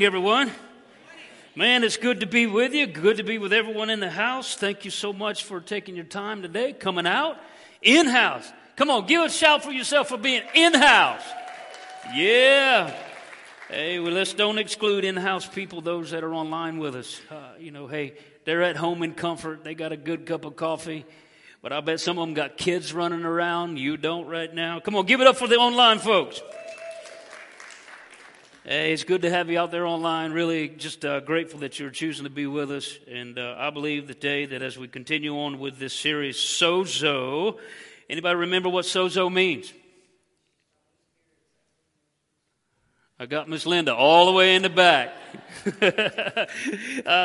Morning, 0.00 0.06
everyone. 0.06 0.50
Man, 1.54 1.84
it's 1.84 1.98
good 1.98 2.20
to 2.20 2.26
be 2.26 2.46
with 2.46 2.72
you. 2.72 2.86
Good 2.86 3.18
to 3.18 3.22
be 3.22 3.36
with 3.36 3.52
everyone 3.52 3.90
in 3.90 4.00
the 4.00 4.08
house. 4.08 4.56
Thank 4.56 4.86
you 4.86 4.90
so 4.90 5.12
much 5.12 5.44
for 5.44 5.60
taking 5.60 5.94
your 5.94 6.06
time 6.06 6.40
today, 6.40 6.72
coming 6.72 7.06
out 7.06 7.36
in 7.82 8.06
house. 8.06 8.50
Come 8.76 8.88
on, 8.88 9.06
give 9.06 9.20
a 9.20 9.28
shout 9.28 9.62
for 9.62 9.72
yourself 9.72 10.08
for 10.08 10.16
being 10.16 10.40
in 10.54 10.72
house. 10.72 11.22
Yeah. 12.14 12.96
Hey, 13.68 13.98
well, 13.98 14.12
let's 14.12 14.32
don't 14.32 14.56
exclude 14.56 15.04
in 15.04 15.18
house 15.18 15.46
people, 15.46 15.82
those 15.82 16.12
that 16.12 16.24
are 16.24 16.32
online 16.32 16.78
with 16.78 16.96
us. 16.96 17.20
Uh, 17.30 17.34
you 17.58 17.70
know, 17.70 17.86
hey, 17.86 18.14
they're 18.46 18.62
at 18.62 18.76
home 18.76 19.02
in 19.02 19.12
comfort. 19.12 19.64
They 19.64 19.74
got 19.74 19.92
a 19.92 19.98
good 19.98 20.24
cup 20.24 20.46
of 20.46 20.56
coffee. 20.56 21.04
But 21.60 21.74
I 21.74 21.82
bet 21.82 22.00
some 22.00 22.18
of 22.18 22.26
them 22.26 22.32
got 22.32 22.56
kids 22.56 22.94
running 22.94 23.24
around. 23.24 23.78
You 23.78 23.98
don't 23.98 24.26
right 24.28 24.54
now. 24.54 24.80
Come 24.80 24.96
on, 24.96 25.04
give 25.04 25.20
it 25.20 25.26
up 25.26 25.36
for 25.36 25.46
the 25.46 25.56
online 25.56 25.98
folks. 25.98 26.40
Hey, 28.62 28.92
it's 28.92 29.04
good 29.04 29.22
to 29.22 29.30
have 29.30 29.48
you 29.48 29.58
out 29.58 29.70
there 29.70 29.86
online. 29.86 30.32
Really, 30.32 30.68
just 30.68 31.02
uh, 31.02 31.20
grateful 31.20 31.60
that 31.60 31.80
you're 31.80 31.88
choosing 31.88 32.24
to 32.24 32.30
be 32.30 32.46
with 32.46 32.70
us. 32.70 32.98
And 33.10 33.38
uh, 33.38 33.54
I 33.58 33.70
believe 33.70 34.06
today 34.06 34.44
that 34.44 34.60
as 34.60 34.76
we 34.76 34.86
continue 34.86 35.34
on 35.34 35.58
with 35.58 35.78
this 35.78 35.94
series, 35.94 36.36
Sozo, 36.36 37.58
anybody 38.10 38.36
remember 38.36 38.68
what 38.68 38.84
Sozo 38.84 39.32
means? 39.32 39.72
I 43.18 43.24
got 43.24 43.48
Miss 43.48 43.64
Linda 43.64 43.94
all 43.94 44.26
the 44.26 44.32
way 44.32 44.54
in 44.54 44.60
the 44.60 44.68
back. 44.68 45.14
uh, 45.66 45.70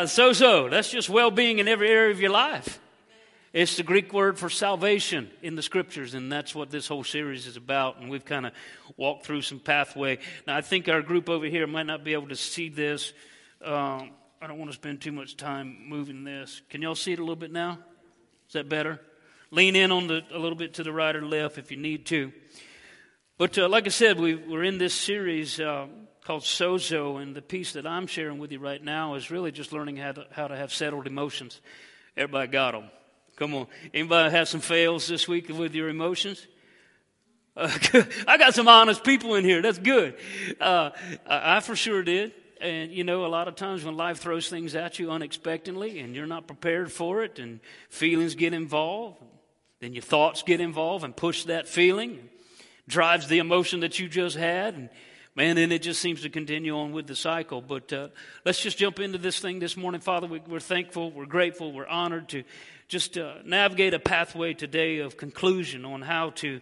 sozo, 0.05 0.69
that's 0.69 0.89
just 0.89 1.09
well 1.09 1.31
being 1.31 1.59
in 1.59 1.67
every 1.67 1.89
area 1.89 2.11
of 2.11 2.21
your 2.21 2.31
life. 2.31 2.79
It's 3.55 3.77
the 3.77 3.83
Greek 3.83 4.11
word 4.11 4.37
for 4.37 4.49
salvation 4.49 5.31
in 5.41 5.55
the 5.55 5.61
scriptures, 5.61 6.13
and 6.13 6.29
that's 6.29 6.53
what 6.53 6.71
this 6.71 6.89
whole 6.89 7.05
series 7.05 7.47
is 7.47 7.55
about. 7.55 8.01
And 8.01 8.09
we've 8.09 8.25
kind 8.25 8.45
of 8.45 8.51
walked 8.97 9.25
through 9.25 9.43
some 9.43 9.61
pathway. 9.61 10.19
Now, 10.45 10.57
I 10.57 10.61
think 10.61 10.89
our 10.89 11.01
group 11.01 11.29
over 11.29 11.45
here 11.45 11.65
might 11.65 11.85
not 11.85 12.03
be 12.03 12.11
able 12.11 12.27
to 12.27 12.35
see 12.35 12.67
this. 12.67 13.13
Um, 13.63 14.11
I 14.41 14.47
don't 14.47 14.57
want 14.57 14.71
to 14.71 14.75
spend 14.75 14.99
too 14.99 15.13
much 15.13 15.37
time 15.37 15.87
moving 15.87 16.25
this. 16.25 16.63
Can 16.69 16.81
y'all 16.81 16.95
see 16.95 17.13
it 17.13 17.19
a 17.19 17.21
little 17.21 17.37
bit 17.37 17.49
now? 17.49 17.79
Is 18.49 18.55
that 18.55 18.67
better? 18.67 18.99
Lean 19.51 19.77
in 19.77 19.89
on 19.89 20.07
the 20.07 20.21
a 20.33 20.37
little 20.37 20.57
bit 20.57 20.73
to 20.73 20.83
the 20.83 20.91
right 20.91 21.15
or 21.15 21.25
left 21.25 21.57
if 21.57 21.71
you 21.71 21.77
need 21.77 22.05
to. 22.07 22.33
But 23.37 23.57
uh, 23.57 23.69
like 23.69 23.85
I 23.85 23.89
said, 23.89 24.19
we, 24.19 24.33
are 24.53 24.63
in 24.65 24.79
this 24.79 24.93
series 24.93 25.61
uh, 25.61 25.87
called 26.25 26.43
Sozo, 26.43 27.21
and 27.21 27.33
the 27.33 27.41
piece 27.41 27.71
that 27.71 27.87
I'm 27.87 28.07
sharing 28.07 28.37
with 28.37 28.51
you 28.51 28.59
right 28.59 28.83
now 28.83 29.15
is 29.15 29.31
really 29.31 29.53
just 29.53 29.71
learning 29.71 29.95
how 29.95 30.11
to, 30.11 30.27
how 30.31 30.49
to 30.49 30.57
have 30.57 30.73
settled 30.73 31.07
emotions. 31.07 31.61
Everybody 32.17 32.49
got 32.49 32.73
them. 32.73 32.89
Come 33.35 33.53
on. 33.53 33.67
Anybody 33.93 34.31
have 34.31 34.47
some 34.47 34.61
fails 34.61 35.07
this 35.07 35.27
week 35.27 35.49
with 35.49 35.75
your 35.75 35.89
emotions? 35.89 36.47
Uh, 37.57 37.69
I 38.27 38.37
got 38.37 38.53
some 38.53 38.67
honest 38.67 39.03
people 39.03 39.35
in 39.35 39.43
here. 39.43 39.61
That's 39.61 39.77
good. 39.77 40.15
Uh, 40.59 40.91
I, 41.27 41.59
for 41.59 41.75
sure 41.75 42.01
did. 42.01 42.33
And 42.61 42.91
you 42.91 43.03
know, 43.03 43.25
a 43.25 43.27
lot 43.27 43.49
of 43.49 43.55
times 43.55 43.83
when 43.83 43.97
life 43.97 44.19
throws 44.19 44.49
things 44.49 44.75
at 44.75 44.99
you 44.99 45.11
unexpectedly 45.11 45.99
and 45.99 46.15
you're 46.15 46.25
not 46.25 46.47
prepared 46.47 46.91
for 46.91 47.23
it, 47.23 47.37
and 47.37 47.59
feelings 47.89 48.35
get 48.35 48.53
involved, 48.53 49.17
then 49.81 49.93
your 49.93 50.01
thoughts 50.01 50.41
get 50.41 50.61
involved 50.61 51.03
and 51.03 51.15
push 51.15 51.43
that 51.43 51.67
feeling, 51.67 52.29
drives 52.87 53.27
the 53.27 53.39
emotion 53.39 53.81
that 53.81 53.99
you 53.99 54.07
just 54.07 54.37
had, 54.37 54.75
and 54.75 54.89
man, 55.35 55.57
then 55.57 55.73
it 55.73 55.81
just 55.81 56.01
seems 56.01 56.21
to 56.21 56.29
continue 56.29 56.75
on 56.77 56.93
with 56.93 57.07
the 57.07 57.15
cycle. 57.15 57.61
But 57.61 57.91
uh, 57.91 58.07
let's 58.45 58.61
just 58.61 58.77
jump 58.77 59.01
into 59.01 59.17
this 59.17 59.39
thing 59.39 59.59
this 59.59 59.75
morning, 59.75 59.99
Father. 59.99 60.27
We, 60.27 60.41
are 60.49 60.59
thankful, 60.61 61.11
we're 61.11 61.25
grateful, 61.25 61.73
we're 61.73 61.87
honored 61.87 62.29
to 62.29 62.43
just 62.87 63.17
uh, 63.17 63.35
navigate 63.43 63.93
a 63.93 63.99
pathway 63.99 64.53
today 64.53 64.99
of 64.99 65.17
conclusion 65.17 65.85
on 65.85 66.01
how 66.01 66.31
to 66.31 66.61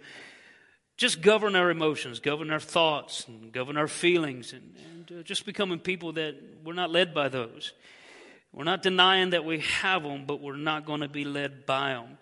just 0.98 1.22
govern 1.22 1.56
our 1.56 1.70
emotions, 1.70 2.20
govern 2.20 2.52
our 2.52 2.60
thoughts, 2.60 3.28
and 3.28 3.52
govern 3.52 3.78
our 3.78 3.88
feelings, 3.88 4.54
and, 4.54 4.76
and 5.10 5.20
uh, 5.20 5.24
just 5.24 5.46
becoming 5.46 5.80
people 5.80 6.14
that 6.14 6.36
we're 6.64 6.74
not 6.74 6.92
led 6.92 7.14
by 7.14 7.30
those. 7.30 7.74
We're 8.54 8.64
not 8.64 8.84
denying 8.84 9.32
that 9.32 9.44
we 9.44 9.60
have 9.60 10.04
them, 10.04 10.26
but 10.26 10.40
we're 10.40 10.56
not 10.56 10.86
going 10.86 11.02
to 11.02 11.08
be 11.08 11.26
led 11.26 11.66
by 11.66 11.94
them. 11.94 12.18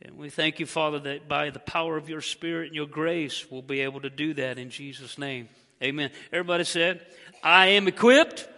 And 0.00 0.16
we 0.16 0.30
thank 0.30 0.60
you, 0.60 0.66
Father, 0.66 0.98
that 1.00 1.28
by 1.28 1.50
the 1.50 1.58
power 1.58 1.96
of 1.96 2.08
your 2.08 2.20
Spirit 2.20 2.68
and 2.68 2.76
your 2.76 2.86
grace, 2.86 3.50
we'll 3.50 3.62
be 3.62 3.80
able 3.80 4.00
to 4.00 4.10
do 4.10 4.32
that 4.34 4.58
in 4.58 4.70
Jesus' 4.70 5.18
name. 5.18 5.48
Amen. 5.82 6.10
Everybody 6.32 6.64
said, 6.64 7.06
I 7.42 7.68
am 7.68 7.86
equipped 7.86 8.48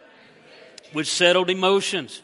with 0.95 1.07
settled 1.07 1.51
emotions. 1.51 2.23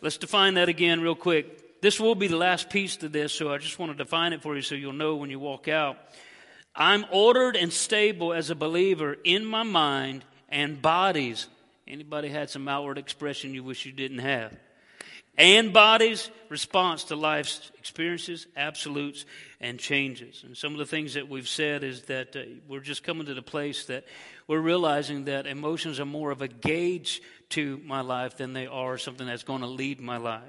Let's 0.00 0.16
define 0.16 0.54
that 0.54 0.68
again, 0.68 1.00
real 1.00 1.14
quick. 1.14 1.80
This 1.80 2.00
will 2.00 2.14
be 2.14 2.26
the 2.26 2.36
last 2.36 2.70
piece 2.70 2.96
to 2.98 3.08
this, 3.08 3.32
so 3.32 3.52
I 3.52 3.58
just 3.58 3.78
want 3.78 3.92
to 3.92 3.98
define 3.98 4.32
it 4.32 4.42
for 4.42 4.56
you 4.56 4.62
so 4.62 4.74
you'll 4.74 4.92
know 4.92 5.16
when 5.16 5.30
you 5.30 5.38
walk 5.38 5.68
out. 5.68 5.98
I'm 6.74 7.06
ordered 7.10 7.56
and 7.56 7.72
stable 7.72 8.32
as 8.32 8.50
a 8.50 8.54
believer 8.54 9.16
in 9.24 9.44
my 9.44 9.62
mind 9.62 10.24
and 10.48 10.80
bodies. 10.80 11.46
Anybody 11.88 12.28
had 12.28 12.50
some 12.50 12.68
outward 12.68 12.98
expression 12.98 13.54
you 13.54 13.62
wish 13.62 13.86
you 13.86 13.92
didn't 13.92 14.18
have? 14.18 14.52
And 15.38 15.72
bodies 15.72 16.30
response 16.48 17.04
to 17.04 17.16
life's 17.16 17.70
experiences, 17.78 18.46
absolutes, 18.56 19.26
and 19.60 19.78
changes. 19.78 20.42
And 20.46 20.56
some 20.56 20.72
of 20.72 20.78
the 20.78 20.86
things 20.86 21.14
that 21.14 21.28
we've 21.28 21.48
said 21.48 21.84
is 21.84 22.02
that 22.02 22.34
uh, 22.34 22.40
we're 22.68 22.80
just 22.80 23.02
coming 23.02 23.26
to 23.26 23.34
the 23.34 23.42
place 23.42 23.86
that 23.86 24.04
we're 24.46 24.60
realizing 24.60 25.24
that 25.24 25.46
emotions 25.46 26.00
are 26.00 26.06
more 26.06 26.30
of 26.30 26.40
a 26.40 26.48
gauge 26.48 27.20
to 27.50 27.80
my 27.84 28.00
life 28.00 28.36
than 28.36 28.54
they 28.54 28.66
are 28.66 28.96
something 28.96 29.26
that's 29.26 29.42
going 29.42 29.60
to 29.60 29.66
lead 29.66 30.00
my 30.00 30.16
life. 30.16 30.42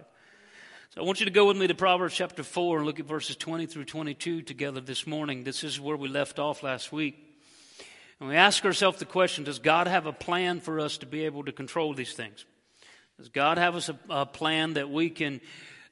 So 0.91 1.01
I 1.01 1.03
want 1.03 1.19
you 1.19 1.25
to 1.25 1.31
go 1.31 1.45
with 1.45 1.57
me 1.57 1.67
to 1.67 1.75
Proverbs 1.75 2.15
chapter 2.15 2.43
4 2.43 2.77
and 2.77 2.85
look 2.85 2.99
at 2.99 3.05
verses 3.05 3.35
20 3.35 3.65
through 3.65 3.85
22 3.85 4.41
together 4.41 4.79
this 4.79 5.05
morning. 5.05 5.43
This 5.43 5.65
is 5.65 5.81
where 5.81 5.97
we 5.97 6.07
left 6.07 6.39
off 6.39 6.63
last 6.63 6.93
week. 6.93 7.23
And 8.19 8.29
we 8.29 8.35
ask 8.35 8.63
ourselves 8.63 8.99
the 8.99 9.05
question 9.05 9.43
Does 9.43 9.59
God 9.59 9.87
have 9.87 10.05
a 10.05 10.13
plan 10.13 10.61
for 10.61 10.79
us 10.79 10.97
to 10.99 11.05
be 11.05 11.25
able 11.25 11.43
to 11.43 11.51
control 11.51 11.93
these 11.93 12.13
things? 12.13 12.45
Does 13.17 13.29
God 13.29 13.57
have 13.57 13.75
us 13.75 13.89
a, 13.89 13.97
a 14.09 14.25
plan 14.27 14.73
that 14.73 14.91
we 14.91 15.09
can 15.09 15.41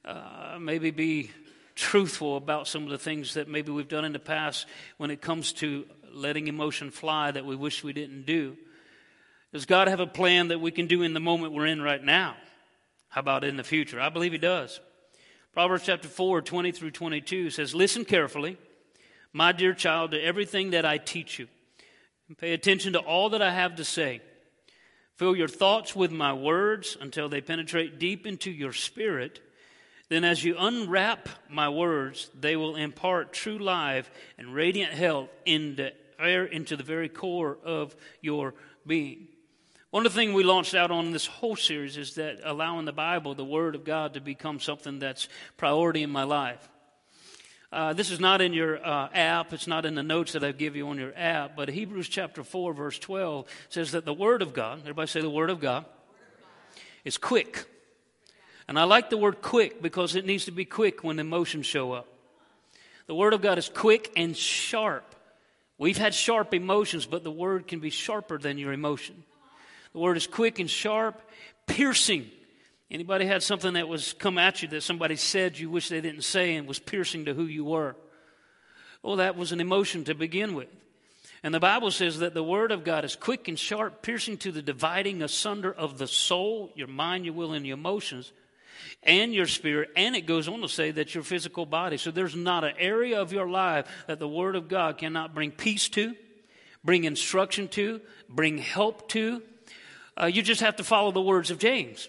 uh, 0.03 0.57
maybe 0.59 0.91
be 0.91 1.31
truthful 1.73 2.37
about 2.37 2.67
some 2.67 2.83
of 2.83 2.89
the 2.89 2.99
things 2.99 3.33
that 3.33 3.47
maybe 3.47 3.71
we've 3.71 3.87
done 3.87 4.05
in 4.05 4.13
the 4.13 4.19
past 4.19 4.67
when 4.97 5.09
it 5.09 5.21
comes 5.21 5.51
to 5.53 5.85
letting 6.13 6.47
emotion 6.47 6.91
fly 6.91 7.31
that 7.31 7.43
we 7.43 7.55
wish 7.55 7.83
we 7.83 7.93
didn't 7.93 8.27
do? 8.27 8.55
Does 9.51 9.65
God 9.65 9.87
have 9.87 9.99
a 9.99 10.07
plan 10.07 10.49
that 10.49 10.61
we 10.61 10.69
can 10.69 10.85
do 10.85 11.01
in 11.01 11.13
the 11.13 11.19
moment 11.19 11.53
we're 11.53 11.65
in 11.65 11.81
right 11.81 12.03
now? 12.03 12.35
How 13.09 13.21
about 13.21 13.43
in 13.43 13.57
the 13.57 13.63
future? 13.63 13.99
I 13.99 14.09
believe 14.09 14.31
He 14.31 14.37
does. 14.37 14.79
Proverbs 15.51 15.85
chapter 15.85 16.07
4, 16.07 16.41
20 16.41 16.71
through 16.73 16.91
22 16.91 17.49
says, 17.49 17.73
Listen 17.73 18.05
carefully, 18.05 18.57
my 19.33 19.51
dear 19.51 19.73
child, 19.73 20.11
to 20.11 20.21
everything 20.21 20.71
that 20.71 20.85
I 20.85 20.99
teach 20.99 21.39
you, 21.39 21.47
and 22.27 22.37
pay 22.37 22.53
attention 22.53 22.93
to 22.93 22.99
all 22.99 23.29
that 23.29 23.41
I 23.41 23.51
have 23.51 23.77
to 23.77 23.83
say. 23.83 24.21
Fill 25.17 25.35
your 25.35 25.47
thoughts 25.47 25.95
with 25.95 26.11
my 26.11 26.33
words 26.33 26.97
until 26.99 27.29
they 27.29 27.41
penetrate 27.41 27.99
deep 27.99 28.27
into 28.27 28.51
your 28.51 28.73
spirit. 28.73 29.39
Then, 30.09 30.23
as 30.23 30.43
you 30.43 30.55
unwrap 30.57 31.29
my 31.49 31.69
words, 31.69 32.29
they 32.39 32.55
will 32.55 32.75
impart 32.75 33.33
true 33.33 33.57
life 33.57 34.11
and 34.37 34.53
radiant 34.53 34.93
health 34.93 35.29
into, 35.45 35.91
into 36.19 36.75
the 36.75 36.83
very 36.83 37.09
core 37.09 37.57
of 37.63 37.95
your 38.21 38.53
being. 38.85 39.29
One 39.89 40.05
of 40.05 40.13
the 40.13 40.19
things 40.19 40.33
we 40.33 40.43
launched 40.43 40.75
out 40.75 40.91
on 40.91 41.11
this 41.11 41.25
whole 41.25 41.55
series 41.55 41.95
is 41.95 42.15
that 42.15 42.41
allowing 42.43 42.83
the 42.83 42.91
Bible, 42.91 43.33
the 43.33 43.45
Word 43.45 43.75
of 43.75 43.85
God, 43.85 44.15
to 44.15 44.19
become 44.19 44.59
something 44.59 44.99
that's 44.99 45.29
priority 45.55 46.03
in 46.03 46.09
my 46.09 46.23
life. 46.23 46.67
Uh, 47.71 47.93
this 47.93 48.11
is 48.11 48.19
not 48.19 48.41
in 48.41 48.53
your 48.53 48.85
uh, 48.85 49.09
app. 49.13 49.51
It's 49.53 49.67
not 49.67 49.85
in 49.85 49.95
the 49.95 50.03
notes 50.03 50.33
that 50.33 50.43
I 50.43 50.51
give 50.51 50.75
you 50.75 50.87
on 50.89 50.97
your 50.97 51.13
app. 51.15 51.55
But 51.55 51.69
Hebrews 51.69 52.07
chapter 52.07 52.43
4, 52.43 52.73
verse 52.73 52.99
12 52.99 53.45
says 53.69 53.91
that 53.91 54.05
the 54.05 54.13
Word 54.13 54.41
of 54.41 54.53
God, 54.53 54.79
everybody 54.81 55.07
say 55.07 55.21
the 55.21 55.29
Word 55.29 55.49
of 55.49 55.59
God, 55.59 55.85
is 57.03 57.17
quick. 57.17 57.65
And 58.67 58.79
I 58.79 58.83
like 58.83 59.09
the 59.09 59.17
word 59.17 59.41
quick 59.41 59.81
because 59.81 60.15
it 60.15 60.25
needs 60.25 60.45
to 60.45 60.51
be 60.51 60.65
quick 60.65 61.03
when 61.03 61.19
emotions 61.19 61.65
show 61.65 61.91
up. 61.91 62.07
The 63.07 63.15
Word 63.15 63.33
of 63.33 63.41
God 63.41 63.57
is 63.57 63.69
quick 63.69 64.11
and 64.15 64.35
sharp. 64.35 65.15
We've 65.77 65.97
had 65.97 66.13
sharp 66.15 66.53
emotions, 66.53 67.05
but 67.05 67.23
the 67.23 67.31
Word 67.31 67.67
can 67.67 67.79
be 67.79 67.89
sharper 67.89 68.39
than 68.39 68.57
your 68.57 68.73
emotion. 68.73 69.23
The 69.95 70.01
word 70.01 70.17
is 70.17 70.27
quick 70.27 70.59
and 70.59 70.69
sharp, 70.69 71.21
piercing. 71.67 72.29
Anybody 72.91 73.25
had 73.25 73.41
something 73.41 73.73
that 73.73 73.87
was 73.87 74.13
come 74.13 74.37
at 74.37 74.61
you 74.61 74.67
that 74.69 74.83
somebody 74.83 75.15
said 75.15 75.57
you 75.57 75.69
wish 75.69 75.89
they 75.89 76.01
didn't 76.01 76.23
say 76.23 76.55
and 76.55 76.67
was 76.67 76.79
piercing 76.79 77.25
to 77.25 77.33
who 77.33 77.45
you 77.45 77.65
were? 77.65 77.95
Well, 79.01 79.17
that 79.17 79.35
was 79.35 79.51
an 79.51 79.59
emotion 79.59 80.03
to 80.05 80.15
begin 80.15 80.53
with. 80.53 80.67
And 81.43 81.53
the 81.53 81.59
Bible 81.59 81.91
says 81.91 82.19
that 82.19 82.33
the 82.33 82.43
Word 82.43 82.71
of 82.71 82.83
God 82.83 83.05
is 83.05 83.15
quick 83.15 83.47
and 83.47 83.57
sharp, 83.57 84.01
piercing 84.01 84.37
to 84.37 84.51
the 84.51 84.61
dividing 84.61 85.21
asunder 85.21 85.71
of 85.71 85.97
the 85.97 86.07
soul, 86.07 86.71
your 86.75 86.87
mind, 86.87 87.25
your 87.25 87.35
will, 87.35 87.53
and 87.53 87.65
your 87.67 87.77
emotions, 87.77 88.31
and 89.03 89.33
your 89.33 89.45
spirit. 89.45 89.89
And 89.95 90.15
it 90.15 90.25
goes 90.25 90.47
on 90.47 90.61
to 90.61 90.67
say 90.67 90.91
that 90.91 91.13
your 91.13 91.23
physical 91.23 91.67
body. 91.67 91.97
So 91.97 92.09
there's 92.09 92.35
not 92.35 92.63
an 92.63 92.73
area 92.79 93.21
of 93.21 93.31
your 93.31 93.47
life 93.47 93.87
that 94.07 94.17
the 94.17 94.27
Word 94.27 94.55
of 94.55 94.67
God 94.67 94.97
cannot 94.97 95.35
bring 95.35 95.51
peace 95.51 95.87
to, 95.89 96.15
bring 96.83 97.03
instruction 97.03 97.67
to, 97.69 98.01
bring 98.27 98.57
help 98.57 99.07
to, 99.09 99.43
uh, 100.19 100.25
you 100.25 100.41
just 100.41 100.61
have 100.61 100.77
to 100.77 100.83
follow 100.83 101.11
the 101.11 101.21
words 101.21 101.51
of 101.51 101.59
James. 101.59 102.07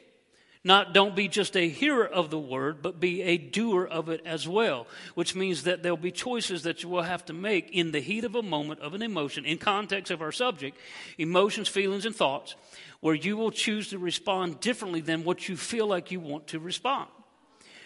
Not 0.67 0.93
don't 0.93 1.15
be 1.15 1.29
just 1.29 1.57
a 1.57 1.69
hearer 1.69 2.05
of 2.05 2.31
the 2.31 2.41
word, 2.41 2.83
but 2.83 2.99
be 2.99 3.23
a 3.23 3.39
doer 3.39 3.85
of 3.85 4.09
it 4.09 4.21
as 4.27 4.49
well, 4.49 4.89
which 5.15 5.37
means 5.37 5.63
that 5.63 5.85
there'll 5.85 5.97
be 5.97 6.11
choices 6.11 6.65
that 6.65 6.83
you 6.83 6.89
will 6.89 7.05
have 7.05 7.25
to 7.27 7.33
make 7.33 7.71
in 7.71 7.93
the 7.93 8.01
heat 8.01 8.25
of 8.25 8.35
a 8.35 8.43
moment 8.43 8.81
of 8.81 8.93
an 8.93 9.01
emotion, 9.01 9.45
in 9.45 9.59
context 9.59 10.11
of 10.11 10.21
our 10.21 10.33
subject, 10.33 10.77
emotions, 11.19 11.69
feelings, 11.69 12.05
and 12.05 12.17
thoughts, 12.17 12.57
where 12.99 13.15
you 13.15 13.37
will 13.37 13.53
choose 13.53 13.91
to 13.91 13.99
respond 13.99 14.59
differently 14.59 15.01
than 15.01 15.23
what 15.23 15.49
you 15.49 15.57
feel 15.57 15.87
like 15.87 16.11
you 16.11 16.19
want 16.19 16.49
to 16.49 16.59
respond. 16.59 17.09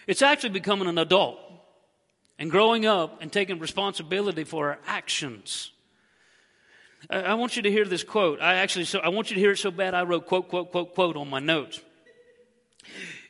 It's 0.07 0.23
actually 0.23 0.49
becoming 0.49 0.89
an 0.89 0.97
adult 0.97 1.39
and 2.39 2.51
growing 2.51 2.87
up 2.87 3.21
and 3.21 3.31
taking 3.31 3.59
responsibility 3.59 4.45
for 4.45 4.71
our 4.71 4.79
actions. 4.87 5.71
I 7.11 7.35
want 7.35 7.57
you 7.57 7.63
to 7.63 7.71
hear 7.71 7.85
this 7.85 8.05
quote. 8.05 8.41
I 8.41 8.55
actually, 8.55 8.87
so 8.87 9.01
I 9.01 9.11
want 9.11 9.29
you 9.31 9.35
to 9.35 9.41
hear 9.41 9.51
it 9.51 9.59
so 9.59 9.71
bad 9.71 9.93
I 9.93 10.05
wrote 10.05 10.25
quote, 10.25 10.49
quote, 10.49 10.73
quote, 10.73 10.95
quote 10.95 11.19
on 11.19 11.29
my 11.29 11.41
notes. 11.41 11.83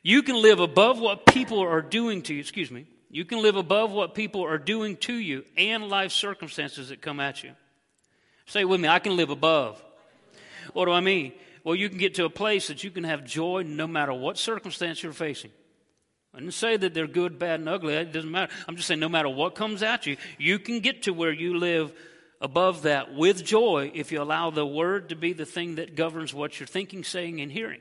You 0.02 0.22
can 0.22 0.40
live 0.40 0.60
above 0.60 0.98
what 0.98 1.26
people 1.26 1.60
are 1.60 1.82
doing 1.82 2.22
to 2.22 2.34
you. 2.34 2.40
Excuse 2.40 2.70
me. 2.70 2.86
You 3.10 3.24
can 3.24 3.42
live 3.42 3.56
above 3.56 3.90
what 3.90 4.14
people 4.14 4.44
are 4.44 4.58
doing 4.58 4.96
to 4.98 5.14
you 5.14 5.44
and 5.56 5.88
life 5.88 6.12
circumstances 6.12 6.90
that 6.90 7.02
come 7.02 7.18
at 7.18 7.42
you. 7.42 7.52
Say 8.46 8.64
with 8.64 8.80
me, 8.80 8.88
I 8.88 9.00
can 9.00 9.16
live 9.16 9.30
above. 9.30 9.82
What 10.72 10.84
do 10.84 10.92
I 10.92 11.00
mean? 11.00 11.32
Well, 11.64 11.74
you 11.74 11.88
can 11.88 11.98
get 11.98 12.14
to 12.14 12.24
a 12.24 12.30
place 12.30 12.68
that 12.68 12.84
you 12.84 12.90
can 12.90 13.04
have 13.04 13.24
joy 13.24 13.64
no 13.66 13.86
matter 13.86 14.12
what 14.12 14.38
circumstance 14.38 15.02
you're 15.02 15.12
facing. 15.12 15.50
I 16.32 16.38
didn't 16.38 16.54
say 16.54 16.76
that 16.76 16.94
they're 16.94 17.08
good, 17.08 17.38
bad, 17.38 17.60
and 17.60 17.68
ugly. 17.68 17.94
It 17.94 18.12
doesn't 18.12 18.30
matter. 18.30 18.52
I'm 18.68 18.76
just 18.76 18.86
saying 18.86 19.00
no 19.00 19.08
matter 19.08 19.28
what 19.28 19.56
comes 19.56 19.82
at 19.82 20.06
you, 20.06 20.16
you 20.38 20.60
can 20.60 20.80
get 20.80 21.02
to 21.02 21.12
where 21.12 21.32
you 21.32 21.58
live 21.58 21.92
above 22.40 22.82
that 22.82 23.14
with 23.14 23.44
joy 23.44 23.90
if 23.94 24.12
you 24.12 24.22
allow 24.22 24.50
the 24.50 24.64
word 24.64 25.08
to 25.08 25.16
be 25.16 25.32
the 25.32 25.44
thing 25.44 25.74
that 25.74 25.96
governs 25.96 26.32
what 26.32 26.58
you're 26.58 26.66
thinking, 26.66 27.02
saying, 27.02 27.40
and 27.40 27.50
hearing. 27.50 27.80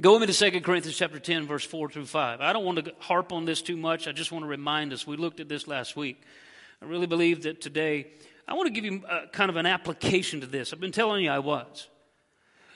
Go 0.00 0.12
with 0.12 0.20
me 0.22 0.26
to 0.26 0.50
2 0.50 0.60
Corinthians 0.60 0.96
chapter 0.96 1.18
10, 1.18 1.46
verse 1.46 1.64
4 1.64 1.88
through 1.90 2.06
5. 2.06 2.40
I 2.40 2.52
don't 2.52 2.64
want 2.64 2.84
to 2.84 2.92
harp 2.98 3.32
on 3.32 3.44
this 3.44 3.62
too 3.62 3.76
much. 3.76 4.08
I 4.08 4.12
just 4.12 4.32
want 4.32 4.44
to 4.44 4.48
remind 4.48 4.92
us. 4.92 5.06
We 5.06 5.16
looked 5.16 5.40
at 5.40 5.48
this 5.48 5.66
last 5.66 5.96
week. 5.96 6.20
I 6.82 6.86
really 6.86 7.06
believe 7.06 7.44
that 7.44 7.60
today, 7.60 8.08
I 8.46 8.54
want 8.54 8.66
to 8.66 8.72
give 8.72 8.84
you 8.84 9.02
a, 9.08 9.12
uh, 9.12 9.26
kind 9.28 9.48
of 9.48 9.56
an 9.56 9.66
application 9.66 10.40
to 10.40 10.46
this. 10.46 10.72
I've 10.72 10.80
been 10.80 10.92
telling 10.92 11.24
you 11.24 11.30
I 11.30 11.38
was. 11.38 11.88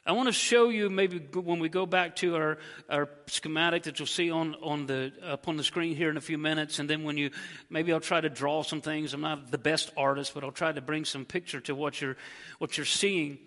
I 0.07 0.13
want 0.13 0.29
to 0.29 0.33
show 0.33 0.69
you 0.69 0.89
maybe 0.89 1.19
when 1.19 1.59
we 1.59 1.69
go 1.69 1.85
back 1.85 2.15
to 2.17 2.37
our, 2.37 2.59
our 2.89 3.09
schematic 3.27 3.83
that 3.85 3.99
you'll 3.99 4.07
see 4.07 4.31
on, 4.31 4.55
on 4.63 4.87
the, 4.87 5.13
up 5.25 5.49
on 5.49 5.57
the 5.57 5.65
screen 5.65 5.97
here 5.97 6.11
in 6.11 6.17
a 6.17 6.21
few 6.21 6.39
minutes. 6.39 6.79
And 6.79 6.89
then 6.89 7.03
when 7.03 7.19
you, 7.19 7.33
maybe 7.69 7.93
I'll 7.93 7.99
try 7.99 8.21
to 8.21 8.31
draw 8.31 8.63
some 8.63 8.81
things. 8.81 9.13
I'm 9.15 9.21
not 9.21 9.51
the 9.51 9.59
best 9.59 9.91
artist, 9.97 10.33
but 10.33 10.45
I'll 10.45 10.53
try 10.53 10.71
to 10.71 10.81
bring 10.81 11.05
some 11.05 11.25
picture 11.25 11.61
to 11.63 11.75
what 11.75 12.01
you're, 12.01 12.17
what 12.59 12.77
you're 12.77 12.87
seeing. 12.87 13.39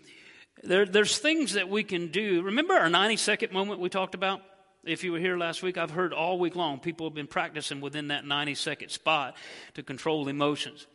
There, 0.63 0.85
there's 0.85 1.17
things 1.17 1.53
that 1.53 1.69
we 1.69 1.83
can 1.83 2.07
do. 2.07 2.41
Remember 2.43 2.73
our 2.73 2.89
90 2.89 3.17
second 3.17 3.53
moment 3.53 3.79
we 3.79 3.89
talked 3.89 4.15
about? 4.15 4.41
If 4.83 5.03
you 5.03 5.11
were 5.11 5.19
here 5.19 5.37
last 5.37 5.61
week, 5.61 5.77
I've 5.77 5.91
heard 5.91 6.13
all 6.13 6.39
week 6.39 6.55
long 6.55 6.79
people 6.79 7.05
have 7.05 7.13
been 7.13 7.27
practicing 7.27 7.81
within 7.81 8.09
that 8.09 8.25
90 8.25 8.55
second 8.55 8.89
spot 8.89 9.35
to 9.73 9.83
control 9.83 10.27
emotions. 10.27 10.87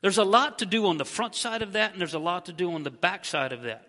There's 0.00 0.18
a 0.18 0.24
lot 0.24 0.58
to 0.58 0.66
do 0.66 0.86
on 0.86 0.96
the 0.96 1.04
front 1.04 1.34
side 1.34 1.62
of 1.62 1.72
that, 1.72 1.92
and 1.92 2.00
there's 2.00 2.14
a 2.14 2.18
lot 2.18 2.46
to 2.46 2.52
do 2.52 2.72
on 2.72 2.82
the 2.82 2.90
back 2.90 3.24
side 3.24 3.52
of 3.52 3.62
that, 3.62 3.86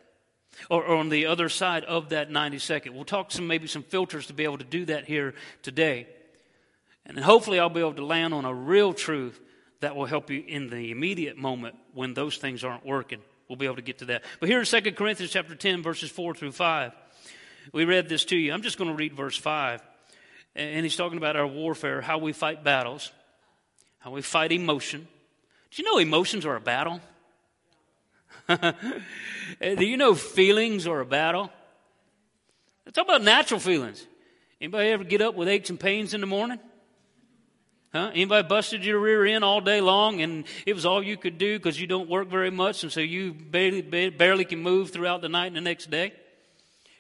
or, 0.70 0.84
or 0.84 0.96
on 0.96 1.10
the 1.10 1.26
other 1.26 1.50
side 1.50 1.84
of 1.86 2.10
that 2.10 2.30
90 2.30 2.60
second. 2.60 2.94
We'll 2.94 3.06
talk 3.06 3.32
some 3.32 3.48
maybe 3.48 3.68
some 3.68 3.84
filters 3.84 4.28
to 4.28 4.34
be 4.34 4.44
able 4.44 4.60
to 4.60 4.64
do 4.64 4.86
that 4.86 5.06
here 5.06 5.34
today. 5.64 6.08
And 7.06 7.20
hopefully 7.20 7.60
I'll 7.60 7.70
be 7.70 7.80
able 7.80 7.96
to 7.96 8.06
land 8.06 8.34
on 8.34 8.46
a 8.46 8.54
real 8.54 8.94
truth 8.94 9.40
that 9.82 9.96
will 9.96 10.06
help 10.06 10.30
you 10.30 10.44
in 10.48 10.70
the 10.70 10.92
immediate 10.92 11.38
moment 11.38 11.76
when 11.94 12.14
those 12.14 12.38
things 12.38 12.64
aren't 12.64 12.86
working. 12.86 13.20
We'll 13.54 13.60
be 13.60 13.68
able 13.68 13.76
to 13.76 13.84
get 13.84 14.00
to 14.00 14.06
that. 14.06 14.24
But 14.40 14.50
here 14.50 14.60
in 14.60 14.66
2 14.66 14.82
Corinthians 14.94 15.32
chapter 15.32 15.54
10, 15.54 15.84
verses 15.84 16.10
4 16.10 16.34
through 16.34 16.54
5, 16.54 16.92
we 17.72 17.86
read 17.86 18.10
this 18.10 18.26
to 18.26 18.36
you. 18.36 18.52
I'm 18.52 18.64
just 18.64 18.80
going 18.80 18.90
to 18.90 18.96
read 18.96 19.14
verse 19.14 19.38
5. 19.38 19.80
And 20.56 20.84
he's 20.84 20.96
talking 20.96 21.20
about 21.20 21.36
our 21.36 21.46
warfare, 21.46 22.02
how 22.02 22.18
we 22.18 22.34
fight 22.34 22.64
battles, 22.64 23.12
how 24.00 24.10
we 24.10 24.24
fight 24.24 24.52
emotion. 24.52 25.08
Do 25.70 25.84
you 25.84 25.88
know 25.88 26.00
emotions 26.00 26.48
are 26.48 26.56
a 26.56 26.60
battle? 26.60 27.00
Do 28.50 29.86
you 29.86 29.98
know 29.98 30.16
feelings 30.16 30.88
are 30.88 31.02
a 31.02 31.06
battle? 31.06 31.52
Let's 32.88 32.96
talk 32.96 33.06
about 33.06 33.22
natural 33.22 33.60
feelings. 33.60 34.04
Anybody 34.60 34.90
ever 34.90 35.04
get 35.04 35.22
up 35.22 35.36
with 35.36 35.48
aches 35.48 35.70
and 35.70 35.80
pains 35.80 36.16
in 36.16 36.22
the 36.22 36.28
morning? 36.28 36.58
Huh? 37.94 38.10
Anybody 38.12 38.48
busted 38.48 38.84
your 38.84 39.00
rear 39.00 39.24
end 39.24 39.44
all 39.44 39.62
day 39.62 39.80
long 39.80 40.22
and 40.22 40.46
it 40.66 40.74
was 40.74 40.84
all 40.84 41.04
you 41.04 41.16
could 41.16 41.38
do 41.38 41.60
because 41.60 41.80
you 41.80 41.86
don't 41.86 42.10
work 42.10 42.28
very 42.28 42.50
much 42.50 42.82
and 42.82 42.92
so 42.92 43.02
you 43.02 43.34
barely, 43.34 43.82
barely 44.10 44.46
can 44.46 44.64
move 44.64 44.90
throughout 44.90 45.22
the 45.22 45.30
night 45.30 45.48
and 45.48 45.56
the 45.56 45.62
next 45.62 45.92
day? 45.92 46.12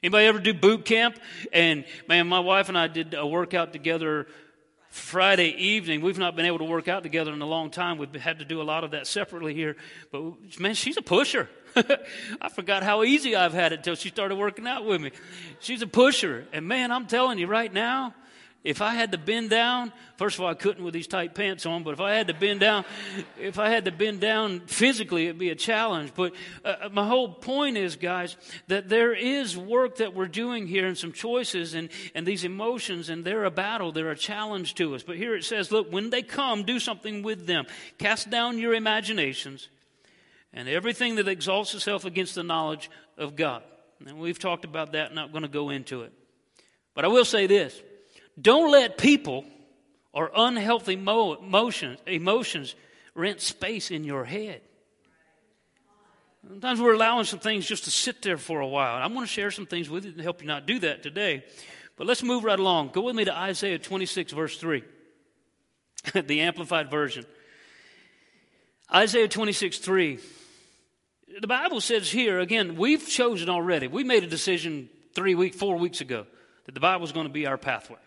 Anybody 0.03 0.27
ever 0.27 0.37
do 0.37 0.53
boot 0.53 0.85
camp? 0.85 1.17
And 1.51 1.85
man, 2.07 2.27
my 2.27 2.39
wife 2.39 2.69
and 2.69 2.77
I 2.77 2.87
did 2.87 3.15
a 3.15 3.25
workout 3.25 3.73
together 3.73 4.27
Friday 4.89 5.55
evening. 5.57 6.01
We've 6.01 6.19
not 6.19 6.35
been 6.35 6.45
able 6.45 6.59
to 6.59 6.65
work 6.65 6.87
out 6.87 7.01
together 7.01 7.33
in 7.33 7.41
a 7.41 7.47
long 7.47 7.71
time. 7.71 7.97
We've 7.97 8.13
had 8.13 8.37
to 8.37 8.45
do 8.45 8.61
a 8.61 8.63
lot 8.63 8.83
of 8.83 8.91
that 8.91 9.07
separately 9.07 9.55
here. 9.55 9.75
But 10.11 10.59
man, 10.59 10.75
she's 10.75 10.97
a 10.97 11.01
pusher. 11.01 11.49
I 11.75 12.49
forgot 12.49 12.83
how 12.83 13.01
easy 13.01 13.35
I've 13.35 13.53
had 13.53 13.73
it 13.73 13.77
until 13.77 13.95
she 13.95 14.09
started 14.09 14.35
working 14.35 14.67
out 14.67 14.85
with 14.85 15.01
me. 15.01 15.11
She's 15.59 15.81
a 15.81 15.87
pusher. 15.87 16.45
And 16.53 16.67
man, 16.67 16.91
I'm 16.91 17.07
telling 17.07 17.39
you 17.39 17.47
right 17.47 17.73
now, 17.73 18.13
if 18.63 18.81
I 18.81 18.93
had 18.93 19.11
to 19.11 19.17
bend 19.17 19.49
down, 19.49 19.91
first 20.15 20.37
of 20.37 20.41
all, 20.41 20.49
I 20.49 20.53
couldn't 20.53 20.85
with 20.85 20.93
these 20.93 21.07
tight 21.07 21.35
pants 21.35 21.65
on, 21.65 21.83
but 21.83 21.91
if 21.91 21.99
I 21.99 22.13
had 22.13 22.27
to 22.27 22.33
bend 22.33 22.61
down, 22.61 22.85
if 23.37 23.59
I 23.59 23.69
had 23.69 23.83
to 23.85 23.91
bend 23.91 24.21
down 24.21 24.61
physically, 24.61 25.25
it'd 25.25 25.37
be 25.37 25.49
a 25.49 25.55
challenge. 25.55 26.13
But 26.15 26.33
uh, 26.63 26.75
uh, 26.83 26.89
my 26.89 27.05
whole 27.05 27.27
point 27.27 27.75
is, 27.75 27.97
guys, 27.97 28.37
that 28.67 28.87
there 28.87 29.13
is 29.13 29.57
work 29.57 29.97
that 29.97 30.13
we're 30.15 30.27
doing 30.27 30.65
here 30.65 30.87
and 30.87 30.97
some 30.97 31.11
choices 31.11 31.73
and, 31.73 31.89
and 32.15 32.25
these 32.25 32.45
emotions, 32.45 33.09
and 33.09 33.25
they're 33.25 33.43
a 33.43 33.51
battle, 33.51 33.91
they're 33.91 34.11
a 34.11 34.15
challenge 34.15 34.75
to 34.75 34.95
us. 34.95 35.03
But 35.03 35.17
here 35.17 35.35
it 35.35 35.43
says, 35.43 35.69
look, 35.69 35.91
when 35.91 36.09
they 36.09 36.21
come, 36.21 36.63
do 36.63 36.79
something 36.79 37.21
with 37.21 37.45
them. 37.45 37.65
Cast 37.97 38.29
down 38.29 38.59
your 38.59 38.73
imaginations 38.73 39.67
and 40.53 40.69
everything 40.69 41.15
that 41.15 41.27
exalts 41.27 41.73
itself 41.73 42.05
against 42.05 42.33
the 42.35 42.43
knowledge 42.43 42.89
of 43.17 43.35
God. 43.35 43.61
And 44.05 44.19
we've 44.19 44.39
talked 44.39 44.63
about 44.63 44.93
that, 44.93 45.13
not 45.13 45.33
going 45.33 45.41
to 45.41 45.49
go 45.49 45.69
into 45.69 46.03
it. 46.03 46.13
But 46.93 47.03
I 47.03 47.09
will 47.09 47.25
say 47.25 47.45
this. 47.45 47.81
Don't 48.39 48.71
let 48.71 48.97
people 48.97 49.45
or 50.11 50.31
unhealthy 50.35 50.93
emotions, 50.93 51.99
emotions 52.05 52.75
rent 53.15 53.41
space 53.41 53.91
in 53.91 54.03
your 54.03 54.25
head. 54.25 54.61
Sometimes 56.47 56.81
we're 56.81 56.93
allowing 56.93 57.25
some 57.25 57.39
things 57.39 57.65
just 57.65 57.85
to 57.85 57.91
sit 57.91 58.21
there 58.21 58.37
for 58.37 58.59
a 58.59 58.67
while. 58.67 59.01
I'm 59.01 59.13
going 59.13 59.25
to 59.25 59.31
share 59.31 59.49
some 59.49 59.65
things 59.65 59.89
with 59.89 60.05
you 60.05 60.11
to 60.11 60.23
help 60.23 60.41
you 60.41 60.47
not 60.47 60.65
do 60.65 60.79
that 60.79 61.01
today. 61.01 61.43
But 61.95 62.07
let's 62.07 62.23
move 62.23 62.43
right 62.43 62.59
along. 62.59 62.89
Go 62.89 63.01
with 63.01 63.15
me 63.15 63.25
to 63.25 63.35
Isaiah 63.35 63.79
26, 63.79 64.33
verse 64.33 64.57
3, 64.57 64.83
the 66.13 66.41
Amplified 66.41 66.91
Version. 66.91 67.25
Isaiah 68.93 69.27
26, 69.27 69.77
3. 69.77 70.19
The 71.39 71.47
Bible 71.47 71.81
says 71.81 72.11
here, 72.11 72.39
again, 72.39 72.75
we've 72.75 73.07
chosen 73.07 73.49
already. 73.49 73.87
We 73.87 74.03
made 74.03 74.23
a 74.23 74.27
decision 74.27 74.89
three 75.15 75.35
weeks, 75.35 75.55
four 75.55 75.77
weeks 75.77 76.01
ago 76.01 76.25
that 76.65 76.73
the 76.73 76.81
Bible 76.81 77.05
is 77.05 77.11
going 77.11 77.27
to 77.27 77.33
be 77.33 77.45
our 77.45 77.57
pathway. 77.57 77.97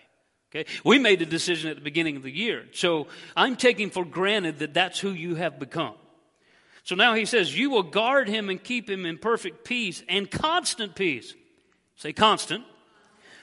Okay? 0.50 0.70
We 0.84 0.98
made 0.98 1.22
a 1.22 1.26
decision 1.26 1.70
at 1.70 1.76
the 1.76 1.82
beginning 1.82 2.16
of 2.16 2.22
the 2.22 2.30
year. 2.30 2.66
So 2.72 3.08
I'm 3.36 3.56
taking 3.56 3.90
for 3.90 4.04
granted 4.04 4.60
that 4.60 4.74
that's 4.74 4.98
who 5.00 5.10
you 5.10 5.34
have 5.34 5.58
become. 5.58 5.94
So 6.84 6.94
now 6.94 7.14
he 7.14 7.24
says, 7.24 7.56
You 7.56 7.70
will 7.70 7.82
guard 7.82 8.28
him 8.28 8.48
and 8.48 8.62
keep 8.62 8.88
him 8.88 9.06
in 9.06 9.18
perfect 9.18 9.64
peace 9.64 10.02
and 10.08 10.30
constant 10.30 10.94
peace. 10.94 11.34
Say 11.96 12.12
constant. 12.12 12.64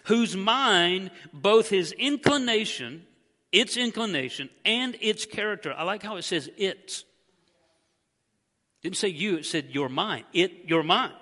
Whose 0.05 0.35
mind, 0.35 1.11
both 1.33 1.69
his 1.69 1.91
inclination, 1.93 3.05
its 3.51 3.77
inclination, 3.77 4.49
and 4.63 4.95
its 5.01 5.25
character. 5.25 5.73
I 5.73 5.83
like 5.83 6.03
how 6.03 6.15
it 6.17 6.23
says 6.23 6.49
its. 6.57 7.03
Didn't 8.81 8.97
say 8.97 9.09
you, 9.09 9.37
it 9.37 9.45
said 9.45 9.69
your 9.71 9.89
mind. 9.89 10.25
It, 10.33 10.65
your 10.65 10.83
mind. 10.83 11.13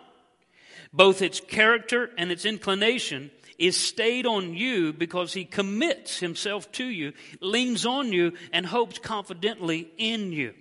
Both 0.94 1.22
its 1.22 1.40
character 1.40 2.10
and 2.18 2.32
its 2.32 2.46
inclination 2.46 3.32
is 3.62 3.78
stayed 3.78 4.26
on 4.26 4.56
you 4.56 4.92
because 4.92 5.34
he 5.34 5.46
commits 5.46 6.20
himself 6.20 6.72
to 6.74 6.86
you, 6.86 7.14
leans 7.40 7.86
on 7.86 8.12
you, 8.12 8.34
and 8.52 8.66
hopes 8.66 8.98
confidently 8.98 9.88
in 9.98 10.32
you. 10.32 10.54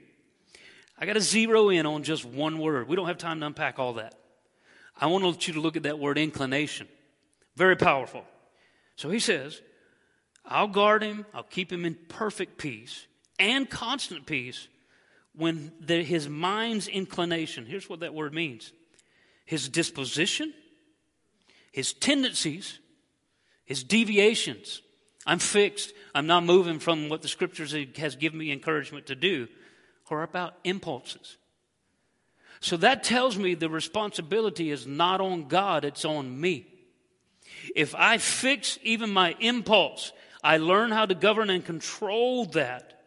I 0.98 1.06
got 1.06 1.14
to 1.14 1.20
zero 1.20 1.70
in 1.70 1.86
on 1.86 2.02
just 2.02 2.26
one 2.26 2.58
word. 2.58 2.88
We 2.88 2.96
don't 2.96 3.06
have 3.06 3.16
time 3.16 3.40
to 3.40 3.46
unpack 3.46 3.78
all 3.78 3.94
that. 3.94 4.14
I 5.00 5.06
want 5.06 5.48
you 5.48 5.54
to 5.54 5.60
look 5.60 5.76
at 5.76 5.84
that 5.84 5.98
word 5.98 6.18
inclination. 6.18 6.88
Very 7.56 7.74
powerful. 7.74 8.24
So 8.96 9.08
he 9.08 9.18
says, 9.18 9.62
I'll 10.44 10.68
guard 10.68 11.02
him, 11.02 11.24
I'll 11.32 11.42
keep 11.42 11.72
him 11.72 11.86
in 11.86 11.96
perfect 12.08 12.58
peace 12.58 13.06
and 13.38 13.68
constant 13.68 14.26
peace 14.26 14.68
when 15.34 15.72
the, 15.80 16.02
his 16.02 16.28
mind's 16.28 16.86
inclination, 16.86 17.64
here's 17.64 17.88
what 17.88 18.00
that 18.00 18.12
word 18.12 18.34
means 18.34 18.72
his 19.46 19.68
disposition, 19.70 20.52
his 21.72 21.92
tendencies, 21.92 22.78
his 23.70 23.84
deviations. 23.84 24.82
I'm 25.24 25.38
fixed. 25.38 25.92
I'm 26.12 26.26
not 26.26 26.42
moving 26.42 26.80
from 26.80 27.08
what 27.08 27.22
the 27.22 27.28
scriptures 27.28 27.72
has 27.98 28.16
given 28.16 28.36
me 28.36 28.50
encouragement 28.50 29.06
to 29.06 29.14
do, 29.14 29.46
or 30.10 30.24
about 30.24 30.54
impulses. 30.64 31.36
So 32.58 32.76
that 32.78 33.04
tells 33.04 33.38
me 33.38 33.54
the 33.54 33.70
responsibility 33.70 34.72
is 34.72 34.88
not 34.88 35.20
on 35.20 35.46
God, 35.46 35.84
it's 35.84 36.04
on 36.04 36.40
me. 36.40 36.66
If 37.76 37.94
I 37.94 38.18
fix 38.18 38.76
even 38.82 39.10
my 39.10 39.36
impulse, 39.38 40.12
I 40.42 40.56
learn 40.56 40.90
how 40.90 41.06
to 41.06 41.14
govern 41.14 41.48
and 41.48 41.64
control 41.64 42.46
that, 42.46 42.99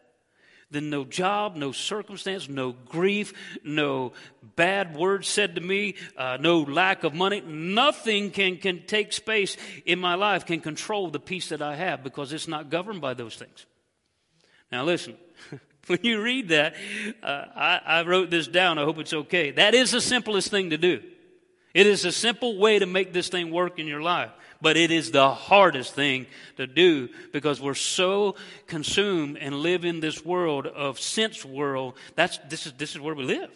then 0.70 0.90
no 0.90 1.04
job, 1.04 1.56
no 1.56 1.72
circumstance, 1.72 2.48
no 2.48 2.72
grief, 2.72 3.32
no 3.62 4.12
bad 4.56 4.96
words 4.96 5.28
said 5.28 5.54
to 5.54 5.60
me, 5.60 5.94
uh, 6.16 6.36
no 6.40 6.60
lack 6.60 7.04
of 7.04 7.14
money, 7.14 7.40
nothing 7.40 8.30
can, 8.30 8.56
can 8.56 8.84
take 8.86 9.12
space 9.12 9.56
in 9.84 9.98
my 9.98 10.14
life, 10.14 10.46
can 10.46 10.60
control 10.60 11.10
the 11.10 11.20
peace 11.20 11.48
that 11.50 11.62
I 11.62 11.76
have 11.76 12.02
because 12.02 12.32
it's 12.32 12.48
not 12.48 12.70
governed 12.70 13.00
by 13.00 13.14
those 13.14 13.36
things. 13.36 13.66
Now, 14.72 14.84
listen, 14.84 15.16
when 15.86 16.00
you 16.02 16.20
read 16.20 16.48
that, 16.48 16.74
uh, 17.22 17.44
I, 17.54 17.80
I 17.84 18.02
wrote 18.02 18.30
this 18.30 18.48
down. 18.48 18.78
I 18.78 18.84
hope 18.84 18.98
it's 18.98 19.14
okay. 19.14 19.50
That 19.52 19.74
is 19.74 19.92
the 19.92 20.00
simplest 20.00 20.50
thing 20.50 20.70
to 20.70 20.78
do. 20.78 21.02
It 21.74 21.86
is 21.86 22.04
a 22.04 22.12
simple 22.12 22.58
way 22.58 22.78
to 22.78 22.86
make 22.86 23.12
this 23.12 23.28
thing 23.28 23.50
work 23.50 23.78
in 23.78 23.86
your 23.86 24.02
life 24.02 24.30
but 24.60 24.76
it 24.76 24.90
is 24.90 25.10
the 25.10 25.30
hardest 25.30 25.94
thing 25.94 26.26
to 26.56 26.66
do 26.66 27.08
because 27.32 27.60
we're 27.60 27.74
so 27.74 28.36
consumed 28.66 29.38
and 29.38 29.56
live 29.56 29.84
in 29.84 30.00
this 30.00 30.24
world 30.24 30.66
of 30.66 30.98
sense 30.98 31.44
world. 31.44 31.94
That's, 32.14 32.38
this, 32.48 32.66
is, 32.66 32.72
this 32.74 32.90
is 32.94 33.00
where 33.00 33.14
we 33.14 33.24
live. 33.24 33.50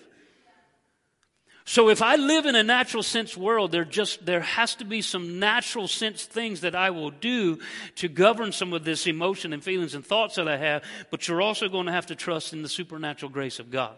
So 1.68 1.90
if 1.90 2.00
I 2.00 2.16
live 2.16 2.46
in 2.46 2.54
a 2.54 2.62
natural 2.62 3.02
sense 3.02 3.36
world, 3.36 3.72
there 3.72 3.84
just 3.84 4.24
there 4.24 4.40
has 4.40 4.74
to 4.76 4.86
be 4.86 5.02
some 5.02 5.38
natural 5.38 5.86
sense 5.86 6.24
things 6.24 6.62
that 6.62 6.74
I 6.74 6.88
will 6.88 7.10
do 7.10 7.58
to 7.96 8.08
govern 8.08 8.52
some 8.52 8.72
of 8.72 8.84
this 8.84 9.06
emotion 9.06 9.52
and 9.52 9.62
feelings 9.62 9.94
and 9.94 10.02
thoughts 10.02 10.36
that 10.36 10.48
I 10.48 10.56
have, 10.56 10.82
but 11.10 11.28
you're 11.28 11.42
also 11.42 11.68
going 11.68 11.84
to 11.84 11.92
have 11.92 12.06
to 12.06 12.14
trust 12.14 12.54
in 12.54 12.62
the 12.62 12.70
supernatural 12.70 13.30
grace 13.30 13.58
of 13.58 13.70
God. 13.70 13.94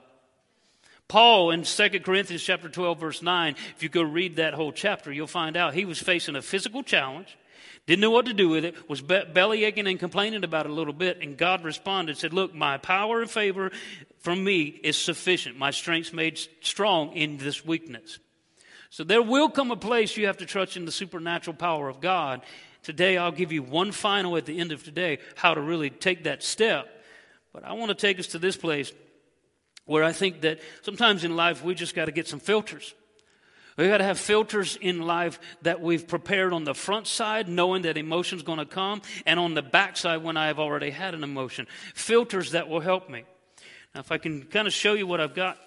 Paul 1.11 1.51
in 1.51 1.65
2 1.65 1.89
Corinthians 2.05 2.41
chapter 2.41 2.69
12 2.69 3.01
verse 3.01 3.21
9, 3.21 3.57
if 3.75 3.83
you 3.83 3.89
go 3.89 4.01
read 4.01 4.37
that 4.37 4.55
whole 4.55 4.71
chapter, 4.71 5.11
you'll 5.11 5.27
find 5.27 5.57
out 5.57 5.75
he 5.75 5.85
was 5.85 5.99
facing 5.99 6.37
a 6.37 6.41
physical 6.41 6.85
challenge, 6.85 7.37
didn't 7.89 8.01
know 8.01 8.13
what 8.13 8.27
to 8.27 8.33
do 8.33 8.49
with 8.49 8.65
it, 8.65 8.89
was 8.89 9.01
be- 9.01 9.25
belly 9.35 9.65
aching 9.65 9.89
and 9.89 9.99
complaining 9.99 10.45
about 10.45 10.67
it 10.67 10.71
a 10.71 10.73
little 10.73 10.93
bit, 10.93 11.19
and 11.21 11.37
God 11.37 11.65
responded, 11.65 12.17
said, 12.17 12.33
look, 12.33 12.55
my 12.55 12.79
power 12.79 13.21
and 13.23 13.29
favor 13.29 13.73
from 14.21 14.45
me 14.45 14.67
is 14.67 14.97
sufficient. 14.97 15.59
My 15.59 15.73
strength's 15.73 16.13
made 16.13 16.39
strong 16.61 17.13
in 17.15 17.39
this 17.39 17.67
weakness. 17.67 18.21
So 18.91 19.03
there 19.03 19.21
will 19.21 19.49
come 19.49 19.73
a 19.73 19.77
place 19.77 20.17
you 20.17 20.27
have 20.27 20.39
to 20.39 20.47
trust 20.47 20.77
in 20.77 20.85
the 20.85 20.93
supernatural 20.93 21.57
power 21.57 21.89
of 21.89 22.01
God. 22.01 22.43
Today 22.85 23.19
I'll 23.19 23.33
give 23.33 23.51
you 23.51 23.65
one 23.65 23.91
final 23.91 24.37
at 24.37 24.47
the 24.47 24.61
end 24.61 24.71
of 24.71 24.85
today, 24.85 25.19
how 25.35 25.55
to 25.55 25.61
really 25.61 25.91
take 25.91 26.23
that 26.23 26.45
step. 26.45 26.87
But 27.53 27.65
I 27.65 27.73
want 27.73 27.89
to 27.89 27.97
take 27.97 28.21
us 28.21 28.29
to 28.29 28.39
this 28.39 28.57
place 28.57 28.93
where 29.91 30.05
I 30.05 30.13
think 30.13 30.43
that 30.43 30.61
sometimes 30.83 31.25
in 31.25 31.35
life 31.35 31.65
we 31.65 31.75
just 31.75 31.97
got 31.97 32.05
to 32.05 32.13
get 32.13 32.29
some 32.29 32.39
filters. 32.39 32.95
We 33.77 33.89
got 33.89 33.99
to 33.99 34.05
have 34.05 34.21
filters 34.21 34.79
in 34.81 35.03
life 35.03 35.41
that 35.63 35.81
we've 35.81 36.07
prepared 36.07 36.53
on 36.53 36.63
the 36.63 36.75
front 36.75 37.09
side, 37.09 37.49
knowing 37.49 37.83
that 37.83 37.97
emotion's 37.97 38.45
going 38.45 38.61
to 38.61 38.65
come, 38.65 39.03
and 39.27 39.41
on 39.41 39.55
the 39.55 39.63
back 39.63 39.97
side 39.97 40.23
when 40.23 40.37
I've 40.37 40.61
already 40.61 40.91
had 40.91 41.15
an 41.15 41.25
emotion. 41.25 41.67
Filters 41.93 42.53
that 42.53 42.69
will 42.69 42.79
help 42.79 43.11
me. 43.11 43.25
Now, 43.93 44.03
if 44.03 44.13
I 44.13 44.19
can 44.19 44.45
kind 44.45 44.69
of 44.69 44.73
show 44.73 44.93
you 44.93 45.09
what 45.09 45.21
I've 45.21 45.35
got, 45.35 45.59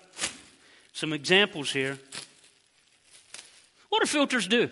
some 0.94 1.12
examples 1.12 1.74
here. 1.74 2.00
What 3.90 4.04
do 4.04 4.08
filters 4.08 4.48
do? 4.48 4.70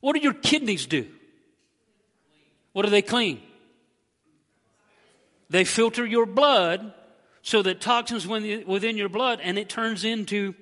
What 0.00 0.14
do 0.14 0.18
your 0.18 0.34
kidneys 0.34 0.86
do? 0.86 1.06
What 2.72 2.82
do 2.82 2.90
they 2.90 3.02
clean? 3.02 3.40
They 5.54 5.62
filter 5.62 6.04
your 6.04 6.26
blood 6.26 6.92
so 7.42 7.62
that 7.62 7.80
toxins 7.80 8.26
within 8.26 8.96
your 8.96 9.08
blood 9.08 9.38
and 9.40 9.56
it 9.56 9.68
turns 9.68 10.04
into 10.04 10.52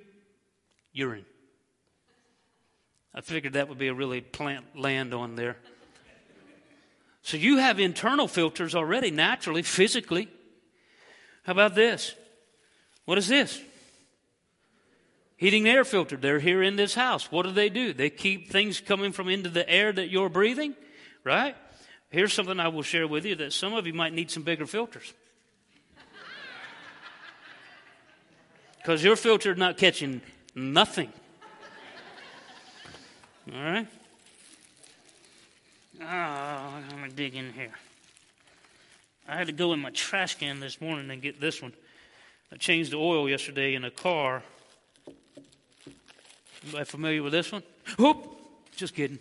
urine. 0.93 1.25
I 3.15 3.23
figured 3.23 3.55
that 3.55 3.71
would 3.71 3.79
be 3.79 3.89
a 3.89 3.95
really 3.95 4.21
plant 4.21 4.67
land 4.79 5.15
on 5.15 5.35
there. 5.35 5.57
So 7.23 7.39
you 7.39 7.57
have 7.57 7.81
internal 7.81 8.29
filters 8.29 8.75
already, 8.75 9.11
naturally, 9.11 9.63
physically. 9.63 10.29
How 11.45 11.53
about 11.53 11.75
this? 11.75 12.15
What 13.07 13.17
is 13.17 13.29
this? 13.29 13.63
Heating 15.39 15.67
air 15.67 15.85
filter. 15.85 16.19
They're 16.19 16.39
here 16.39 16.63
in 16.63 16.77
this 16.77 16.95
house. 16.95 17.33
What 17.33 17.47
do 17.47 17.53
they 17.53 17.71
do? 17.71 17.95
They 17.95 18.11
keep 18.11 18.51
things 18.51 18.79
coming 18.79 19.13
from 19.13 19.31
into 19.31 19.49
the 19.49 19.67
air 19.67 19.91
that 19.91 20.11
you're 20.11 20.29
breathing, 20.29 20.75
right? 21.25 21.57
Here's 22.13 22.35
something 22.35 22.61
I 22.61 22.69
will 22.69 22.83
share 22.83 23.09
with 23.09 23.25
you 23.25 23.35
that 23.37 23.55
some 23.55 23.73
of 23.73 23.87
you 23.87 23.95
might 23.95 24.13
need 24.13 24.31
some 24.31 24.43
bigger 24.43 24.67
filters. 24.67 25.13
Because 28.77 29.03
your 29.03 29.17
filter 29.17 29.53
is 29.53 29.59
not 29.59 29.79
catching 29.79 30.21
nothing. 30.57 31.13
All 33.55 33.63
right? 33.63 33.87
Oh, 36.01 36.05
I'm 36.05 36.89
going 36.91 37.09
to 37.09 37.17
dig 37.17 37.35
in 37.35 37.53
here. 37.53 37.73
I 39.29 39.37
had 39.37 39.47
to 39.47 39.53
go 39.53 39.73
in 39.73 39.81
my 39.81 39.91
trash 39.91 40.35
can 40.35 40.59
this 40.61 40.81
morning 40.81 41.11
and 41.11 41.23
get 41.23 41.41
this 41.41 41.63
one. 41.63 41.73
I 42.53 42.57
changed 42.57 42.91
the 42.91 42.97
oil 42.97 43.29
yesterday 43.29 43.75
in 43.75 43.85
a 43.85 43.91
car. 43.91 44.43
Anybody 46.65 46.85
familiar 46.85 47.23
with 47.23 47.33
this 47.33 47.53
one? 47.53 47.63
Whoop! 47.99 48.37
Just 48.77 48.95
kidding. 48.95 49.19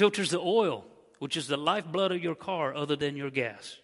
Filters 0.00 0.30
the 0.30 0.40
oil, 0.40 0.86
which 1.18 1.36
is 1.36 1.46
the 1.46 1.58
lifeblood 1.58 2.10
of 2.10 2.22
your 2.22 2.34
car, 2.34 2.74
other 2.74 2.96
than 2.96 3.16
your 3.16 3.28
gas. 3.28 3.76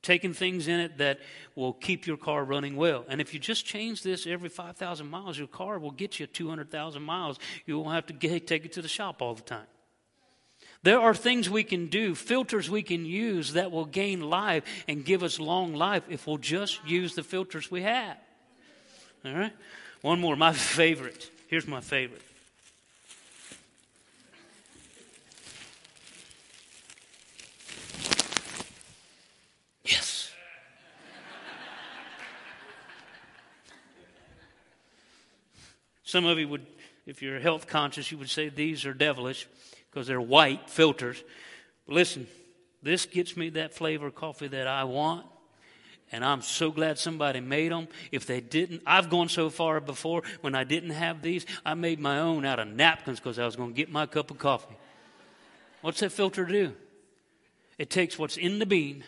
Taking 0.00 0.32
things 0.32 0.68
in 0.68 0.78
it 0.78 0.98
that 0.98 1.18
will 1.56 1.72
keep 1.72 2.06
your 2.06 2.16
car 2.16 2.44
running 2.44 2.76
well. 2.76 3.04
And 3.08 3.20
if 3.20 3.34
you 3.34 3.40
just 3.40 3.66
change 3.66 4.04
this 4.04 4.28
every 4.28 4.48
5,000 4.48 5.10
miles, 5.10 5.36
your 5.36 5.48
car 5.48 5.80
will 5.80 5.90
get 5.90 6.20
you 6.20 6.28
200,000 6.28 7.02
miles. 7.02 7.40
You 7.66 7.80
won't 7.80 7.96
have 7.96 8.06
to 8.06 8.12
get, 8.12 8.46
take 8.46 8.64
it 8.64 8.74
to 8.74 8.80
the 8.80 8.86
shop 8.86 9.20
all 9.20 9.34
the 9.34 9.42
time. 9.42 9.66
There 10.84 11.00
are 11.00 11.16
things 11.16 11.50
we 11.50 11.64
can 11.64 11.88
do, 11.88 12.14
filters 12.14 12.70
we 12.70 12.84
can 12.84 13.04
use 13.04 13.54
that 13.54 13.72
will 13.72 13.86
gain 13.86 14.20
life 14.20 14.62
and 14.86 15.04
give 15.04 15.24
us 15.24 15.40
long 15.40 15.74
life 15.74 16.04
if 16.08 16.28
we'll 16.28 16.38
just 16.38 16.78
use 16.86 17.16
the 17.16 17.24
filters 17.24 17.72
we 17.72 17.82
have. 17.82 18.18
All 19.24 19.34
right? 19.34 19.52
One 20.02 20.20
more, 20.20 20.36
my 20.36 20.52
favorite. 20.76 21.28
Here's 21.48 21.66
my 21.66 21.80
favorite. 21.80 22.22
Some 36.10 36.26
of 36.26 36.40
you 36.40 36.48
would, 36.48 36.66
if 37.06 37.22
you're 37.22 37.38
health 37.38 37.68
conscious, 37.68 38.10
you 38.10 38.18
would 38.18 38.28
say 38.28 38.48
these 38.48 38.84
are 38.84 38.92
devilish 38.92 39.46
because 39.88 40.08
they're 40.08 40.20
white 40.20 40.68
filters. 40.68 41.22
But 41.86 41.94
listen, 41.94 42.26
this 42.82 43.06
gets 43.06 43.36
me 43.36 43.50
that 43.50 43.74
flavor 43.74 44.08
of 44.08 44.16
coffee 44.16 44.48
that 44.48 44.66
I 44.66 44.82
want. 44.82 45.24
And 46.10 46.24
I'm 46.24 46.42
so 46.42 46.72
glad 46.72 46.98
somebody 46.98 47.38
made 47.38 47.70
them. 47.70 47.86
If 48.10 48.26
they 48.26 48.40
didn't, 48.40 48.82
I've 48.84 49.08
gone 49.08 49.28
so 49.28 49.50
far 49.50 49.78
before 49.78 50.24
when 50.40 50.56
I 50.56 50.64
didn't 50.64 50.90
have 50.90 51.22
these, 51.22 51.46
I 51.64 51.74
made 51.74 52.00
my 52.00 52.18
own 52.18 52.44
out 52.44 52.58
of 52.58 52.66
napkins 52.66 53.20
because 53.20 53.38
I 53.38 53.44
was 53.44 53.54
going 53.54 53.70
to 53.70 53.76
get 53.76 53.92
my 53.92 54.06
cup 54.06 54.32
of 54.32 54.38
coffee. 54.38 54.76
What's 55.80 56.00
that 56.00 56.10
filter 56.10 56.44
do? 56.44 56.72
It 57.78 57.88
takes 57.88 58.18
what's 58.18 58.36
in 58.36 58.58
the 58.58 58.66
bean 58.66 59.04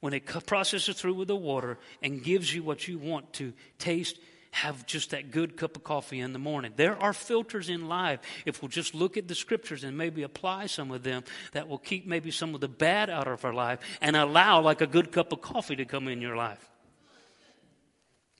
when 0.00 0.12
it 0.12 0.26
processes 0.44 0.94
through 0.94 1.14
with 1.14 1.28
the 1.28 1.36
water 1.36 1.78
and 2.02 2.22
gives 2.22 2.54
you 2.54 2.62
what 2.62 2.86
you 2.86 2.98
want 2.98 3.32
to 3.34 3.54
taste 3.78 4.18
have 4.52 4.84
just 4.86 5.10
that 5.10 5.30
good 5.30 5.56
cup 5.56 5.76
of 5.76 5.82
coffee 5.82 6.20
in 6.20 6.32
the 6.32 6.38
morning. 6.38 6.72
There 6.76 6.96
are 6.96 7.12
filters 7.12 7.68
in 7.68 7.88
life, 7.88 8.20
if 8.44 8.62
we'll 8.62 8.68
just 8.68 8.94
look 8.94 9.16
at 9.16 9.26
the 9.26 9.34
scriptures 9.34 9.82
and 9.82 9.96
maybe 9.96 10.22
apply 10.22 10.66
some 10.66 10.90
of 10.90 11.02
them, 11.02 11.24
that 11.52 11.68
will 11.68 11.78
keep 11.78 12.06
maybe 12.06 12.30
some 12.30 12.54
of 12.54 12.60
the 12.60 12.68
bad 12.68 13.08
out 13.08 13.26
of 13.26 13.44
our 13.44 13.54
life 13.54 13.80
and 14.00 14.14
allow 14.14 14.60
like 14.60 14.82
a 14.82 14.86
good 14.86 15.10
cup 15.10 15.32
of 15.32 15.40
coffee 15.40 15.74
to 15.76 15.86
come 15.86 16.06
in 16.06 16.20
your 16.20 16.36
life. 16.36 16.70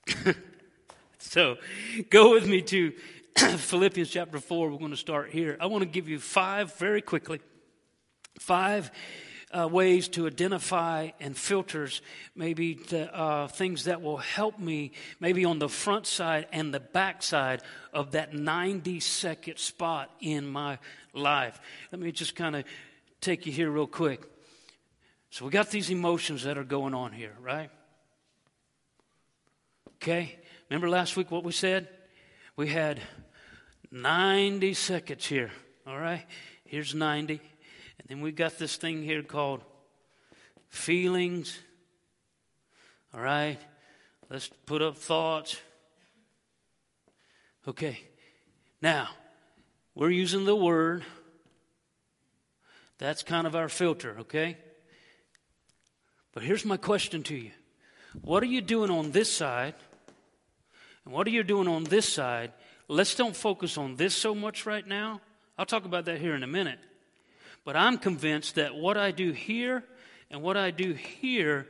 so 1.17 1.57
go 2.11 2.31
with 2.31 2.47
me 2.47 2.61
to 2.61 2.93
Philippians 3.35 4.09
chapter 4.09 4.39
4. 4.39 4.69
We're 4.69 4.77
going 4.77 4.91
to 4.91 4.97
start 4.97 5.31
here. 5.31 5.57
I 5.59 5.65
want 5.65 5.81
to 5.81 5.89
give 5.89 6.07
you 6.07 6.19
five 6.19 6.75
very 6.75 7.01
quickly. 7.01 7.41
Five 8.39 8.91
uh, 9.53 9.67
ways 9.67 10.07
to 10.09 10.27
identify 10.27 11.11
and 11.19 11.37
filters 11.37 12.01
maybe 12.35 12.75
the, 12.89 13.13
uh, 13.15 13.47
things 13.47 13.85
that 13.85 14.01
will 14.01 14.17
help 14.17 14.59
me 14.59 14.91
maybe 15.19 15.45
on 15.45 15.59
the 15.59 15.69
front 15.69 16.07
side 16.07 16.47
and 16.51 16.73
the 16.73 16.79
back 16.79 17.21
side 17.21 17.61
of 17.93 18.11
that 18.11 18.33
90 18.33 18.99
second 18.99 19.57
spot 19.57 20.09
in 20.19 20.47
my 20.47 20.79
life. 21.13 21.59
Let 21.91 22.01
me 22.01 22.11
just 22.11 22.35
kind 22.35 22.55
of 22.55 22.65
take 23.21 23.45
you 23.45 23.51
here 23.51 23.69
real 23.69 23.87
quick. 23.87 24.23
So 25.29 25.45
we 25.45 25.51
got 25.51 25.71
these 25.71 25.89
emotions 25.89 26.43
that 26.43 26.57
are 26.57 26.63
going 26.63 26.93
on 26.93 27.11
here, 27.11 27.33
right? 27.41 27.69
Okay? 29.95 30.37
Remember 30.69 30.89
last 30.89 31.15
week 31.15 31.31
what 31.31 31.43
we 31.43 31.51
said? 31.51 31.87
We 32.55 32.67
had 32.67 32.99
90 33.91 34.73
seconds 34.73 35.25
here, 35.25 35.51
all 35.87 35.97
right? 35.97 36.25
Here's 36.65 36.93
90. 36.93 37.39
And 38.13 38.21
we've 38.21 38.35
got 38.35 38.59
this 38.59 38.75
thing 38.75 39.01
here 39.01 39.23
called 39.23 39.63
feelings 40.69 41.57
All 43.11 43.19
right? 43.19 43.57
Let's 44.29 44.51
put 44.67 44.83
up 44.83 44.97
thoughts. 44.99 45.59
Okay. 47.67 47.99
Now, 48.83 49.09
we're 49.95 50.11
using 50.11 50.45
the 50.45 50.55
word. 50.55 51.03
That's 52.99 53.23
kind 53.23 53.47
of 53.47 53.55
our 53.55 53.67
filter, 53.67 54.17
okay? 54.19 54.57
But 56.33 56.43
here's 56.43 56.65
my 56.65 56.77
question 56.77 57.23
to 57.23 57.35
you 57.35 57.51
What 58.21 58.43
are 58.43 58.47
you 58.47 58.61
doing 58.61 58.91
on 58.91 59.09
this 59.09 59.33
side? 59.33 59.73
And 61.03 61.15
what 61.15 61.25
are 61.25 61.31
you 61.31 61.41
doing 61.41 61.67
on 61.67 61.83
this 61.85 62.13
side? 62.13 62.51
Let's 62.87 63.15
don't 63.15 63.35
focus 63.35 63.75
on 63.75 63.95
this 63.95 64.13
so 64.13 64.35
much 64.35 64.67
right 64.67 64.85
now. 64.85 65.19
I'll 65.57 65.65
talk 65.65 65.85
about 65.85 66.05
that 66.05 66.19
here 66.19 66.35
in 66.35 66.43
a 66.43 66.47
minute. 66.47 66.77
But 67.65 67.75
I'm 67.75 67.97
convinced 67.97 68.55
that 68.55 68.75
what 68.75 68.97
I 68.97 69.11
do 69.11 69.31
here 69.31 69.83
and 70.29 70.41
what 70.41 70.57
I 70.57 70.71
do 70.71 70.93
here 70.93 71.67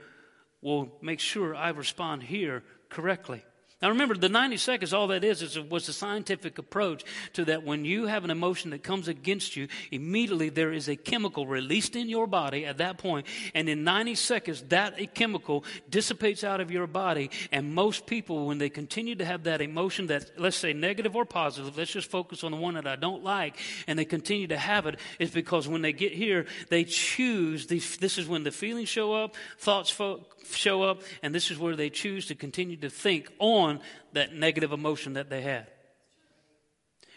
will 0.62 0.97
make 1.01 1.19
sure 1.19 1.55
I 1.55 1.69
respond 1.69 2.23
here 2.23 2.63
correctly. 2.89 3.43
Now 3.83 3.89
remember, 3.89 4.15
the 4.15 4.29
90 4.29 4.55
seconds, 4.55 4.93
all 4.93 5.07
that 5.07 5.25
is, 5.25 5.41
is 5.41 5.59
was 5.59 5.89
a 5.89 5.93
scientific 5.93 6.57
approach 6.57 7.03
to 7.33 7.43
that 7.43 7.65
when 7.65 7.83
you 7.83 8.07
have 8.07 8.23
an 8.23 8.29
emotion 8.29 8.69
that 8.69 8.81
comes 8.81 9.09
against 9.09 9.57
you, 9.57 9.67
immediately 9.91 10.47
there 10.47 10.71
is 10.71 10.87
a 10.87 10.95
chemical 10.95 11.45
released 11.45 11.97
in 11.97 12.07
your 12.07 12.25
body 12.25 12.65
at 12.65 12.77
that 12.77 12.97
point, 12.97 13.27
and 13.53 13.67
in 13.67 13.83
90 13.83 14.15
seconds, 14.15 14.61
that 14.69 15.13
chemical 15.13 15.65
dissipates 15.89 16.45
out 16.45 16.61
of 16.61 16.71
your 16.71 16.87
body. 16.87 17.29
And 17.51 17.75
most 17.75 18.05
people, 18.05 18.47
when 18.47 18.57
they 18.57 18.69
continue 18.69 19.15
to 19.15 19.25
have 19.25 19.43
that 19.43 19.59
emotion 19.59 20.07
that, 20.07 20.31
let's 20.37 20.55
say, 20.55 20.71
negative 20.71 21.13
or 21.13 21.25
positive, 21.25 21.77
let's 21.77 21.91
just 21.91 22.09
focus 22.09 22.45
on 22.45 22.51
the 22.51 22.57
one 22.57 22.75
that 22.75 22.87
I 22.87 22.95
don't 22.95 23.21
like, 23.21 23.57
and 23.85 23.99
they 23.99 24.05
continue 24.05 24.47
to 24.47 24.57
have 24.57 24.85
it, 24.85 24.97
is 25.19 25.29
because 25.29 25.67
when 25.67 25.81
they 25.81 25.91
get 25.91 26.13
here, 26.13 26.45
they 26.69 26.85
choose, 26.85 27.67
these, 27.67 27.97
this 27.97 28.17
is 28.17 28.29
when 28.29 28.43
the 28.43 28.51
feelings 28.51 28.87
show 28.87 29.13
up, 29.13 29.35
thoughts 29.57 29.89
fo- 29.89 30.25
show 30.51 30.83
up, 30.83 31.01
and 31.21 31.35
this 31.35 31.51
is 31.51 31.59
where 31.59 31.75
they 31.75 31.89
choose 31.89 32.27
to 32.27 32.35
continue 32.35 32.77
to 32.77 32.89
think 32.89 33.29
on 33.39 33.73
that 34.13 34.34
negative 34.34 34.72
emotion 34.72 35.13
that 35.13 35.30
they 35.30 35.42
had. 35.42 35.68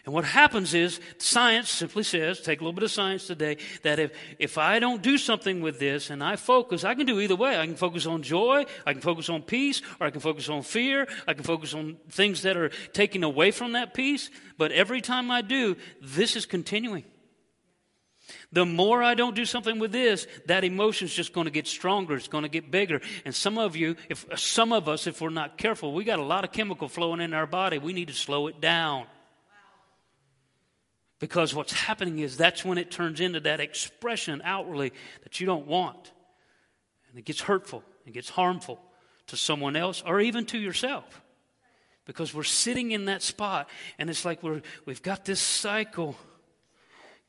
And 0.05 0.13
what 0.13 0.23
happens 0.23 0.73
is, 0.73 1.01
science 1.17 1.69
simply 1.69 2.01
says, 2.01 2.39
take 2.39 2.61
a 2.61 2.63
little 2.63 2.71
bit 2.71 2.83
of 2.83 2.91
science 2.91 3.27
today, 3.27 3.57
that 3.83 3.99
if, 3.99 4.13
if 4.39 4.57
I 4.57 4.79
don't 4.79 5.01
do 5.01 5.17
something 5.17 5.59
with 5.59 5.79
this 5.79 6.09
and 6.09 6.23
I 6.23 6.37
focus, 6.37 6.85
I 6.85 6.95
can 6.95 7.05
do 7.05 7.19
either 7.19 7.35
way. 7.35 7.59
I 7.59 7.65
can 7.65 7.75
focus 7.75 8.05
on 8.05 8.21
joy, 8.23 8.65
I 8.85 8.93
can 8.93 9.01
focus 9.01 9.27
on 9.27 9.41
peace, 9.41 9.81
or 9.99 10.07
I 10.07 10.09
can 10.09 10.21
focus 10.21 10.47
on 10.47 10.61
fear, 10.61 11.09
I 11.27 11.33
can 11.33 11.43
focus 11.43 11.73
on 11.73 11.97
things 12.09 12.43
that 12.43 12.55
are 12.55 12.69
taking 12.93 13.25
away 13.25 13.51
from 13.51 13.73
that 13.73 13.93
peace. 13.93 14.29
But 14.57 14.71
every 14.71 15.01
time 15.01 15.29
I 15.29 15.41
do, 15.41 15.75
this 16.01 16.37
is 16.37 16.45
continuing. 16.45 17.03
The 18.51 18.65
more 18.65 19.01
I 19.01 19.13
don't 19.13 19.35
do 19.35 19.45
something 19.45 19.79
with 19.79 19.91
this, 19.91 20.27
that 20.47 20.63
emotion 20.63 21.05
is 21.05 21.13
just 21.13 21.33
going 21.33 21.45
to 21.45 21.51
get 21.51 21.67
stronger. 21.67 22.15
It's 22.15 22.27
going 22.27 22.43
to 22.43 22.49
get 22.49 22.71
bigger. 22.71 23.01
And 23.25 23.33
some 23.33 23.57
of 23.57 23.75
you, 23.75 23.95
if 24.09 24.25
some 24.35 24.73
of 24.73 24.89
us, 24.89 25.07
if 25.07 25.21
we're 25.21 25.29
not 25.29 25.57
careful, 25.57 25.93
we 25.93 26.03
got 26.03 26.19
a 26.19 26.23
lot 26.23 26.43
of 26.43 26.51
chemical 26.51 26.89
flowing 26.89 27.21
in 27.21 27.33
our 27.33 27.47
body. 27.47 27.77
We 27.77 27.93
need 27.93 28.09
to 28.09 28.13
slow 28.13 28.47
it 28.47 28.59
down. 28.59 29.05
Because 31.19 31.55
what's 31.55 31.73
happening 31.73 32.19
is 32.19 32.37
that's 32.37 32.63
when 32.63 32.77
it 32.77 32.91
turns 32.91 33.19
into 33.21 33.39
that 33.41 33.59
expression 33.59 34.41
outwardly 34.43 34.93
that 35.23 35.39
you 35.39 35.47
don't 35.47 35.65
want. 35.65 36.11
And 37.09 37.17
it 37.17 37.25
gets 37.25 37.41
hurtful, 37.41 37.83
it 38.05 38.13
gets 38.13 38.29
harmful 38.29 38.79
to 39.27 39.37
someone 39.37 39.75
else 39.75 40.03
or 40.05 40.19
even 40.19 40.45
to 40.47 40.57
yourself. 40.57 41.21
Because 42.05 42.33
we're 42.33 42.43
sitting 42.43 42.91
in 42.91 43.05
that 43.05 43.21
spot 43.21 43.69
and 43.97 44.09
it's 44.09 44.23
like 44.25 44.43
we're, 44.43 44.61
we've 44.85 45.01
got 45.01 45.25
this 45.25 45.41
cycle 45.41 46.15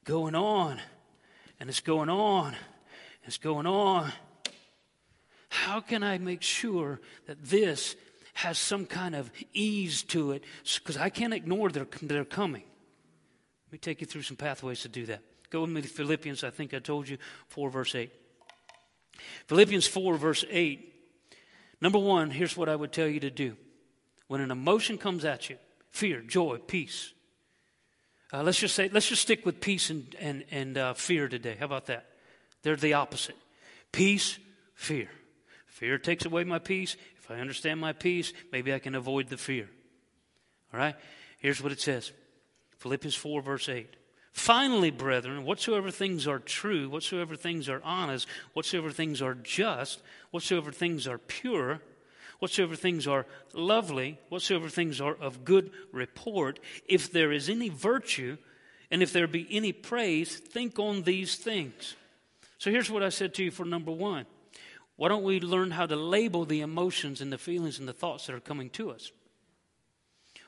going 0.09 0.35
on 0.35 0.81
and 1.61 1.69
it's 1.69 1.81
going 1.81 2.09
on, 2.09 2.57
it's 3.25 3.37
going 3.37 3.67
on. 3.67 4.11
How 5.51 5.81
can 5.81 6.03
I 6.03 6.17
make 6.17 6.41
sure 6.41 6.99
that 7.27 7.45
this 7.45 7.95
has 8.33 8.59
some 8.59 8.87
kind 8.87 9.15
of 9.15 9.31
ease 9.53 10.03
to 10.05 10.33
it? 10.33 10.45
Because 10.79 10.97
I 10.97 11.11
can't 11.11 11.35
ignore 11.35 11.69
their, 11.69 11.87
their 12.01 12.25
coming. 12.25 12.65
Let 13.67 13.73
me 13.73 13.79
take 13.79 14.01
you 14.01 14.07
through 14.07 14.23
some 14.23 14.39
pathways 14.39 14.81
to 14.81 14.89
do 14.89 15.05
that. 15.07 15.21
Go 15.51 15.61
with 15.61 15.71
me 15.71 15.83
to 15.83 15.89
Philippians, 15.89 16.43
I 16.43 16.51
think 16.51 16.73
I 16.73 16.79
told 16.79 17.07
you, 17.07 17.19
4 17.49 17.69
verse 17.69 17.95
8. 17.95 18.11
Philippians 19.47 19.87
4 19.87 20.17
verse 20.17 20.45
8. 20.49 20.95
Number 21.83 21.99
one, 21.99 22.31
here's 22.31 22.57
what 22.57 22.71
I 22.71 22.77
would 22.77 22.93
tell 22.93 23.09
you 23.09 23.21
to 23.21 23.31
do. 23.31 23.59
When 24.27 24.41
an 24.41 24.51
emotion 24.51 24.97
comes 24.97 25.27
at 25.27 25.51
you 25.51 25.59
fear, 25.91 26.23
joy, 26.23 26.59
peace, 26.59 27.13
uh, 28.33 28.43
let's 28.43 28.59
just 28.59 28.75
say, 28.75 28.91
let's 28.93 29.09
just 29.09 29.23
stick 29.23 29.47
with 29.47 29.61
peace 29.61 29.91
and, 29.91 30.15
and, 30.21 30.45
and 30.51 30.77
uh, 30.79 30.95
fear 30.95 31.29
today. 31.29 31.57
How 31.59 31.67
about 31.67 31.87
that? 31.87 32.07
They're 32.63 32.77
the 32.77 32.95
opposite. 32.95 33.37
Peace, 33.93 34.39
fear. 34.75 35.09
Fear 35.67 35.99
takes 35.99 36.25
away 36.25 36.45
my 36.45 36.59
peace. 36.59 36.97
If 37.17 37.31
I 37.31 37.37
understand 37.37 37.81
my 37.81 37.93
peace, 37.93 38.33
maybe 38.53 38.75
I 38.75 38.79
can 38.79 38.95
avoid 38.95 39.29
the 39.29 39.37
fear. 39.37 39.69
All 40.73 40.81
right? 40.81 40.95
Here's 41.39 41.63
what 41.63 41.73
it 41.73 41.81
says 41.81 42.13
Philippians 42.79 43.15
4, 43.15 43.43
verse 43.43 43.69
8. 43.69 43.95
Finally, 44.33 44.91
brethren, 44.91 45.45
whatsoever 45.45 45.91
things 45.91 46.27
are 46.27 46.39
true, 46.39 46.89
whatsoever 46.89 47.35
things 47.35 47.69
are 47.69 47.81
honest, 47.83 48.29
whatsoever 48.53 48.91
things 48.91 49.21
are 49.21 49.35
just, 49.35 50.01
whatsoever 50.31 50.71
things 50.71 51.09
are 51.09 51.19
pure, 51.19 51.81
whatsoever 52.39 52.77
things 52.77 53.07
are 53.07 53.27
lovely, 53.53 54.19
whatsoever 54.29 54.69
things 54.69 55.01
are 55.01 55.15
of 55.15 55.45
good 55.45 55.71
report, 55.93 56.59
if 56.87 57.11
there 57.13 57.33
is 57.33 57.49
any 57.49 57.69
virtue, 57.69 58.37
and 58.91 59.03
if 59.03 59.13
there 59.13 59.27
be 59.27 59.47
any 59.51 59.73
praise, 59.73 60.37
think 60.37 60.79
on 60.79 61.03
these 61.03 61.37
things. 61.37 61.97
So 62.59 62.71
here's 62.71 62.91
what 62.91 63.03
I 63.03 63.09
said 63.09 63.35
to 63.35 63.45
you 63.45 63.51
for 63.51 63.65
number 63.65 63.93
one. 63.93 64.27
Why 64.97 65.09
don't 65.09 65.23
we 65.23 65.41
learn 65.41 65.71
how 65.71 65.87
to 65.87 65.95
label 65.95 66.45
the 66.45 66.61
emotions 66.61 67.21
and 67.21 67.33
the 67.33 67.39
feelings 67.39 67.79
and 67.79 67.87
the 67.87 67.93
thoughts 67.93 68.27
that 68.27 68.35
are 68.35 68.41
coming 68.41 68.71
to 68.71 68.91
us? 68.91 69.13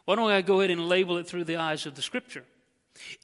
Why 0.06 0.16
don't 0.16 0.30
I 0.30 0.42
go 0.42 0.60
ahead 0.60 0.70
and 0.70 0.88
label 0.88 1.18
it 1.18 1.28
through 1.28 1.44
the 1.44 1.56
eyes 1.56 1.86
of 1.86 1.94
the 1.94 2.02
scripture? 2.02 2.44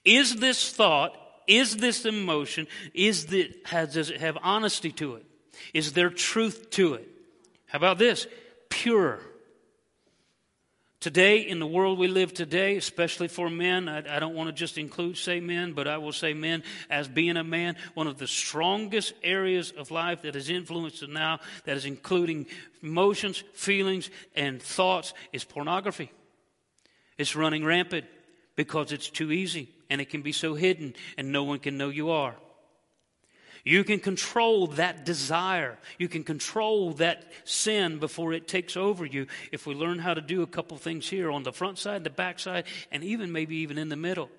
Is 0.05 0.37
this 0.37 0.73
thought, 0.73 1.17
is 1.49 1.79
this 1.79 2.05
emotion, 2.05 2.69
is 2.95 3.27
the, 3.27 3.53
has, 3.65 3.95
does 3.95 4.11
it 4.11 4.21
have 4.21 4.39
honesty 4.43 4.93
to 4.93 5.17
it? 5.17 5.27
Is 5.75 5.95
there 5.95 6.11
truth 6.11 6.71
to 6.71 6.95
it? 6.95 7.09
How 7.67 7.79
about 7.79 7.99
this? 7.99 8.27
Pure. 8.69 9.21
Today, 10.99 11.39
in 11.39 11.61
the 11.61 11.67
world 11.67 11.99
we 11.99 12.09
live 12.09 12.35
today, 12.35 12.77
especially 12.77 13.29
for 13.29 13.49
men, 13.49 13.89
I, 13.89 14.17
I, 14.17 14.19
don't 14.19 14.35
want 14.35 14.49
to 14.49 14.53
just 14.53 14.77
include, 14.77 15.19
say 15.19 15.41
men, 15.41 15.73
but 15.73 15.87
I 15.87 15.99
will 15.99 16.13
say 16.13 16.35
men 16.35 16.65
as 16.91 17.07
being 17.07 17.37
a 17.37 17.45
man, 17.45 17.77
one 17.95 18.07
of 18.07 18.19
the 18.19 18.27
strongest 18.27 19.13
areas 19.23 19.71
of 19.71 19.91
life 19.91 20.23
that 20.23 20.35
is 20.35 20.49
influenced 20.49 21.07
now, 21.07 21.39
that 21.65 21.77
is 21.77 21.85
including 21.85 22.47
emotions, 22.83 23.45
feelings, 23.53 24.11
and 24.35 24.61
thoughts, 24.61 25.13
is 25.33 25.45
pornography. 25.45 26.11
It's 27.19 27.37
running 27.37 27.65
rampant 27.65 28.07
because 28.57 28.91
it's 28.91 29.09
too 29.09 29.31
easy 29.31 29.69
and 29.89 30.01
it 30.01 30.11
can 30.11 30.23
be 30.23 30.33
so 30.33 30.55
hidden 30.55 30.95
and 31.17 31.31
no 31.31 31.45
one 31.45 31.59
can 31.59 31.79
know 31.79 31.91
you 31.91 32.11
are. 32.11 32.35
You 33.67 33.83
can 33.83 33.99
control 33.99 34.69
that 34.69 35.05
desire. 35.05 35.77
You 35.99 36.07
can 36.07 36.23
control 36.23 36.93
that 36.93 37.25
sin 37.43 37.99
before 37.99 38.33
it 38.33 38.47
takes 38.47 38.77
over 38.77 39.05
you 39.05 39.27
if 39.51 39.67
we 39.67 39.75
learn 39.75 39.99
how 39.99 40.15
to 40.15 40.21
do 40.21 40.43
a 40.43 40.47
couple 40.47 40.77
things 40.77 41.09
here 41.09 41.33
on 41.33 41.43
the 41.43 41.53
front 41.53 41.79
side, 41.79 42.05
the 42.05 42.11
back 42.11 42.39
side, 42.39 42.67
and 42.93 43.03
even 43.03 43.33
maybe 43.33 43.57
even 43.57 43.77
in 43.77 43.89
the 43.89 43.97
middle. 43.97 44.31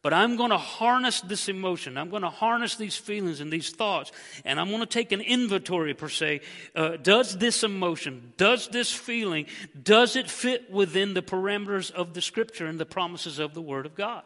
But 0.00 0.14
I'm 0.14 0.36
going 0.36 0.48
to 0.48 0.56
harness 0.56 1.20
this 1.20 1.50
emotion. 1.50 1.98
I'm 1.98 2.08
going 2.08 2.22
to 2.22 2.30
harness 2.30 2.76
these 2.76 2.96
feelings 2.96 3.40
and 3.40 3.52
these 3.52 3.68
thoughts. 3.68 4.12
And 4.46 4.58
I'm 4.58 4.68
going 4.68 4.80
to 4.80 4.86
take 4.86 5.12
an 5.12 5.20
inventory, 5.20 5.92
per 5.92 6.08
se. 6.08 6.40
Uh, 6.74 6.96
does 6.96 7.36
this 7.36 7.62
emotion, 7.62 8.32
does 8.38 8.68
this 8.68 8.90
feeling, 8.90 9.44
does 9.82 10.16
it 10.16 10.30
fit 10.30 10.70
within 10.70 11.12
the 11.12 11.22
parameters 11.22 11.90
of 11.90 12.14
the 12.14 12.22
scripture 12.22 12.64
and 12.64 12.80
the 12.80 12.86
promises 12.86 13.40
of 13.40 13.52
the 13.52 13.60
Word 13.60 13.84
of 13.84 13.94
God? 13.94 14.22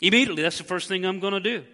Immediately, 0.00 0.44
that's 0.44 0.58
the 0.58 0.64
first 0.64 0.86
thing 0.86 1.04
I'm 1.04 1.18
going 1.18 1.34
to 1.34 1.40
do. 1.40 1.64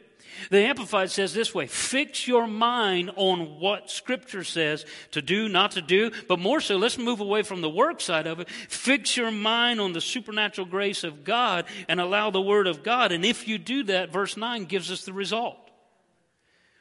The 0.51 0.59
Amplified 0.59 1.11
says 1.11 1.33
this 1.33 1.55
way 1.55 1.67
fix 1.67 2.27
your 2.27 2.47
mind 2.47 3.11
on 3.17 3.61
what 3.61 3.91
Scripture 3.91 4.45
says 4.45 4.85
to 5.13 5.23
do, 5.23 5.49
not 5.49 5.73
to 5.73 5.83
do, 5.83 6.11
but 6.29 6.39
more 6.39 6.61
so, 6.61 6.77
let's 6.77 6.99
move 6.99 7.21
away 7.21 7.43
from 7.43 7.61
the 7.61 7.71
work 7.71 8.01
side 8.01 8.27
of 8.27 8.41
it. 8.41 8.49
Fix 8.51 9.17
your 9.17 9.31
mind 9.31 9.81
on 9.81 9.93
the 9.93 10.01
supernatural 10.01 10.67
grace 10.67 11.05
of 11.05 11.25
God 11.25 11.67
and 11.89 12.01
allow 12.01 12.31
the 12.31 12.41
Word 12.41 12.67
of 12.67 12.83
God. 12.83 13.13
And 13.13 13.25
if 13.25 13.49
you 13.49 13.59
do 13.59 13.85
that, 13.85 14.13
verse 14.13 14.37
9 14.37 14.65
gives 14.65 14.91
us 14.91 15.05
the 15.05 15.13
result. 15.13 15.59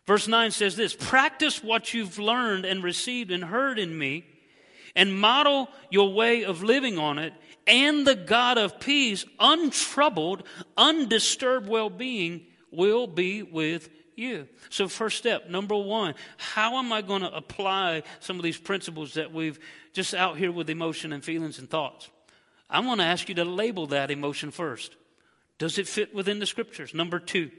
Verse 0.06 0.28
9 0.28 0.52
says 0.52 0.76
this 0.76 0.96
Practice 0.96 1.64
what 1.64 1.94
you've 1.94 2.20
learned 2.20 2.66
and 2.66 2.84
received 2.84 3.32
and 3.32 3.44
heard 3.44 3.80
in 3.80 3.98
me, 3.98 4.26
and 4.96 5.20
model 5.20 5.70
your 5.90 6.14
way 6.14 6.44
of 6.44 6.64
living 6.64 6.98
on 6.98 7.20
it, 7.20 7.34
and 7.66 8.06
the 8.06 8.16
God 8.16 8.58
of 8.58 8.80
peace, 8.80 9.26
untroubled, 9.40 10.44
undisturbed 10.78 11.68
well 11.68 11.90
being 11.90 12.46
will 12.76 13.08
be 13.08 13.44
with 13.44 13.90
you. 14.16 14.48
So, 14.70 14.88
first 14.88 15.18
step, 15.18 15.50
number 15.50 15.76
one, 15.76 16.16
how 16.38 16.78
am 16.78 16.92
I 16.94 17.02
going 17.02 17.22
to 17.22 17.36
apply 17.36 18.04
some 18.20 18.38
of 18.38 18.44
these 18.44 18.58
principles 18.58 19.16
that 19.16 19.34
we've 19.34 19.60
just 19.94 20.14
out 20.14 20.38
here 20.38 20.52
with 20.52 20.70
emotion 20.70 21.14
and 21.14 21.24
feelings 21.24 21.60
and 21.60 21.70
thoughts? 21.70 22.10
I 22.70 22.80
want 22.80 23.00
to 23.00 23.06
ask 23.06 23.30
you 23.30 23.36
to 23.36 23.46
label 23.46 23.88
that 23.88 24.12
emotion 24.12 24.52
first. 24.52 24.96
Does 25.58 25.78
it 25.78 25.88
fit 25.88 26.14
within 26.14 26.40
the 26.40 26.46
scriptures? 26.46 26.94
Number 26.94 27.20
two. 27.20 27.52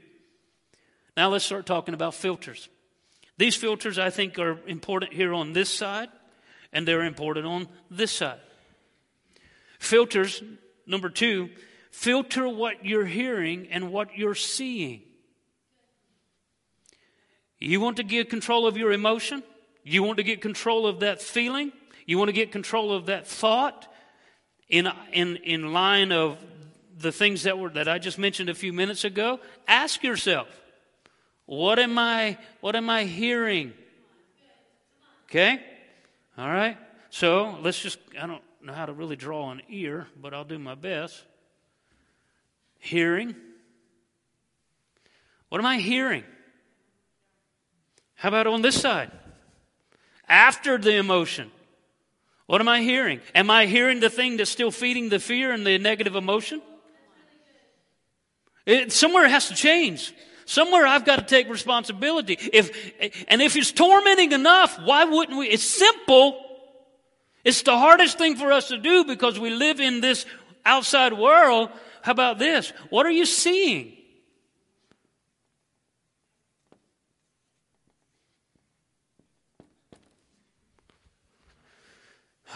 Now 1.15 1.29
let's 1.29 1.45
start 1.45 1.65
talking 1.65 1.93
about 1.93 2.13
filters. 2.13 2.69
These 3.37 3.55
filters, 3.55 3.97
I 3.97 4.09
think, 4.09 4.37
are 4.37 4.59
important 4.67 5.13
here 5.13 5.33
on 5.33 5.53
this 5.53 5.69
side. 5.69 6.09
and 6.73 6.87
they're 6.87 7.05
important 7.05 7.45
on 7.45 7.67
this 7.89 8.11
side. 8.11 8.39
Filters, 9.79 10.43
number 10.85 11.09
two, 11.09 11.49
filter 11.91 12.47
what 12.47 12.85
you're 12.85 13.05
hearing 13.05 13.69
and 13.71 13.91
what 13.91 14.17
you're 14.17 14.35
seeing. 14.35 15.01
You 17.59 17.81
want 17.81 17.97
to 17.97 18.03
get 18.03 18.29
control 18.29 18.67
of 18.67 18.77
your 18.77 18.91
emotion? 18.91 19.43
You 19.83 20.03
want 20.03 20.17
to 20.17 20.23
get 20.23 20.41
control 20.41 20.85
of 20.85 20.99
that 20.99 21.21
feeling? 21.21 21.71
You 22.05 22.17
want 22.17 22.29
to 22.29 22.33
get 22.33 22.51
control 22.51 22.91
of 22.93 23.07
that 23.07 23.27
thought 23.27 23.91
in, 24.69 24.89
in, 25.11 25.37
in 25.37 25.73
line 25.73 26.11
of 26.11 26.37
the 26.97 27.11
things 27.11 27.43
that 27.43 27.57
were 27.57 27.69
that 27.69 27.87
I 27.87 27.99
just 27.99 28.17
mentioned 28.17 28.49
a 28.49 28.55
few 28.55 28.73
minutes 28.73 29.03
ago? 29.03 29.39
Ask 29.67 30.03
yourself, 30.03 30.47
what 31.45 31.79
am 31.79 31.97
I 31.97 32.37
what 32.59 32.75
am 32.75 32.89
I 32.89 33.05
hearing? 33.05 33.73
Okay? 35.29 35.61
All 36.37 36.49
right? 36.49 36.77
So 37.09 37.57
let's 37.61 37.79
just 37.79 37.99
I 38.19 38.27
don't 38.27 38.41
know 38.61 38.73
how 38.73 38.85
to 38.85 38.93
really 38.93 39.15
draw 39.15 39.51
an 39.51 39.61
ear, 39.69 40.07
but 40.21 40.33
I'll 40.33 40.43
do 40.43 40.59
my 40.59 40.75
best. 40.75 41.23
Hearing. 42.79 43.35
What 45.49 45.59
am 45.59 45.65
I 45.65 45.77
hearing? 45.77 46.23
How 48.17 48.29
about 48.29 48.47
on 48.47 48.61
this 48.61 48.79
side? 48.79 49.11
After 50.27 50.77
the 50.77 50.95
emotion. 50.95 51.51
What 52.47 52.61
am 52.61 52.67
I 52.67 52.81
hearing? 52.81 53.21
Am 53.35 53.49
I 53.49 53.65
hearing 53.65 53.99
the 53.99 54.09
thing 54.09 54.37
that's 54.37 54.49
still 54.49 54.71
feeding 54.71 55.09
the 55.09 55.19
fear 55.19 55.51
and 55.51 55.65
the 55.65 55.77
negative 55.77 56.15
emotion? 56.15 56.61
It, 58.65 58.91
somewhere 58.91 59.27
has 59.27 59.47
to 59.47 59.55
change. 59.55 60.13
Somewhere 60.45 60.87
I've 60.87 61.05
got 61.05 61.17
to 61.17 61.25
take 61.25 61.49
responsibility. 61.49 62.37
If, 62.53 62.71
and 63.27 63.41
if 63.41 63.55
it's 63.55 63.71
tormenting 63.71 64.31
enough, 64.31 64.79
why 64.83 65.03
wouldn't 65.03 65.37
we? 65.37 65.47
It's 65.47 65.63
simple. 65.63 66.43
It's 67.43 67.61
the 67.61 67.77
hardest 67.77 68.17
thing 68.17 68.35
for 68.35 68.51
us 68.51 68.69
to 68.69 68.77
do 68.77 69.03
because 69.05 69.39
we 69.39 69.51
live 69.51 69.79
in 69.79 70.01
this 70.01 70.25
outside 70.65 71.13
world. 71.13 71.69
How 72.01 72.13
about 72.13 72.39
this? 72.39 72.71
What 72.89 73.05
are 73.05 73.11
you 73.11 73.25
seeing? 73.25 73.93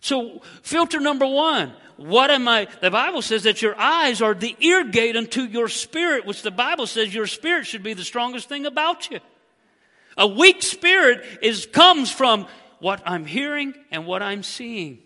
so, 0.00 0.42
filter 0.62 1.00
number 1.00 1.26
one 1.26 1.72
what 1.96 2.30
am 2.30 2.48
I? 2.48 2.66
The 2.80 2.90
Bible 2.90 3.22
says 3.22 3.44
that 3.44 3.62
your 3.62 3.78
eyes 3.78 4.20
are 4.22 4.34
the 4.34 4.56
ear 4.60 4.84
gate 4.84 5.16
unto 5.16 5.42
your 5.42 5.68
spirit, 5.68 6.26
which 6.26 6.42
the 6.42 6.50
Bible 6.50 6.86
says 6.86 7.14
your 7.14 7.26
spirit 7.26 7.66
should 7.66 7.82
be 7.82 7.94
the 7.94 8.04
strongest 8.04 8.48
thing 8.48 8.66
about 8.66 9.10
you. 9.10 9.20
A 10.16 10.26
weak 10.26 10.62
spirit 10.62 11.24
is, 11.42 11.66
comes 11.66 12.10
from 12.10 12.46
what 12.80 13.02
I'm 13.06 13.24
hearing 13.24 13.74
and 13.90 14.06
what 14.06 14.22
I'm 14.22 14.42
seeing. 14.42 14.98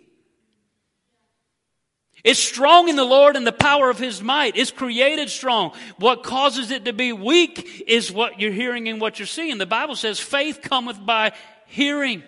It's 2.26 2.40
strong 2.40 2.88
in 2.88 2.96
the 2.96 3.04
Lord 3.04 3.36
and 3.36 3.46
the 3.46 3.52
power 3.52 3.88
of 3.88 4.00
His 4.00 4.20
might. 4.20 4.56
It's 4.56 4.72
created 4.72 5.30
strong. 5.30 5.70
What 5.96 6.24
causes 6.24 6.72
it 6.72 6.86
to 6.86 6.92
be 6.92 7.12
weak 7.12 7.84
is 7.86 8.10
what 8.10 8.40
you're 8.40 8.50
hearing 8.50 8.88
and 8.88 9.00
what 9.00 9.20
you're 9.20 9.26
seeing. 9.26 9.58
The 9.58 9.64
Bible 9.64 9.94
says 9.94 10.18
faith 10.18 10.58
cometh 10.60 10.98
by 11.06 11.34
hearing. 11.66 12.24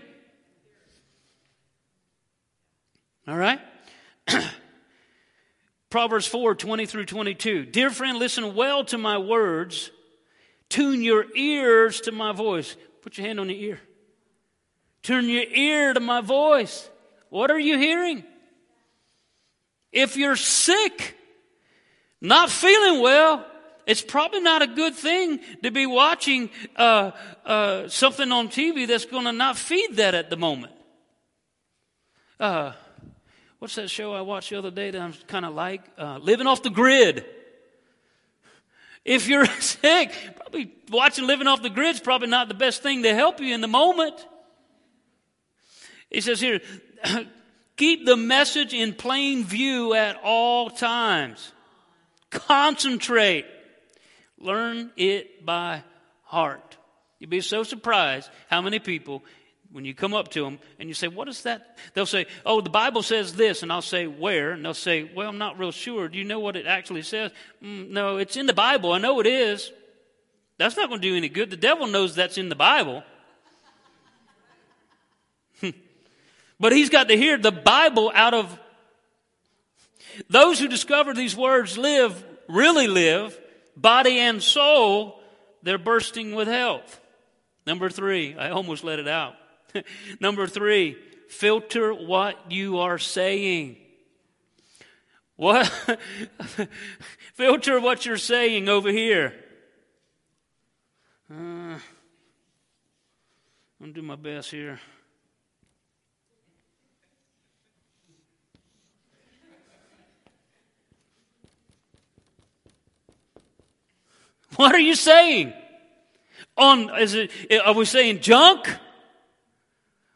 All 3.27 3.37
right? 3.37 3.59
Proverbs 5.91 6.29
4 6.29 6.55
20 6.55 6.87
through 6.87 7.07
22. 7.07 7.67
Dear 7.67 7.91
friend, 7.91 8.21
listen 8.21 8.55
well 8.55 8.85
to 8.85 8.99
my 8.99 9.19
words. 9.19 9.91
Tune 10.69 11.03
your 11.03 11.25
ears 11.35 12.03
to 12.03 12.13
my 12.13 12.31
voice. 12.31 12.77
Put 13.03 13.19
your 13.19 13.27
hand 13.27 13.41
on 13.41 13.51
your 13.51 13.59
ear. 13.59 13.81
Turn 15.03 15.29
your 15.29 15.43
ear 15.43 15.93
to 15.93 15.99
my 15.99 16.21
voice. 16.21 16.89
What 17.31 17.51
are 17.51 17.59
you 17.59 17.77
hearing? 17.79 18.23
If 19.93 20.17
you're 20.17 20.37
sick, 20.37 21.17
not 22.21 22.51
feeling 22.51 23.01
well, 23.01 23.47
it's 23.87 24.03
probably 24.03 24.41
not 24.41 24.61
a 24.61 24.67
good 24.67 24.95
thing 24.95 25.41
to 25.63 25.71
be 25.71 25.87
watching 25.87 26.51
uh, 26.77 27.13
uh, 27.47 27.89
something 27.89 28.31
on 28.31 28.49
TV 28.49 28.87
that's 28.87 29.07
going 29.07 29.25
to 29.25 29.33
not 29.33 29.57
feed 29.57 29.97
that 29.97 30.15
at 30.15 30.29
the 30.29 30.37
moment. 30.37 30.75
Uh, 32.39 32.73
what's 33.59 33.77
that 33.77 33.89
show 33.89 34.13
I 34.13 34.21
watched 34.21 34.51
the 34.51 34.59
other 34.59 34.71
day 34.71 34.91
that 34.91 35.01
I'm 35.01 35.15
kind 35.27 35.47
of 35.47 35.55
like? 35.55 35.81
Uh, 35.97 36.19
Living 36.19 36.47
Off 36.47 36.63
the 36.63 36.71
Grid. 36.71 37.25
If 39.07 39.27
you're 39.27 39.47
sick, 39.61 40.13
probably 40.37 40.71
watching 40.91 41.27
Living 41.27 41.47
Off 41.47 41.63
the 41.63 41.71
Grid 41.71 41.95
is 41.95 42.01
probably 42.01 42.29
not 42.29 42.49
the 42.49 42.55
best 42.55 42.83
thing 42.83 43.05
to 43.05 43.15
help 43.15 43.41
you 43.41 43.55
in 43.55 43.63
the 43.63 43.69
moment. 43.69 44.15
He 46.11 46.21
says 46.21 46.41
here, 46.41 46.61
Keep 47.79 48.07
the 48.07 48.17
message 48.17 48.75
in 48.75 48.93
plain 48.93 49.45
view 49.45 49.95
at 49.95 50.17
all 50.25 50.69
times. 50.69 51.53
Concentrate. 52.29 53.47
Learn 54.37 54.91
it 54.97 55.47
by 55.47 55.85
heart. 56.25 56.77
You'd 57.21 57.31
be 57.31 57.41
so 57.41 57.63
surprised 57.63 58.31
how 58.51 58.61
many 58.63 58.81
people, 58.81 59.23
when 59.71 59.85
you 59.85 59.95
come 59.95 60.13
up 60.13 60.29
to 60.33 60.43
them 60.43 60.59
and 60.81 60.89
you 60.89 60.95
say, 60.95 61.07
What 61.07 61.29
is 61.29 61.45
that? 61.45 61.79
They'll 61.95 62.05
say, 62.05 62.27
Oh, 62.45 62.61
the 62.61 62.69
Bible 62.69 63.05
says 63.05 63.35
this. 63.35 63.63
And 63.63 63.73
I'll 63.73 63.81
say, 63.81 64.09
Where? 64.09 64.51
And 64.51 64.65
they'll 64.65 64.75
say, 64.75 65.09
Well, 65.15 65.29
I'm 65.29 65.39
not 65.39 65.57
real 65.57 65.71
sure. 65.71 66.09
Do 66.09 66.19
you 66.19 66.25
know 66.25 66.41
what 66.41 66.57
it 66.57 66.67
actually 66.67 67.03
says? 67.03 67.31
Mm, 67.63 67.91
no, 67.91 68.17
it's 68.17 68.37
in 68.37 68.47
the 68.47 68.55
Bible. 68.55 68.93
I 68.93 68.99
know 68.99 69.21
it 69.21 69.27
is. 69.27 69.71
That's 70.59 70.77
not 70.77 70.89
going 70.89 71.01
to 71.01 71.09
do 71.09 71.17
any 71.17 71.29
good. 71.29 71.51
The 71.51 71.57
devil 71.57 71.87
knows 71.87 72.17
that's 72.17 72.39
in 72.39 72.49
the 72.49 72.57
Bible. 72.57 73.05
But 76.61 76.73
he's 76.73 76.91
got 76.91 77.09
to 77.09 77.17
hear 77.17 77.39
the 77.39 77.53
Bible 77.53 78.11
out 78.15 78.35
of 78.35 78.59
those 80.29 80.59
who 80.59 80.69
discover 80.69 81.15
these 81.15 81.37
words 81.37 81.79
live, 81.79 82.25
really 82.49 82.89
live, 82.89 83.39
body 83.77 84.19
and 84.19 84.43
soul, 84.43 85.21
they're 85.63 85.79
bursting 85.79 86.35
with 86.35 86.49
health. 86.49 87.01
Number 87.67 87.89
three, 87.89 88.37
I 88.37 88.51
almost 88.51 88.83
let 88.83 88.99
it 88.99 89.07
out. 89.07 89.35
Number 90.21 90.47
three, 90.47 90.97
filter 91.29 91.93
what 91.93 92.51
you 92.51 92.79
are 92.79 92.99
saying. 92.99 93.77
What? 95.37 95.67
filter 97.35 97.79
what 97.79 98.05
you're 98.05 98.17
saying 98.17 98.69
over 98.69 98.91
here. 98.91 99.35
Uh, 101.31 101.35
I'm 101.35 101.81
gonna 103.81 103.93
do 103.93 104.03
my 104.03 104.17
best 104.17 104.51
here. 104.51 104.81
What 114.57 114.75
are 114.75 114.81
you 114.81 114.95
saying? 114.95 115.53
On 116.57 116.99
is 116.99 117.15
it 117.15 117.31
are 117.65 117.75
we 117.75 117.85
saying 117.85 118.21
junk? 118.21 118.69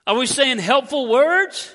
Are 0.06 0.16
we 0.16 0.26
saying 0.26 0.58
helpful 0.58 1.08
words? 1.08 1.74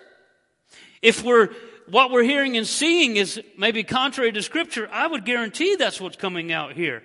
If 1.02 1.24
we're 1.24 1.50
what 1.90 2.12
we're 2.12 2.24
hearing 2.24 2.58
and 2.58 2.68
seeing 2.68 3.16
is 3.16 3.42
maybe 3.58 3.84
contrary 3.84 4.32
to 4.34 4.42
scripture, 4.42 4.90
I 4.92 5.08
would 5.08 5.24
guarantee 5.24 5.76
that's 5.76 6.02
what's 6.02 6.18
coming 6.18 6.52
out 6.52 6.74
here. 6.74 7.04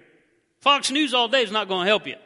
Fox 0.60 0.90
News 0.90 1.14
all 1.14 1.28
day 1.28 1.42
is 1.42 1.52
not 1.52 1.68
going 1.68 1.84
to 1.84 1.88
help 1.88 2.06
you. 2.06 2.16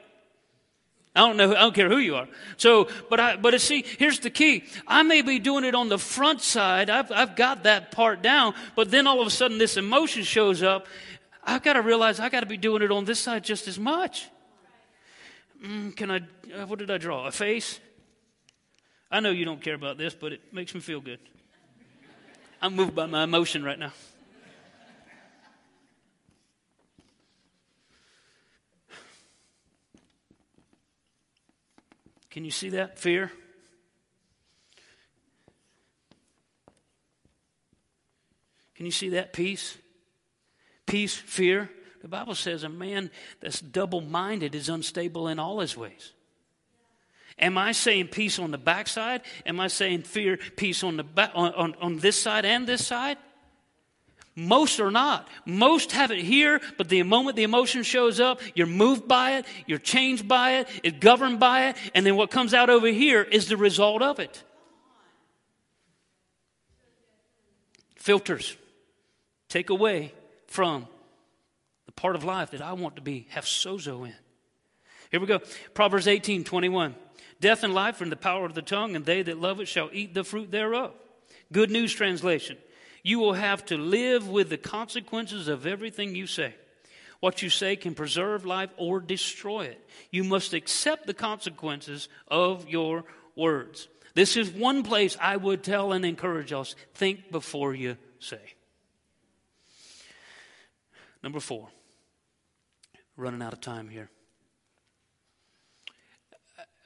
I 1.15 1.21
don't 1.21 1.39
know. 1.39 1.51
I 1.53 1.61
don't 1.61 1.75
care 1.75 1.89
who 1.89 1.97
you 1.97 2.17
are. 2.17 2.29
So, 2.59 2.89
but 3.09 3.19
I, 3.19 3.37
but 3.37 3.59
see, 3.63 3.85
here's 3.99 4.21
the 4.21 4.29
key. 4.29 4.65
I 4.87 5.03
may 5.03 5.23
be 5.23 5.39
doing 5.39 5.65
it 5.65 5.75
on 5.75 5.89
the 5.89 5.99
front 5.99 6.43
side. 6.43 6.91
I've, 6.91 7.11
I've 7.11 7.37
got 7.37 7.63
that 7.63 7.91
part 7.91 8.21
down, 8.21 8.55
but 8.75 8.91
then 8.91 9.07
all 9.07 9.23
of 9.23 9.27
a 9.27 9.31
sudden 9.31 9.57
this 9.57 9.79
emotion 9.79 10.25
shows 10.25 10.63
up 10.63 10.87
I've 11.47 11.63
got 11.63 11.75
to 11.75 11.83
realize 11.83 12.19
I've 12.19 12.33
got 12.33 12.41
to 12.41 12.47
be 12.47 12.57
doing 12.57 12.83
it 12.83 12.91
on 12.91 13.05
this 13.05 13.21
side 13.21 13.45
just 13.45 13.69
as 13.69 13.79
much. 13.79 14.29
Mm, 15.65 15.97
can 15.97 16.11
I, 16.11 16.17
uh, 16.55 16.67
what 16.67 16.81
did 16.81 16.91
I 16.91 16.99
draw? 16.99 17.27
A 17.27 17.31
face? 17.31 17.79
I 19.11 19.21
know 19.21 19.31
you 19.31 19.45
don't 19.45 19.63
care 19.63 19.75
about 19.75 19.97
this, 19.97 20.15
but 20.15 20.33
it 20.33 20.53
makes 20.53 20.75
me 20.75 20.81
feel 20.81 21.01
good. 21.01 21.21
I'm 22.61 22.75
moved 22.75 22.95
by 22.95 23.07
my 23.07 23.23
emotion 23.23 23.63
right 23.63 23.79
now. 23.79 23.93
Can 32.31 32.45
you 32.45 32.51
see 32.51 32.71
that? 32.71 32.99
Fear? 32.99 33.31
Can 38.75 38.85
you 38.85 38.93
see 38.93 39.11
that 39.11 39.33
peace? 39.33 39.79
Peace, 40.87 41.15
fear. 41.15 41.71
The 42.03 42.09
Bible 42.09 42.35
says 42.35 42.63
a 42.63 42.69
man 42.69 43.11
that's 43.41 43.61
double 43.61 44.01
minded 44.01 44.55
is 44.55 44.69
unstable 44.69 45.29
in 45.29 45.39
all 45.39 45.61
his 45.61 45.77
ways. 45.77 46.13
Am 47.39 47.59
I 47.59 47.73
saying 47.73 48.09
peace 48.09 48.39
on 48.39 48.51
the 48.51 48.59
backside? 48.59 49.23
Am 49.45 49.61
I 49.61 49.69
saying 49.69 50.03
fear, 50.03 50.39
peace 50.57 50.83
on, 50.83 50.97
the 50.97 51.05
on, 51.35 51.53
on, 51.55 51.75
on 51.81 51.99
this 51.99 52.21
side 52.21 52.45
and 52.45 52.67
this 52.67 52.87
side? 52.87 53.19
Most 54.35 54.81
are 54.81 54.91
not. 54.91 55.29
Most 55.47 55.93
have 55.93 56.11
it 56.11 56.19
here, 56.19 56.61
but 56.77 56.89
the 56.91 57.03
moment 57.03 57.37
the 57.37 57.43
emotion 57.43 57.83
shows 57.83 58.21
up, 58.21 58.41
you're 58.55 58.67
moved 58.67 59.09
by 59.09 59.39
it, 59.39 59.47
you're 59.67 59.79
changed 59.79 60.29
by 60.29 60.59
it, 60.59 60.69
it's 60.83 60.99
governed 60.99 61.41
by 61.41 61.69
it, 61.69 61.77
and 61.95 62.05
then 62.05 62.17
what 62.17 62.31
comes 62.31 62.53
out 62.53 62.69
over 62.69 62.87
here 62.87 63.23
is 63.23 63.49
the 63.49 63.57
result 63.57 64.03
of 64.03 64.19
it. 64.19 64.43
Filters 67.97 68.57
take 69.49 69.71
away 69.71 70.13
from 70.57 70.89
the 71.85 71.93
part 71.93 72.17
of 72.17 72.25
life 72.25 72.53
that 72.53 72.63
I 72.63 72.73
want 72.73 72.97
to 72.97 73.03
be, 73.03 73.27
have 73.29 73.45
sozo 73.45 74.07
in. 74.07 74.15
Here 75.11 75.21
we 75.21 75.27
go. 75.27 75.41
Proverbs 75.75 76.09
18, 76.09 76.45
21. 76.45 76.95
Death 77.43 77.63
and 77.63 77.75
life 77.75 78.01
are 78.01 78.05
in 78.05 78.11
the 78.11 78.17
power 78.17 78.47
of 78.47 78.55
the 78.55 78.63
tongue, 78.63 78.97
and 78.97 79.05
they 79.05 79.21
that 79.21 79.39
love 79.39 79.61
it 79.61 79.69
shall 79.69 79.91
eat 79.93 80.15
the 80.15 80.25
fruit 80.25 80.51
thereof. 80.51 80.95
Good 81.53 81.71
News 81.71 81.93
Translation. 81.93 82.57
You 83.03 83.19
will 83.19 83.35
have 83.35 83.67
to 83.67 83.77
live 83.77 84.31
with 84.31 84.49
the 84.49 84.57
consequences 84.57 85.47
of 85.47 85.67
everything 85.67 86.15
you 86.15 86.27
say. 86.27 86.55
What 87.21 87.43
you 87.43 87.51
say 87.51 87.77
can 87.77 87.95
preserve 87.95 88.47
life 88.47 88.71
or 88.79 88.99
destroy 89.01 89.67
it. 89.67 89.87
You 90.11 90.25
must 90.25 90.55
accept 90.55 91.07
the 91.07 91.13
consequences 91.13 92.09
of 92.29 92.67
your 92.67 93.05
words. 93.35 93.89
This 94.15 94.39
is 94.39 94.49
one 94.49 94.85
place 94.85 95.19
I 95.21 95.37
would 95.37 95.63
tell 95.63 95.93
and 95.93 96.03
encourage 96.03 96.55
us 96.55 96.75
think 96.95 97.31
before 97.31 97.75
you 97.75 97.99
say. 98.21 98.56
Number 101.27 101.41
four, 101.41 101.67
running 103.17 103.43
out 103.43 103.53
of 103.53 103.61
time 103.61 103.89
here. 103.89 104.11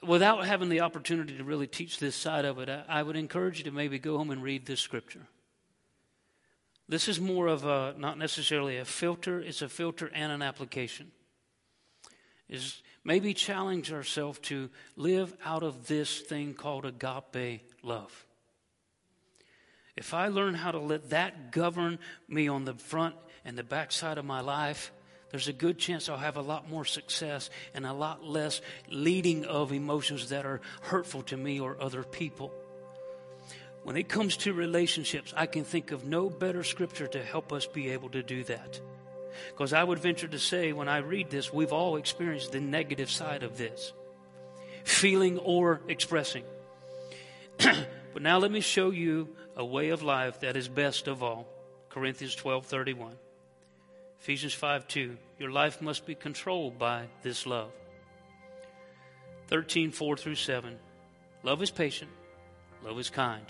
Without 0.03 0.47
having 0.47 0.71
the 0.71 0.81
opportunity 0.81 1.37
to 1.37 1.45
really 1.45 1.67
teach 1.67 1.99
this 1.99 2.17
side 2.17 2.47
of 2.47 2.59
it, 2.59 2.71
I 2.89 3.03
would 3.03 3.17
encourage 3.17 3.59
you 3.59 3.65
to 3.65 3.71
maybe 3.71 3.99
go 3.99 4.17
home 4.17 4.31
and 4.31 4.43
read 4.43 4.65
this 4.65 4.81
scripture. 4.81 5.27
This 6.89 7.07
is 7.07 7.21
more 7.21 7.49
of 7.49 7.67
a, 7.67 7.95
not 7.99 8.17
necessarily 8.17 8.79
a 8.79 8.87
filter, 8.87 9.41
it's 9.41 9.61
a 9.61 9.69
filter 9.69 10.11
and 10.15 10.33
an 10.33 10.41
application. 10.41 11.11
Is 12.49 12.81
maybe 13.05 13.35
challenge 13.35 13.93
ourselves 13.93 14.39
to 14.45 14.71
live 14.97 15.37
out 15.45 15.63
of 15.63 15.87
this 15.87 16.19
thing 16.19 16.55
called 16.55 16.87
agape 16.87 17.61
love. 17.83 18.25
If 19.99 20.15
I 20.15 20.29
learn 20.29 20.55
how 20.55 20.71
to 20.71 20.79
let 20.79 21.11
that 21.11 21.53
govern 21.53 21.99
me 22.27 22.49
on 22.49 22.65
the 22.65 22.73
front 22.73 23.17
and 23.45 23.57
the 23.57 23.63
backside 23.63 24.19
of 24.19 24.25
my 24.25 24.41
life, 24.41 24.93
there's 25.31 25.49
a 25.49 25.53
good 25.53 25.79
chance 25.79 26.09
I'll 26.09 26.17
have 26.17 26.37
a 26.37 26.43
lot 26.43 26.69
more 26.69 26.85
success 26.85 27.51
and 27.73 27.87
a 27.87 27.93
lot 27.93 28.25
less 28.25 28.61
leading 28.91 29.45
of 29.45 29.73
emotions 29.73 30.31
that 30.31 30.45
are 30.45 30.61
hurtful 30.83 31.23
to 31.25 31.37
me 31.37 31.61
or 31.61 31.81
other 31.81 32.03
people. 32.03 32.53
When 33.83 33.97
it 33.97 34.09
comes 34.09 34.37
to 34.39 34.53
relationships, 34.53 35.33
I 35.37 35.47
can 35.47 35.65
think 35.65 35.93
of 35.93 36.05
no 36.05 36.29
better 36.29 36.65
scripture 36.65 37.07
to 37.09 37.23
help 37.23 37.53
us 37.53 37.67
be 37.67 37.91
able 37.91 38.11
to 38.11 38.23
do 38.23 38.45
that. 38.45 38.81
Because 39.49 39.73
I 39.73 39.85
would 39.85 40.01
venture 40.01 40.29
to 40.29 40.39
say, 40.39 40.73
when 40.73 40.89
I 40.89 40.99
read 40.99 41.31
this, 41.31 41.53
we've 41.53 41.73
all 41.73 41.97
experienced 41.97 42.53
the 42.53 42.61
negative 42.61 43.11
side 43.11 43.43
of 43.43 43.57
this 43.57 43.93
feeling 44.85 45.39
or 45.39 45.81
expressing. 45.89 46.43
but 47.59 48.23
now 48.23 48.39
let 48.39 48.51
me 48.51 48.61
show 48.61 48.91
you 48.91 49.29
a 49.57 49.65
way 49.65 49.91
of 49.91 50.03
life 50.03 50.41
that 50.41 50.57
is 50.57 50.69
best 50.69 51.07
of 51.07 51.23
all. 51.23 51.47
Corinthians 51.91 52.35
12 52.35 52.67
31. 52.67 53.17
Ephesians 54.21 54.53
5 54.53 54.87
2. 54.87 55.17
Your 55.39 55.51
life 55.51 55.81
must 55.81 56.05
be 56.05 56.15
controlled 56.15 56.79
by 56.79 57.07
this 57.23 57.47
love. 57.47 57.71
13 59.49 59.91
4 59.91 60.17
through 60.17 60.35
7. 60.35 60.79
Love 61.43 61.63
is 61.63 61.71
patient, 61.71 62.11
love 62.85 62.99
is 62.99 63.09
kind. 63.09 63.45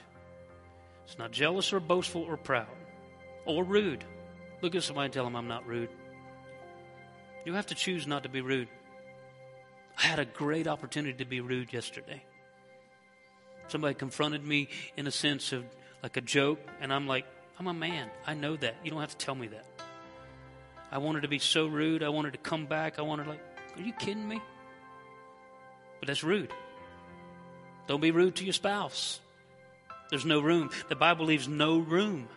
It's 1.05 1.19
not 1.19 1.33
jealous 1.33 1.73
or 1.73 1.81
boastful 1.81 2.23
or 2.23 2.37
proud 2.37 2.69
or 3.47 3.65
rude. 3.65 4.05
Look 4.63 4.77
at 4.77 4.85
somebody 4.85 5.07
and 5.07 5.13
tell 5.13 5.25
them 5.25 5.35
I'm 5.35 5.49
not 5.49 5.67
rude. 5.67 5.89
You 7.45 7.55
have 7.55 7.67
to 7.67 7.75
choose 7.75 8.07
not 8.07 8.23
to 8.23 8.29
be 8.29 8.41
rude. 8.41 8.69
I 9.99 10.03
had 10.03 10.21
a 10.21 10.25
great 10.25 10.69
opportunity 10.69 11.19
to 11.19 11.25
be 11.25 11.41
rude 11.41 11.73
yesterday. 11.73 12.23
Somebody 13.67 13.95
confronted 13.95 14.47
me 14.47 14.69
in 14.97 15.07
a 15.09 15.11
sense 15.11 15.53
of 15.53 15.65
like 16.03 16.17
a 16.17 16.21
joke, 16.21 16.61
and 16.81 16.93
I'm 16.93 17.09
like, 17.09 17.27
I'm 17.59 17.67
a 17.67 17.75
man. 17.75 18.09
I 18.27 18.35
know 18.35 18.57
that. 18.57 18.77
You 18.85 18.91
don't 18.91 19.01
have 19.01 19.17
to 19.19 19.25
tell 19.25 19.35
me 19.35 19.49
that. 19.49 19.67
I 20.93 20.99
wanted 20.99 21.23
to 21.23 21.29
be 21.29 21.39
so 21.39 21.67
rude. 21.67 22.03
I 22.03 22.09
wanted 22.09 22.33
to 22.33 22.39
come 22.39 22.67
back. 22.67 22.99
I 22.99 23.03
wanted, 23.03 23.27
like, 23.27 23.41
are 23.77 23.83
you 23.83 23.93
kidding 23.93 24.27
me? 24.27 24.41
But 26.01 26.09
that's 26.09 26.25
rude. 26.25 26.53
Don't 27.87 28.01
be 28.01 28.11
rude 28.11 28.37
to 28.37 28.45
your 28.45 28.53
spouse. 28.53 29.21
There's 30.11 30.25
no 30.25 30.41
room. 30.41 30.71
The 30.89 30.97
Bible 30.97 31.27
leaves 31.27 31.47
no 31.47 31.79
room. 31.79 32.29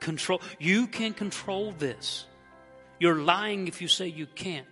Control. 0.00 0.40
You 0.58 0.86
can 0.86 1.12
control 1.12 1.72
this. 1.72 2.26
You're 2.98 3.16
lying 3.16 3.68
if 3.68 3.80
you 3.80 3.88
say 3.88 4.06
you 4.08 4.26
can't. 4.26 4.66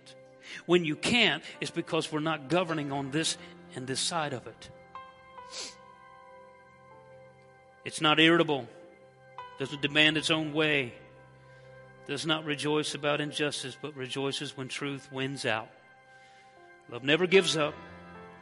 When 0.65 0.85
you 0.85 0.95
can't, 0.95 1.43
it's 1.61 1.71
because 1.71 2.11
we're 2.11 2.19
not 2.19 2.49
governing 2.49 2.91
on 2.91 3.11
this 3.11 3.37
and 3.75 3.87
this 3.87 3.99
side 3.99 4.33
of 4.33 4.47
it. 4.47 4.69
It's 7.83 8.01
not 8.01 8.19
irritable, 8.19 8.67
doesn't 9.59 9.81
demand 9.81 10.17
its 10.17 10.31
own 10.31 10.53
way, 10.53 10.93
does 12.07 12.25
not 12.25 12.45
rejoice 12.45 12.93
about 12.93 13.21
injustice, 13.21 13.77
but 13.79 13.95
rejoices 13.95 14.55
when 14.55 14.67
truth 14.67 15.11
wins 15.11 15.45
out. 15.45 15.69
Love 16.91 17.03
never 17.03 17.25
gives 17.25 17.57
up, 17.57 17.73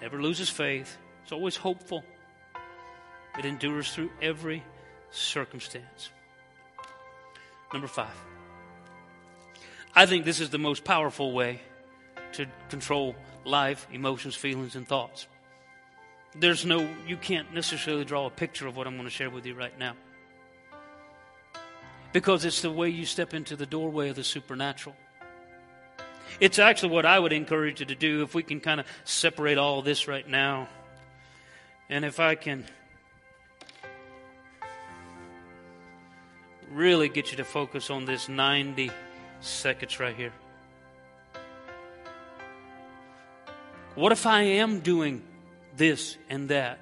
never 0.01 0.21
loses 0.21 0.49
faith, 0.49 0.97
it's 1.23 1.31
always 1.31 1.55
hopeful, 1.55 2.03
it 3.37 3.45
endures 3.45 3.93
through 3.93 4.09
every 4.21 4.63
circumstance. 5.11 6.09
Number 7.71 7.87
five. 7.87 8.13
I 9.95 10.05
think 10.05 10.25
this 10.25 10.39
is 10.39 10.49
the 10.49 10.57
most 10.57 10.83
powerful 10.83 11.31
way 11.31 11.61
to 12.33 12.47
control 12.69 13.15
life, 13.45 13.87
emotions, 13.91 14.35
feelings, 14.35 14.75
and 14.75 14.87
thoughts. 14.87 15.27
There's 16.35 16.65
no, 16.65 16.87
you 17.07 17.15
can't 17.15 17.53
necessarily 17.53 18.03
draw 18.03 18.25
a 18.25 18.31
picture 18.31 18.67
of 18.67 18.75
what 18.75 18.87
I'm 18.87 18.95
going 18.95 19.05
to 19.05 19.11
share 19.11 19.29
with 19.29 19.45
you 19.45 19.53
right 19.53 19.77
now. 19.77 19.93
Because 22.13 22.45
it's 22.45 22.61
the 22.61 22.71
way 22.71 22.89
you 22.89 23.05
step 23.05 23.33
into 23.33 23.55
the 23.55 23.65
doorway 23.65 24.09
of 24.09 24.15
the 24.15 24.23
supernatural. 24.23 24.95
It's 26.39 26.59
actually 26.59 26.93
what 26.93 27.05
I 27.05 27.19
would 27.19 27.33
encourage 27.33 27.79
you 27.79 27.85
to 27.87 27.95
do 27.95 28.23
if 28.23 28.33
we 28.33 28.43
can 28.43 28.59
kind 28.59 28.79
of 28.79 28.85
separate 29.03 29.57
all 29.57 29.79
of 29.79 29.85
this 29.85 30.07
right 30.07 30.27
now. 30.27 30.69
And 31.89 32.05
if 32.05 32.19
I 32.19 32.35
can 32.35 32.65
really 36.71 37.09
get 37.09 37.31
you 37.31 37.37
to 37.37 37.43
focus 37.43 37.89
on 37.89 38.05
this 38.05 38.29
90 38.29 38.91
seconds 39.41 39.99
right 39.99 40.15
here. 40.15 40.33
What 43.95 44.11
if 44.11 44.25
I 44.25 44.41
am 44.41 44.79
doing 44.79 45.21
this 45.75 46.17
and 46.29 46.49
that 46.49 46.79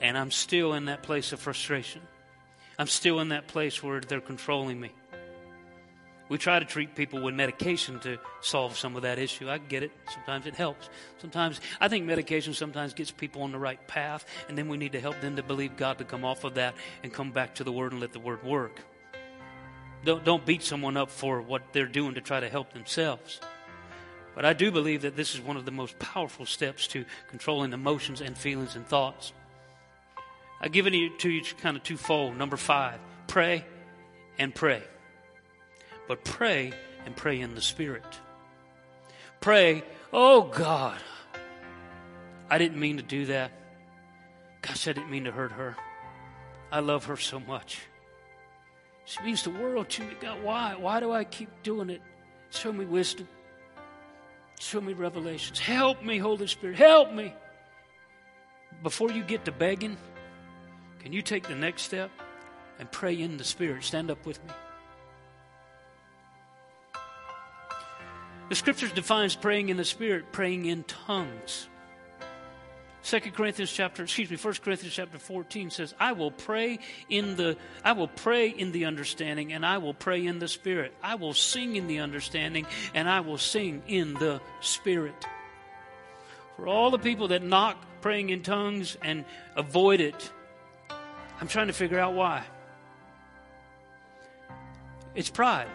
and 0.00 0.16
I'm 0.16 0.30
still 0.30 0.74
in 0.74 0.86
that 0.86 1.02
place 1.02 1.32
of 1.32 1.40
frustration? 1.40 2.02
I'm 2.80 2.86
still 2.86 3.20
in 3.20 3.28
that 3.28 3.46
place 3.46 3.82
where 3.82 4.00
they're 4.00 4.22
controlling 4.22 4.80
me. 4.80 4.90
We 6.30 6.38
try 6.38 6.58
to 6.58 6.64
treat 6.64 6.94
people 6.94 7.20
with 7.20 7.34
medication 7.34 8.00
to 8.00 8.18
solve 8.40 8.78
some 8.78 8.96
of 8.96 9.02
that 9.02 9.18
issue. 9.18 9.50
I 9.50 9.58
get 9.58 9.82
it. 9.82 9.92
Sometimes 10.10 10.46
it 10.46 10.54
helps. 10.54 10.88
Sometimes, 11.18 11.60
I 11.78 11.88
think 11.88 12.06
medication 12.06 12.54
sometimes 12.54 12.94
gets 12.94 13.10
people 13.10 13.42
on 13.42 13.52
the 13.52 13.58
right 13.58 13.86
path, 13.86 14.24
and 14.48 14.56
then 14.56 14.66
we 14.66 14.78
need 14.78 14.92
to 14.92 15.00
help 15.00 15.20
them 15.20 15.36
to 15.36 15.42
believe 15.42 15.76
God 15.76 15.98
to 15.98 16.04
come 16.04 16.24
off 16.24 16.42
of 16.44 16.54
that 16.54 16.74
and 17.02 17.12
come 17.12 17.32
back 17.32 17.56
to 17.56 17.64
the 17.64 17.72
Word 17.72 17.92
and 17.92 18.00
let 18.00 18.14
the 18.14 18.18
Word 18.18 18.42
work. 18.42 18.80
Don't, 20.06 20.24
don't 20.24 20.46
beat 20.46 20.62
someone 20.62 20.96
up 20.96 21.10
for 21.10 21.42
what 21.42 21.74
they're 21.74 21.84
doing 21.84 22.14
to 22.14 22.22
try 22.22 22.40
to 22.40 22.48
help 22.48 22.72
themselves. 22.72 23.40
But 24.34 24.46
I 24.46 24.54
do 24.54 24.72
believe 24.72 25.02
that 25.02 25.16
this 25.16 25.34
is 25.34 25.42
one 25.42 25.58
of 25.58 25.66
the 25.66 25.70
most 25.70 25.98
powerful 25.98 26.46
steps 26.46 26.86
to 26.88 27.04
controlling 27.28 27.74
emotions 27.74 28.22
and 28.22 28.38
feelings 28.38 28.74
and 28.74 28.86
thoughts. 28.86 29.34
I've 30.60 30.72
given 30.72 30.94
it 30.94 31.18
to 31.20 31.30
you 31.30 31.42
kind 31.60 31.76
of 31.76 31.82
twofold. 31.82 32.36
Number 32.36 32.56
five, 32.56 32.98
pray 33.26 33.64
and 34.38 34.54
pray. 34.54 34.82
But 36.06 36.24
pray 36.24 36.72
and 37.06 37.16
pray 37.16 37.40
in 37.40 37.54
the 37.54 37.62
Spirit. 37.62 38.04
Pray, 39.40 39.82
oh 40.12 40.42
God, 40.42 40.98
I 42.50 42.58
didn't 42.58 42.78
mean 42.78 42.98
to 42.98 43.02
do 43.02 43.26
that. 43.26 43.52
Gosh, 44.60 44.86
I 44.88 44.92
didn't 44.92 45.10
mean 45.10 45.24
to 45.24 45.30
hurt 45.30 45.52
her. 45.52 45.76
I 46.70 46.80
love 46.80 47.06
her 47.06 47.16
so 47.16 47.40
much. 47.40 47.80
She 49.06 49.22
means 49.22 49.42
the 49.42 49.50
world 49.50 49.88
to 49.90 50.02
me. 50.02 50.14
God, 50.20 50.42
why? 50.42 50.74
Why 50.76 51.00
do 51.00 51.10
I 51.10 51.24
keep 51.24 51.48
doing 51.62 51.90
it? 51.90 52.02
Show 52.50 52.72
me 52.72 52.84
wisdom. 52.84 53.28
Show 54.58 54.80
me 54.80 54.92
revelations. 54.92 55.58
Help 55.58 56.04
me, 56.04 56.18
Holy 56.18 56.46
Spirit. 56.46 56.76
Help 56.76 57.12
me. 57.12 57.34
Before 58.82 59.10
you 59.10 59.24
get 59.24 59.46
to 59.46 59.52
begging, 59.52 59.96
can 61.00 61.12
you 61.12 61.22
take 61.22 61.48
the 61.48 61.54
next 61.54 61.82
step 61.82 62.10
and 62.78 62.90
pray 62.90 63.20
in 63.20 63.36
the 63.36 63.44
Spirit? 63.44 63.84
Stand 63.84 64.10
up 64.10 64.24
with 64.24 64.42
me. 64.44 64.52
The 68.48 68.54
scriptures 68.54 68.92
defines 68.92 69.36
praying 69.36 69.68
in 69.68 69.76
the 69.76 69.84
Spirit, 69.84 70.32
praying 70.32 70.66
in 70.66 70.82
tongues. 70.84 71.68
Second 73.02 73.32
Corinthians 73.32 73.72
chapter, 73.72 74.02
excuse 74.02 74.30
me, 74.30 74.36
First 74.36 74.62
Corinthians 74.62 74.94
chapter 74.94 75.18
14 75.18 75.70
says, 75.70 75.94
I 75.98 76.12
will 76.12 76.30
pray 76.30 76.80
in 77.08 77.36
the 77.36 77.56
I 77.82 77.92
will 77.92 78.08
pray 78.08 78.48
in 78.48 78.72
the 78.72 78.84
understanding 78.84 79.54
and 79.54 79.64
I 79.64 79.78
will 79.78 79.94
pray 79.94 80.26
in 80.26 80.38
the 80.38 80.48
spirit. 80.48 80.92
I 81.02 81.14
will 81.14 81.32
sing 81.32 81.76
in 81.76 81.86
the 81.86 82.00
understanding 82.00 82.66
and 82.92 83.08
I 83.08 83.20
will 83.20 83.38
sing 83.38 83.82
in 83.86 84.14
the 84.14 84.42
spirit. 84.60 85.26
For 86.56 86.66
all 86.66 86.90
the 86.90 86.98
people 86.98 87.28
that 87.28 87.42
knock 87.42 87.82
praying 88.02 88.28
in 88.30 88.42
tongues 88.42 88.98
and 89.00 89.24
avoid 89.56 90.00
it, 90.00 90.30
I'm 91.40 91.48
trying 91.48 91.68
to 91.68 91.72
figure 91.72 91.98
out 91.98 92.14
why. 92.14 92.44
It's 95.14 95.30
pride. 95.30 95.68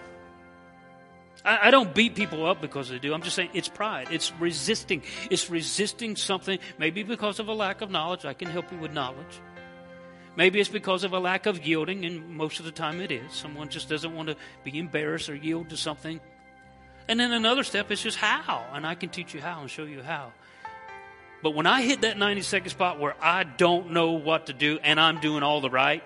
I, 1.44 1.68
I 1.68 1.72
don't 1.72 1.94
beat 1.94 2.16
people 2.16 2.46
up 2.46 2.62
because 2.62 2.90
they 2.90 3.00
do. 3.00 3.14
I'm 3.14 3.22
just 3.22 3.36
saying 3.36 3.50
it's 3.54 3.68
pride. 3.68 4.08
It's 4.12 4.32
resisting. 4.40 5.04
It's 5.30 5.50
resisting 5.50 6.16
something, 6.16 6.60
maybe 6.78 7.04
because 7.04 7.40
of 7.40 7.48
a 7.48 7.54
lack 7.54 7.82
of 7.82 7.90
knowledge. 7.90 8.26
I 8.26 8.34
can 8.34 8.50
help 8.50 8.72
you 8.72 8.78
with 8.78 8.94
knowledge. 8.94 9.42
Maybe 10.36 10.60
it's 10.60 10.70
because 10.70 11.04
of 11.04 11.14
a 11.14 11.20
lack 11.20 11.46
of 11.46 11.66
yielding, 11.66 12.06
and 12.06 12.30
most 12.30 12.60
of 12.60 12.66
the 12.66 12.72
time 12.72 13.00
it 13.00 13.12
is. 13.12 13.32
Someone 13.32 13.70
just 13.70 13.88
doesn't 13.88 14.14
want 14.14 14.28
to 14.30 14.36
be 14.64 14.78
embarrassed 14.78 15.30
or 15.30 15.36
yield 15.36 15.70
to 15.70 15.78
something. 15.78 16.20
And 17.08 17.20
then 17.20 17.32
another 17.32 17.64
step 17.64 17.92
is 17.92 18.02
just 18.02 18.18
how, 18.18 18.66
and 18.74 18.86
I 18.86 18.96
can 18.96 19.10
teach 19.10 19.34
you 19.34 19.40
how 19.40 19.62
and 19.62 19.70
show 19.70 19.86
you 19.86 20.02
how. 20.02 20.34
But 21.46 21.54
when 21.54 21.68
I 21.68 21.84
hit 21.84 22.02
that 22.02 22.18
90 22.18 22.42
second 22.42 22.72
spot 22.72 23.00
where 23.00 23.16
I 23.22 23.44
don't 23.44 23.92
know 23.92 24.14
what 24.14 24.48
to 24.48 24.54
do 24.54 24.80
and 24.82 25.00
I'm 25.00 25.20
doing 25.20 25.44
all 25.44 25.62
the 25.62 25.70
right, 25.70 26.02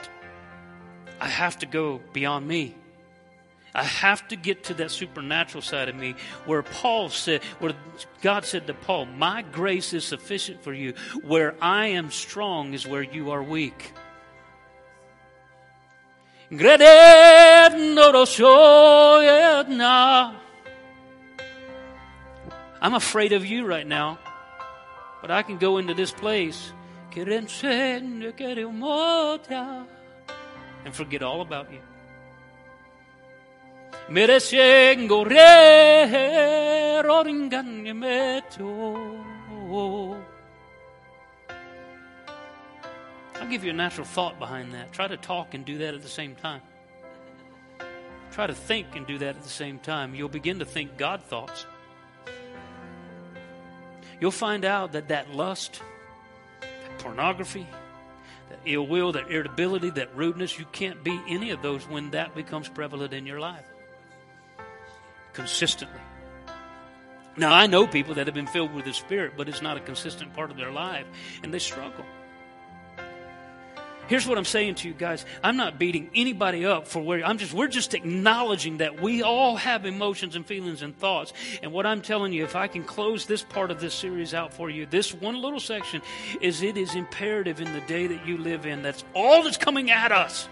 I 1.18 1.30
have 1.30 1.60
to 1.60 1.66
go 1.66 2.02
beyond 2.12 2.46
me. 2.46 2.76
I 3.74 3.84
have 3.84 4.28
to 4.28 4.36
get 4.36 4.66
to 4.66 4.74
that 4.74 4.92
supernatural 4.92 5.62
side 5.62 5.88
of 5.88 5.96
me 5.96 6.16
where 6.46 6.62
Paul 6.62 7.08
said, 7.08 7.42
where 7.60 7.72
God 8.22 8.44
said 8.44 8.68
to 8.68 8.74
Paul, 8.74 9.06
My 9.06 9.42
grace 9.42 9.94
is 9.94 10.04
sufficient 10.04 10.62
for 10.62 10.74
you. 10.74 10.94
Where 11.24 11.56
I 11.62 11.86
am 11.86 12.12
strong 12.12 12.74
is 12.74 12.86
where 12.86 13.02
you 13.02 13.32
are 13.32 13.42
weak. 13.42 13.94
I'm 22.82 22.94
afraid 22.94 23.32
of 23.32 23.46
you 23.46 23.66
right 23.66 23.88
now, 23.88 24.20
but 25.22 25.32
I 25.32 25.42
can 25.44 25.58
go 25.58 25.78
into 25.78 25.94
this 25.94 26.12
place 26.12 26.74
and 30.86 30.94
forget 30.94 31.22
all 31.22 31.42
about 31.42 31.72
you. 31.72 31.80
I'll 43.36 43.48
give 43.50 43.64
you 43.64 43.72
a 43.72 43.74
natural 43.74 44.06
thought 44.06 44.38
behind 44.40 44.74
that. 44.74 44.92
Try 44.92 45.08
to 45.08 45.18
talk 45.18 45.54
and 45.54 45.64
do 45.64 45.78
that 45.80 45.94
at 45.94 46.02
the 46.02 46.10
same 46.10 46.36
time. 46.36 46.62
Try 48.32 48.48
to 48.48 48.54
think 48.54 48.96
and 48.96 49.08
do 49.08 49.18
that 49.20 49.36
at 49.36 49.44
the 49.44 49.50
same 49.50 49.80
time. 49.80 50.14
You'll 50.16 50.30
begin 50.30 50.60
to 50.60 50.66
think 50.66 50.98
God 50.98 51.24
thoughts. 51.24 51.66
You'll 54.20 54.32
find 54.32 54.66
out 54.66 54.92
that 54.94 55.10
that 55.10 55.34
lust, 55.34 55.82
that 56.62 57.00
pornography, 57.00 57.68
that 58.50 58.60
ill 58.66 58.88
will, 58.88 59.12
that 59.14 59.32
irritability, 59.32 59.92
that 59.92 60.16
rudeness, 60.16 60.60
you 60.60 60.66
can't 60.72 61.04
be 61.04 61.20
any 61.28 61.52
of 61.52 61.62
those 61.62 61.88
when 61.88 62.12
that 62.12 62.36
becomes 62.36 62.68
prevalent 62.68 63.14
in 63.14 63.26
your 63.26 63.40
life 63.40 63.66
consistently. 65.34 66.02
Now, 67.38 67.54
I 67.54 67.68
know 67.68 67.88
people 67.88 68.16
that 68.16 68.28
have 68.28 68.34
been 68.34 68.48
filled 68.48 68.74
with 68.74 68.84
the 68.84 68.94
Spirit, 68.94 69.34
but 69.38 69.48
it's 69.48 69.62
not 69.62 69.78
a 69.78 69.80
consistent 69.80 70.34
part 70.34 70.52
of 70.52 70.58
their 70.58 70.72
life, 70.72 71.06
and 71.42 71.54
they 71.54 71.60
struggle. 71.60 72.04
Here's 74.10 74.28
what 74.28 74.40
I'm 74.40 74.46
saying 74.46 74.76
to 74.76 74.88
you 74.88 74.96
guys. 74.96 75.24
I'm 75.44 75.56
not 75.56 75.78
beating 75.78 76.10
anybody 76.16 76.66
up 76.66 76.88
for 76.88 77.00
where 77.00 77.24
I'm 77.24 77.38
just 77.38 77.54
we're 77.54 77.68
just 77.68 77.94
acknowledging 77.94 78.78
that 78.78 79.00
we 79.00 79.22
all 79.22 79.56
have 79.56 79.86
emotions 79.86 80.36
and 80.36 80.44
feelings 80.44 80.82
and 80.82 80.98
thoughts. 80.98 81.32
And 81.62 81.72
what 81.72 81.86
I'm 81.86 82.02
telling 82.02 82.34
you, 82.34 82.44
if 82.44 82.56
I 82.56 82.68
can 82.68 82.84
close 82.84 83.28
this 83.28 83.44
part 83.44 83.70
of 83.70 83.80
this 83.80 83.94
series 83.94 84.34
out 84.34 84.52
for 84.52 84.68
you, 84.68 84.88
this 84.88 85.14
one 85.14 85.40
little 85.40 85.60
section 85.60 86.02
is 86.42 86.64
it 86.64 86.76
is 86.76 86.96
imperative 86.96 87.62
in 87.62 87.72
the 87.72 87.82
day 87.82 88.08
that 88.08 88.26
you 88.26 88.40
live 88.40 88.66
in. 88.66 88.82
That's 88.82 89.06
all 89.14 89.44
that's 89.44 89.58
coming 89.58 89.92
at 89.92 90.12
us. 90.12 90.50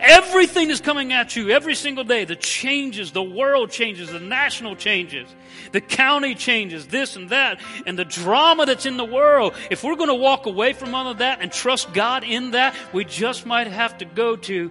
Everything 0.00 0.70
is 0.70 0.80
coming 0.80 1.12
at 1.12 1.36
you 1.36 1.50
every 1.50 1.74
single 1.74 2.04
day. 2.04 2.24
The 2.24 2.36
changes, 2.36 3.12
the 3.12 3.22
world 3.22 3.70
changes, 3.70 4.10
the 4.10 4.20
national 4.20 4.76
changes, 4.76 5.28
the 5.72 5.80
county 5.80 6.34
changes, 6.34 6.86
this 6.86 7.16
and 7.16 7.30
that, 7.30 7.60
and 7.86 7.98
the 7.98 8.04
drama 8.04 8.66
that's 8.66 8.86
in 8.86 8.96
the 8.96 9.04
world. 9.04 9.54
If 9.70 9.84
we're 9.84 9.96
going 9.96 10.08
to 10.08 10.14
walk 10.14 10.46
away 10.46 10.72
from 10.72 10.94
all 10.94 11.08
of 11.08 11.18
that 11.18 11.40
and 11.40 11.52
trust 11.52 11.92
God 11.92 12.24
in 12.24 12.52
that, 12.52 12.74
we 12.92 13.04
just 13.04 13.46
might 13.46 13.66
have 13.66 13.98
to 13.98 14.04
go 14.04 14.36
to 14.36 14.70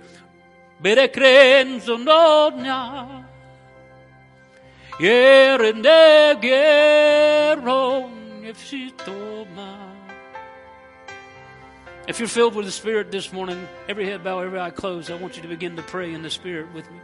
if 12.08 12.20
you're 12.20 12.28
filled 12.28 12.56
with 12.56 12.66
the 12.66 12.72
Spirit 12.72 13.12
this 13.12 13.32
morning, 13.32 13.68
every 13.88 14.06
head 14.06 14.24
bow, 14.24 14.40
every 14.40 14.60
eye 14.60 14.72
closed, 14.72 15.12
I 15.12 15.16
want 15.16 15.36
you 15.36 15.42
to 15.44 15.48
begin 15.48 15.76
to 15.76 15.82
pray 15.84 16.14
in 16.14 16.22
the 16.22 16.30
Spirit 16.30 16.74
with 16.74 16.90
me. 16.92 16.98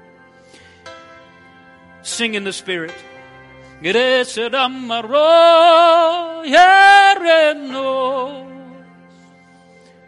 Sing 2.02 2.36
in 2.36 2.44
the 2.44 2.54
Spirit. 2.54 2.94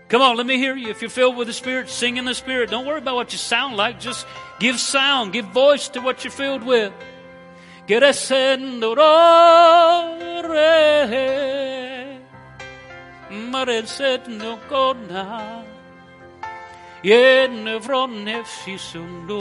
Come 0.10 0.24
on, 0.24 0.38
let 0.38 0.46
me 0.48 0.58
hear 0.58 0.76
you. 0.76 0.90
If 0.90 1.02
you're 1.04 1.10
filled 1.10 1.38
with 1.38 1.48
the 1.48 1.54
Spirit, 1.54 1.90
sing 1.90 2.18
in 2.18 2.26
the 2.26 2.34
Spirit. 2.34 2.72
Don't 2.72 2.88
worry 2.88 2.98
about 2.98 3.16
what 3.16 3.32
you 3.32 3.38
sound 3.38 3.78
like. 3.78 4.00
Just 4.00 4.26
give 4.60 4.80
sound, 4.80 5.34
give 5.34 5.46
voice 5.46 5.90
to 5.90 6.02
what 6.02 6.24
you're 6.24 6.32
filled 6.32 6.64
with. 6.64 6.92
Mareset 7.88 8.60
no 8.80 8.96
marezetnogona 13.30 15.64
jedne 17.04 17.82
från 17.82 18.28
Efesund 18.28 19.32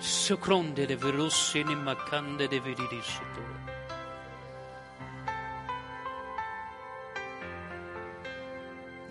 Socronde 0.00 0.86
de 0.86 0.96
virus 0.96 1.56
in 1.56 1.84
macande 1.84 2.46
de 2.46 2.60
viridiscitore. 2.60 3.69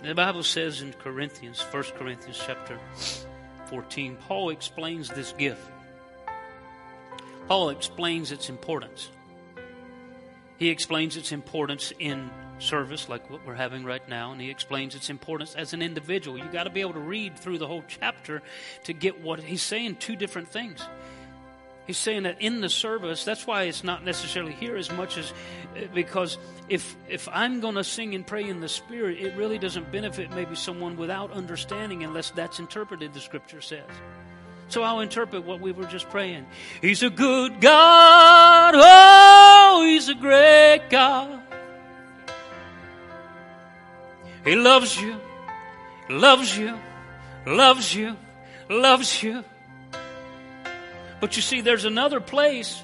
The 0.02 0.16
Bible 0.16 0.44
says 0.44 0.82
in 0.82 0.94
Corinthians, 0.94 1.62
1 1.62 1.84
Corinthians 1.98 2.42
chapter 2.46 2.80
14, 3.66 4.16
Paul 4.16 4.50
explains 4.50 5.10
this 5.10 5.34
gift. 5.34 5.62
Paul 7.50 7.70
explains 7.70 8.32
its 8.32 8.50
importance. 8.50 9.10
He 10.58 10.70
explains 10.70 11.18
its 11.18 11.34
importance 11.34 11.92
in 12.00 12.30
service, 12.60 13.10
like 13.10 13.30
what 13.30 13.46
we're 13.46 13.56
having 13.56 13.84
right 13.84 14.08
now, 14.08 14.32
and 14.32 14.40
he 14.40 14.50
explains 14.50 14.96
its 14.96 15.10
importance 15.10 15.54
as 15.56 15.74
an 15.74 15.82
individual. 15.82 16.38
You've 16.38 16.54
got 16.54 16.64
to 16.64 16.70
be 16.70 16.80
able 16.80 16.94
to 16.94 17.00
read 17.00 17.38
through 17.38 17.58
the 17.58 17.68
whole 17.68 17.84
chapter 17.86 18.42
to 18.86 18.94
get 18.94 19.22
what 19.22 19.42
he's 19.42 19.62
saying. 19.62 19.98
Two 19.98 20.16
different 20.16 20.48
things. 20.48 20.82
He's 21.90 21.98
saying 21.98 22.22
that 22.22 22.40
in 22.40 22.62
the 22.62 22.70
service, 22.70 23.24
that's 23.24 23.48
why 23.48 23.64
it's 23.64 23.84
not 23.84 24.06
necessarily 24.06 24.54
here 24.54 24.76
as 24.76 24.92
much 24.92 25.18
as 25.18 25.34
eh, 25.76 25.88
because 25.92 26.38
if 26.68 26.96
if 27.08 27.28
I'm 27.32 27.62
going 27.62 27.74
to 27.74 27.84
sing 27.84 28.14
and 28.14 28.28
pray 28.28 28.48
in 28.48 28.60
the 28.60 28.70
Spirit, 28.70 29.18
it 29.20 29.36
really 29.36 29.58
doesn't 29.58 29.92
benefit 29.92 30.30
maybe 30.30 30.54
someone 30.54 30.98
without 30.98 31.32
understanding 31.32 32.04
unless 32.04 32.30
that's 32.30 32.60
interpreted, 32.60 33.16
the 33.16 33.20
Scripture 33.20 33.60
says. 33.60 33.90
So 34.68 34.84
I'll 34.84 35.00
interpret 35.00 35.46
what 35.46 35.62
we 35.62 35.72
were 35.72 35.86
just 35.86 36.08
praying. 36.12 36.46
He's 36.80 37.02
a 37.02 37.10
good 37.10 37.60
God. 37.60 38.76
Oh, 38.78 39.84
He's 39.84 40.10
a 40.10 40.14
great 40.14 40.84
God. 40.92 41.42
He 44.46 44.56
loves 44.56 45.02
you, 45.02 45.20
loves 46.08 46.56
you, 46.56 46.78
loves 47.48 47.96
you, 47.96 48.16
loves 48.70 49.24
you. 49.24 49.44
But 51.20 51.36
you 51.36 51.42
see, 51.42 51.62
there's 51.62 51.86
another 51.86 52.20
place 52.20 52.84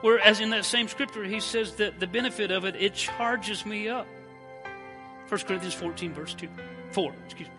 where, 0.00 0.18
as 0.18 0.40
in 0.40 0.50
that 0.50 0.64
same 0.64 0.88
scripture, 0.88 1.24
he 1.24 1.40
says 1.40 1.74
that 1.76 2.00
the 2.00 2.06
benefit 2.06 2.50
of 2.50 2.64
it, 2.64 2.76
it 2.76 2.94
charges 2.94 3.64
me 3.66 3.88
up. 3.88 4.06
1 5.28 5.40
Corinthians 5.42 5.74
14, 5.74 6.12
verse 6.12 6.34
2. 6.34 6.48
4, 6.92 7.14
excuse 7.26 7.48
me. 7.48 7.54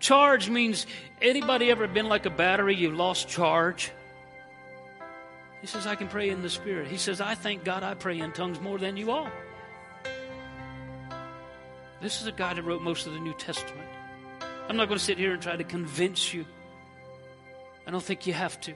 Charge 0.00 0.48
means 0.48 0.86
anybody 1.20 1.70
ever 1.70 1.86
been 1.88 2.08
like 2.08 2.24
a 2.24 2.30
battery, 2.30 2.74
you 2.74 2.92
lost 2.92 3.28
charge? 3.28 3.90
He 5.60 5.66
says, 5.66 5.86
I 5.86 5.96
can 5.96 6.08
pray 6.08 6.30
in 6.30 6.40
the 6.40 6.48
Spirit. 6.48 6.86
He 6.86 6.96
says, 6.96 7.20
I 7.20 7.34
thank 7.34 7.64
God 7.64 7.82
I 7.82 7.94
pray 7.94 8.20
in 8.20 8.32
tongues 8.32 8.60
more 8.60 8.78
than 8.78 8.96
you 8.96 9.10
all. 9.10 9.28
This 12.00 12.20
is 12.20 12.28
a 12.28 12.32
guy 12.32 12.54
that 12.54 12.62
wrote 12.62 12.80
most 12.80 13.08
of 13.08 13.12
the 13.12 13.18
New 13.18 13.34
Testament. 13.34 13.88
I'm 14.68 14.76
not 14.76 14.86
going 14.86 14.98
to 14.98 15.04
sit 15.04 15.18
here 15.18 15.32
and 15.32 15.42
try 15.42 15.56
to 15.56 15.64
convince 15.64 16.32
you. 16.32 16.46
I 17.88 17.90
don't 17.90 18.04
think 18.04 18.26
you 18.26 18.34
have 18.34 18.60
to. 18.60 18.74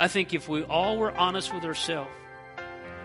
I 0.00 0.08
think 0.08 0.34
if 0.34 0.48
we 0.48 0.64
all 0.64 0.98
were 0.98 1.16
honest 1.16 1.54
with 1.54 1.64
ourselves, 1.64 2.10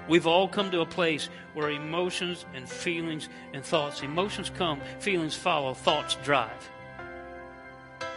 we've 0.08 0.26
all 0.26 0.47
come 0.47 0.72
to 0.72 0.82
a 0.82 0.88
place 0.88 1.30
where 1.54 1.70
emotions 1.70 2.47
and 2.56 2.68
feelings 2.68 3.30
and 3.54 3.64
thoughts, 3.64 4.02
emotions 4.02 4.50
come, 4.50 4.82
feelings 4.97 5.36
follow, 5.36 5.76
thoughts 5.76 6.18
drive. 6.24 6.72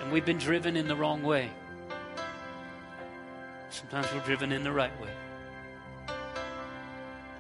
And 0.00 0.10
we've 0.10 0.24
been 0.24 0.38
driven 0.38 0.74
in 0.74 0.88
the 0.88 0.96
wrong 0.96 1.22
way. 1.22 1.50
Sometimes 3.68 4.10
we're 4.14 4.20
driven 4.20 4.52
in 4.52 4.64
the 4.64 4.72
right 4.72 4.98
way. 5.02 5.10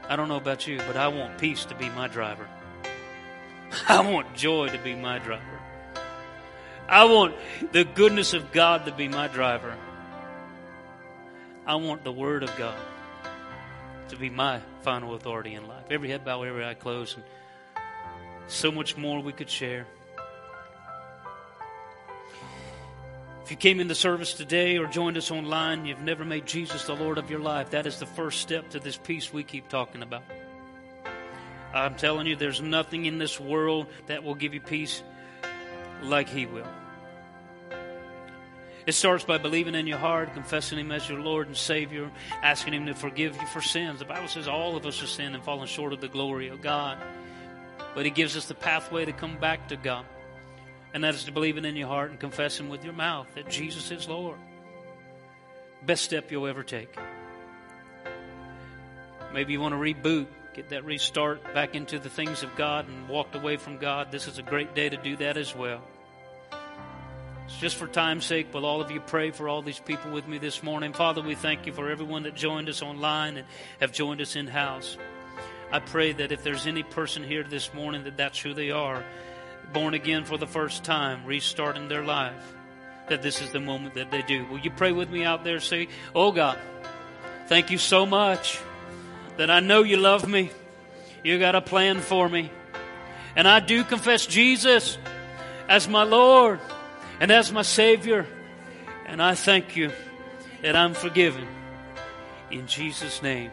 I 0.06 0.16
don't 0.16 0.28
know 0.28 0.36
about 0.36 0.66
you, 0.66 0.76
but 0.76 0.98
I 0.98 1.08
want 1.08 1.38
peace 1.38 1.64
to 1.64 1.74
be 1.74 1.88
my 1.88 2.08
driver. 2.08 2.46
I 3.88 4.00
want 4.06 4.34
joy 4.34 4.68
to 4.68 4.78
be 4.78 4.94
my 4.94 5.18
driver. 5.18 5.61
I 6.92 7.04
want 7.04 7.34
the 7.72 7.84
goodness 7.84 8.34
of 8.34 8.52
God 8.52 8.84
to 8.84 8.92
be 8.92 9.08
my 9.08 9.26
driver. 9.26 9.74
I 11.64 11.76
want 11.76 12.04
the 12.04 12.12
Word 12.12 12.42
of 12.42 12.54
God 12.58 12.76
to 14.10 14.16
be 14.16 14.28
my 14.28 14.60
final 14.82 15.14
authority 15.14 15.54
in 15.54 15.66
life. 15.66 15.86
Every 15.88 16.10
head 16.10 16.22
bow, 16.22 16.42
every 16.42 16.62
eye 16.62 16.74
closed, 16.74 17.16
and 17.16 17.24
so 18.46 18.70
much 18.70 18.94
more 18.98 19.22
we 19.22 19.32
could 19.32 19.48
share. 19.48 19.86
If 23.42 23.50
you 23.50 23.56
came 23.56 23.80
into 23.80 23.94
service 23.94 24.34
today 24.34 24.76
or 24.76 24.86
joined 24.86 25.16
us 25.16 25.30
online, 25.30 25.86
you've 25.86 26.02
never 26.02 26.26
made 26.26 26.44
Jesus 26.44 26.84
the 26.84 26.94
Lord 26.94 27.16
of 27.16 27.30
your 27.30 27.40
life. 27.40 27.70
That 27.70 27.86
is 27.86 28.00
the 28.00 28.06
first 28.06 28.42
step 28.42 28.68
to 28.68 28.80
this 28.80 28.98
peace 28.98 29.32
we 29.32 29.44
keep 29.44 29.70
talking 29.70 30.02
about. 30.02 30.24
I'm 31.72 31.94
telling 31.94 32.26
you, 32.26 32.36
there's 32.36 32.60
nothing 32.60 33.06
in 33.06 33.16
this 33.16 33.40
world 33.40 33.86
that 34.08 34.24
will 34.24 34.34
give 34.34 34.52
you 34.52 34.60
peace 34.60 35.02
like 36.02 36.28
He 36.28 36.44
will. 36.44 36.66
It 38.84 38.92
starts 38.92 39.24
by 39.24 39.38
believing 39.38 39.74
in 39.74 39.86
your 39.86 39.98
heart, 39.98 40.34
confessing 40.34 40.78
Him 40.78 40.90
as 40.90 41.08
your 41.08 41.20
Lord 41.20 41.46
and 41.46 41.56
Savior, 41.56 42.10
asking 42.42 42.74
Him 42.74 42.86
to 42.86 42.94
forgive 42.94 43.36
you 43.36 43.46
for 43.46 43.60
sins. 43.60 44.00
The 44.00 44.04
Bible 44.04 44.28
says 44.28 44.48
all 44.48 44.76
of 44.76 44.84
us 44.84 44.98
have 45.00 45.08
sinned 45.08 45.34
and 45.34 45.44
fallen 45.44 45.68
short 45.68 45.92
of 45.92 46.00
the 46.00 46.08
glory 46.08 46.48
of 46.48 46.62
God. 46.62 46.98
But 47.94 48.04
He 48.04 48.10
gives 48.10 48.36
us 48.36 48.46
the 48.46 48.54
pathway 48.54 49.04
to 49.04 49.12
come 49.12 49.38
back 49.38 49.68
to 49.68 49.76
God. 49.76 50.04
And 50.94 51.04
that 51.04 51.14
is 51.14 51.24
to 51.24 51.32
believing 51.32 51.64
in 51.64 51.76
your 51.76 51.88
heart 51.88 52.10
and 52.10 52.18
confessing 52.18 52.68
with 52.68 52.84
your 52.84 52.92
mouth 52.92 53.28
that 53.34 53.48
Jesus 53.48 53.90
is 53.90 54.08
Lord. 54.08 54.38
Best 55.86 56.04
step 56.04 56.30
you'll 56.30 56.46
ever 56.46 56.62
take. 56.62 56.94
Maybe 59.32 59.52
you 59.52 59.60
want 59.60 59.72
to 59.72 59.78
reboot, 59.78 60.26
get 60.54 60.68
that 60.70 60.84
restart 60.84 61.54
back 61.54 61.74
into 61.74 61.98
the 61.98 62.10
things 62.10 62.42
of 62.42 62.54
God 62.56 62.88
and 62.88 63.08
walked 63.08 63.34
away 63.34 63.56
from 63.56 63.78
God. 63.78 64.12
This 64.12 64.28
is 64.28 64.38
a 64.38 64.42
great 64.42 64.74
day 64.74 64.88
to 64.88 64.96
do 64.96 65.16
that 65.16 65.36
as 65.36 65.54
well. 65.56 65.82
Just 67.48 67.76
for 67.76 67.86
time's 67.86 68.24
sake, 68.24 68.52
will 68.52 68.66
all 68.66 68.80
of 68.80 68.90
you 68.90 69.00
pray 69.00 69.30
for 69.30 69.48
all 69.48 69.62
these 69.62 69.78
people 69.78 70.10
with 70.10 70.26
me 70.26 70.38
this 70.38 70.62
morning? 70.62 70.92
Father, 70.92 71.22
we 71.22 71.34
thank 71.34 71.66
you 71.66 71.72
for 71.72 71.90
everyone 71.90 72.24
that 72.24 72.34
joined 72.34 72.68
us 72.68 72.82
online 72.82 73.36
and 73.36 73.46
have 73.80 73.92
joined 73.92 74.20
us 74.20 74.36
in 74.36 74.46
house. 74.46 74.96
I 75.70 75.78
pray 75.78 76.12
that 76.12 76.32
if 76.32 76.42
there's 76.42 76.66
any 76.66 76.82
person 76.82 77.22
here 77.22 77.44
this 77.44 77.72
morning 77.72 78.04
that 78.04 78.16
that's 78.16 78.38
who 78.40 78.52
they 78.52 78.70
are, 78.70 79.04
born 79.72 79.94
again 79.94 80.24
for 80.24 80.38
the 80.38 80.46
first 80.46 80.84
time, 80.84 81.24
restarting 81.24 81.88
their 81.88 82.04
life, 82.04 82.54
that 83.08 83.22
this 83.22 83.40
is 83.40 83.50
the 83.50 83.60
moment 83.60 83.94
that 83.94 84.10
they 84.10 84.22
do. 84.22 84.44
Will 84.46 84.58
you 84.58 84.70
pray 84.70 84.92
with 84.92 85.10
me 85.10 85.24
out 85.24 85.44
there? 85.44 85.60
Say, 85.60 85.88
Oh 86.14 86.32
God, 86.32 86.58
thank 87.46 87.70
you 87.70 87.78
so 87.78 88.06
much 88.06 88.60
that 89.36 89.50
I 89.50 89.60
know 89.60 89.82
you 89.82 89.96
love 89.96 90.28
me. 90.28 90.50
You 91.22 91.38
got 91.38 91.54
a 91.54 91.60
plan 91.60 92.00
for 92.00 92.28
me. 92.28 92.50
And 93.34 93.48
I 93.48 93.60
do 93.60 93.84
confess 93.84 94.26
Jesus 94.26 94.98
as 95.68 95.88
my 95.88 96.02
Lord 96.02 96.60
and 97.22 97.30
as 97.30 97.52
my 97.52 97.62
Savior. 97.62 98.26
And 99.06 99.22
I 99.22 99.36
thank 99.36 99.76
you 99.76 99.92
that 100.62 100.74
I'm 100.74 100.92
forgiven. 100.92 101.46
In 102.50 102.66
Jesus' 102.66 103.22
name, 103.22 103.52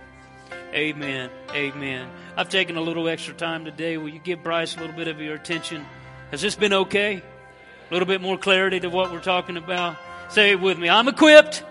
amen. 0.73 1.29
Amen. 1.51 2.09
I've 2.35 2.49
taken 2.49 2.77
a 2.77 2.81
little 2.81 3.07
extra 3.07 3.35
time 3.35 3.65
today. 3.65 3.97
Will 3.97 4.09
you 4.09 4.19
give 4.19 4.43
Bryce 4.43 4.75
a 4.75 4.79
little 4.79 4.95
bit 4.95 5.07
of 5.07 5.21
your 5.21 5.35
attention? 5.35 5.85
Has 6.31 6.41
this 6.41 6.55
been 6.55 6.73
okay? 6.73 7.17
A 7.17 7.93
little 7.93 8.07
bit 8.07 8.21
more 8.21 8.39
clarity 8.39 8.79
to 8.79 8.89
what 8.89 9.11
we're 9.11 9.19
talking 9.21 9.55
about? 9.55 9.97
Say 10.29 10.49
it 10.49 10.59
with 10.59 10.79
me. 10.79 10.89
I'm 10.89 11.07
equipped 11.07 11.63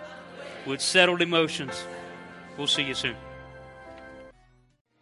with 0.66 0.80
settled 0.80 1.20
emotions. 1.20 1.82
We'll 2.57 2.68
see 2.68 2.84
you 2.84 2.94
soon. 2.94 3.16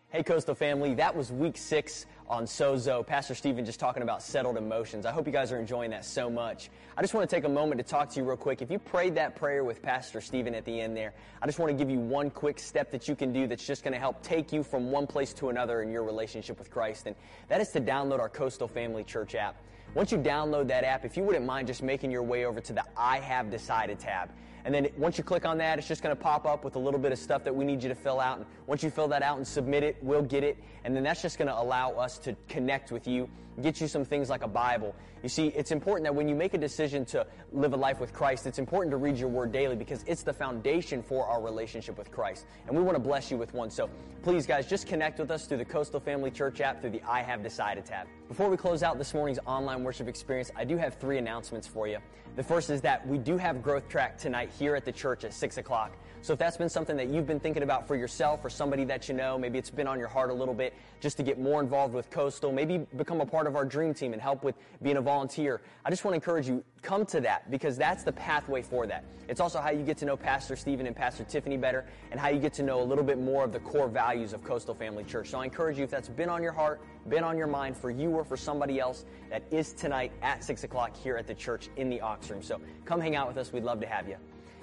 Hey, 0.09 0.22
Coastal 0.22 0.55
family, 0.55 0.94
that 0.94 1.14
was 1.14 1.30
week 1.30 1.59
six 1.59 2.07
on 2.29 2.45
Sozo. 2.45 3.07
Pastor 3.07 3.35
Stephen 3.35 3.64
just 3.64 3.79
talking 3.79 4.03
about 4.03 4.22
settled 4.22 4.57
emotions. 4.57 5.07
I 5.07 5.12
hope 5.12 5.27
you 5.27 5.33
guys 5.33 5.53
are 5.53 5.59
enjoying 5.59 5.91
that 5.91 6.05
so 6.05 6.29
much. 6.29 6.70
I 6.97 7.01
just 7.01 7.14
want 7.14 7.29
to 7.29 7.37
take 7.37 7.45
a 7.45 7.49
moment 7.49 7.79
to 7.79 7.85
talk 7.85 8.11
to 8.11 8.20
you 8.20 8.27
real 8.27 8.37
quick. 8.37 8.62
If 8.62 8.70
you 8.70 8.79
prayed 8.79 9.14
that 9.16 9.37
prayer 9.37 9.64
with 9.64 9.83
Pastor 9.83 10.20
Stephen 10.20 10.55
at 10.55 10.64
the 10.64 10.81
end 10.81 10.97
there, 10.97 11.14
I 11.41 11.47
just 11.47 11.59
want 11.59 11.70
to 11.70 11.77
give 11.77 11.91
you 11.91 11.99
one 11.99 12.31
quick 12.31 12.59
step 12.59 12.91
that 12.91 13.07
you 13.09 13.14
can 13.14 13.33
do 13.33 13.47
that's 13.47 13.66
just 13.66 13.85
going 13.85 13.93
to 13.93 14.01
help 14.01 14.22
take 14.22 14.53
you 14.53 14.62
from 14.62 14.91
one 14.91 15.07
place 15.07 15.33
to 15.35 15.49
another 15.49 15.83
in 15.83 15.91
your 15.91 16.03
relationship 16.03 16.59
with 16.59 16.70
Christ. 16.70 17.07
And 17.07 17.14
that 17.49 17.61
is 17.61 17.70
to 17.70 17.81
download 17.81 18.18
our 18.18 18.29
Coastal 18.29 18.68
Family 18.68 19.05
Church 19.05 19.35
app. 19.35 19.57
Once 19.95 20.12
you 20.12 20.18
download 20.18 20.68
that 20.68 20.85
app, 20.85 21.05
if 21.05 21.16
you 21.16 21.22
wouldn't 21.22 21.47
mind 21.47 21.66
just 21.66 21.83
making 21.83 22.11
your 22.11 22.22
way 22.22 22.45
over 22.45 22.61
to 22.61 22.72
the 22.72 22.85
I 22.97 23.18
Have 23.18 23.51
Decided 23.51 23.99
tab. 23.99 24.31
And 24.66 24.74
then 24.74 24.89
once 24.97 25.16
you 25.16 25.22
click 25.22 25.47
on 25.47 25.59
that, 25.59 25.79
it's 25.79 25.87
just 25.87 26.03
going 26.03 26.14
to 26.14 26.20
pop 26.20 26.45
up 26.45 26.64
with 26.64 26.74
a 26.74 26.79
little 26.79 26.99
bit 26.99 27.12
of 27.12 27.20
stuff 27.20 27.45
that 27.45 27.55
we 27.55 27.64
need 27.64 27.85
you 27.85 27.89
to 27.89 27.95
fill 27.95 28.18
out. 28.18 28.39
And 28.39 28.47
once 28.66 28.83
you 28.83 28.91
fill 28.91 29.07
that 29.09 29.22
out 29.22 29.37
and 29.37 29.47
submit 29.47 29.85
it, 29.85 29.97
we'll 30.03 30.22
get 30.22 30.43
it. 30.43 30.57
And 30.87 30.95
then 30.95 31.03
that's 31.03 31.20
just 31.20 31.37
going 31.37 31.49
to 31.49 31.61
allow 31.61 31.91
us 31.95 32.16
to 32.18 32.37
connect 32.49 32.93
with 32.93 33.09
you, 33.09 33.28
get 33.61 33.80
you 33.80 33.89
some 33.89 34.05
things 34.05 34.30
like 34.30 34.45
a 34.45 34.49
Bible. 34.49 34.95
You 35.20 35.28
see, 35.28 35.49
it's 35.49 35.72
important 35.72 36.05
that 36.05 36.14
when 36.14 36.28
you 36.28 36.37
make 36.37 36.55
a 36.55 36.59
decision 36.59 37.05
to 37.07 37.26
live 37.51 37.72
a 37.72 37.76
life 37.76 37.99
with 37.99 38.12
Christ, 38.12 38.47
it's 38.47 38.61
important 38.61 38.93
to 38.93 38.97
read 38.97 39.16
your 39.16 39.28
word 39.28 39.51
daily 39.51 39.74
because 39.74 40.05
it's 40.07 40.22
the 40.22 40.32
foundation 40.32 41.03
for 41.03 41.26
our 41.26 41.43
relationship 41.43 41.99
with 41.99 42.12
Christ. 42.12 42.47
And 42.68 42.76
we 42.76 42.84
want 42.84 42.95
to 42.95 43.03
bless 43.03 43.32
you 43.32 43.37
with 43.37 43.53
one. 43.53 43.68
So 43.68 43.91
please, 44.22 44.47
guys, 44.47 44.68
just 44.68 44.87
connect 44.87 45.18
with 45.18 45.32
us 45.32 45.47
through 45.47 45.59
the 45.59 45.64
Coastal 45.64 45.99
Family 45.99 46.30
Church 46.30 46.61
app 46.61 46.80
through 46.80 46.91
the 46.91 47.03
I 47.03 47.20
Have 47.20 47.43
Decided 47.43 47.84
tab. 47.84 48.07
Before 48.28 48.49
we 48.49 48.57
close 48.57 48.84
out 48.84 48.97
this 48.97 49.12
morning's 49.12 49.41
online 49.45 49.82
worship 49.82 50.07
experience, 50.07 50.53
I 50.55 50.62
do 50.62 50.76
have 50.76 50.95
three 50.95 51.18
announcements 51.18 51.66
for 51.66 51.89
you. 51.89 51.99
The 52.37 52.45
first 52.45 52.70
is 52.70 52.80
that 52.82 53.05
we 53.09 53.18
do 53.18 53.37
have 53.39 53.61
Growth 53.61 53.89
Track 53.89 54.18
tonight 54.18 54.51
here 54.57 54.76
at 54.76 54.84
the 54.84 54.93
church 54.93 55.24
at 55.24 55.34
6 55.34 55.57
o'clock. 55.57 55.97
So 56.22 56.32
if 56.32 56.39
that's 56.39 56.57
been 56.57 56.68
something 56.68 56.97
that 56.97 57.09
you've 57.09 57.26
been 57.26 57.41
thinking 57.41 57.62
about 57.62 57.87
for 57.87 57.97
yourself 57.97 58.45
or 58.45 58.51
somebody 58.51 58.84
that 58.84 59.09
you 59.09 59.14
know, 59.14 59.39
maybe 59.39 59.59
it's 59.59 59.70
been 59.70 59.87
on 59.87 59.99
your 59.99 60.09
heart 60.09 60.30
a 60.30 60.34
little 60.34 60.55
bit 60.55 60.74
just 61.01 61.16
to 61.18 61.22
get 61.22 61.39
more 61.39 61.61
involved 61.61 61.95
with 61.95 62.11
Coastal, 62.11 62.53
maybe 62.53 62.79
become 62.97 63.20
a 63.20 63.27
part 63.27 63.47
of 63.47 63.57
our 63.57 63.64
dream 63.64 63.95
team 63.95 64.12
and 64.12 64.22
help 64.22 64.43
with 64.43 64.57
being 64.83 64.97
a 64.97 65.01
volunteer, 65.01 65.61
I 65.85 65.91
just 65.91 66.05
want 66.05 66.12
to 66.12 66.16
encourage 66.16 66.49
you, 66.49 66.64
come 66.83 67.05
to 67.07 67.20
that 67.20 67.51
because 67.51 67.77
that's 67.77 68.03
the 68.03 68.12
pathway 68.12 68.62
for 68.62 68.87
that. 68.87 69.05
It's 69.29 69.41
also 69.41 69.61
how 69.61 69.70
you 69.70 69.83
get 69.83 69.97
to 69.99 70.05
know 70.05 70.16
Pastor 70.16 70.57
Stephen 70.57 70.87
and 70.87 70.95
Pastor 70.95 71.24
Tiffany 71.24 71.57
better 71.57 71.85
and 72.11 72.20
how 72.20 72.29
you 72.29 72.39
get 72.39 72.53
to 72.55 72.62
know 72.62 72.81
a 72.81 72.85
little 72.85 73.05
bit 73.05 73.18
more 73.18 73.45
of 73.45 73.53
the 73.53 73.61
core 73.61 73.89
values 73.89 74.33
of 74.33 74.43
Coastal 74.45 74.74
Family 74.74 75.05
Church. 75.05 75.31
So 75.31 75.41
I 75.41 75.45
encourage 75.45 75.79
you, 75.79 75.85
if 75.85 75.91
that's 75.91 76.09
been 76.09 76.29
on 76.29 76.43
your 76.43 76.53
heart, 76.53 76.81
been 77.09 77.24
on 77.24 77.37
your 77.37 77.47
mind 77.49 77.77
for 77.77 77.91
you 77.91 78.11
or 78.11 78.24
for 78.24 78.37
somebody 78.37 78.81
else, 78.81 79.05
that 79.31 79.43
is 79.51 79.72
tonight 79.72 80.12
at 80.22 80.45
6 80.45 80.64
o'clock 80.64 80.97
here 80.97 81.16
at 81.16 81.27
the 81.27 81.35
church 81.35 81.68
in 81.77 81.91
the 81.91 82.01
Ox 82.01 82.31
Room. 82.31 82.43
So 82.43 82.61
come 82.85 83.01
hang 83.01 83.16
out 83.16 83.29
with 83.29 83.37
us. 83.37 83.53
We'd 83.53 83.64
love 83.64 83.81
to 83.81 83.87
have 83.87 84.09
you. 84.09 84.16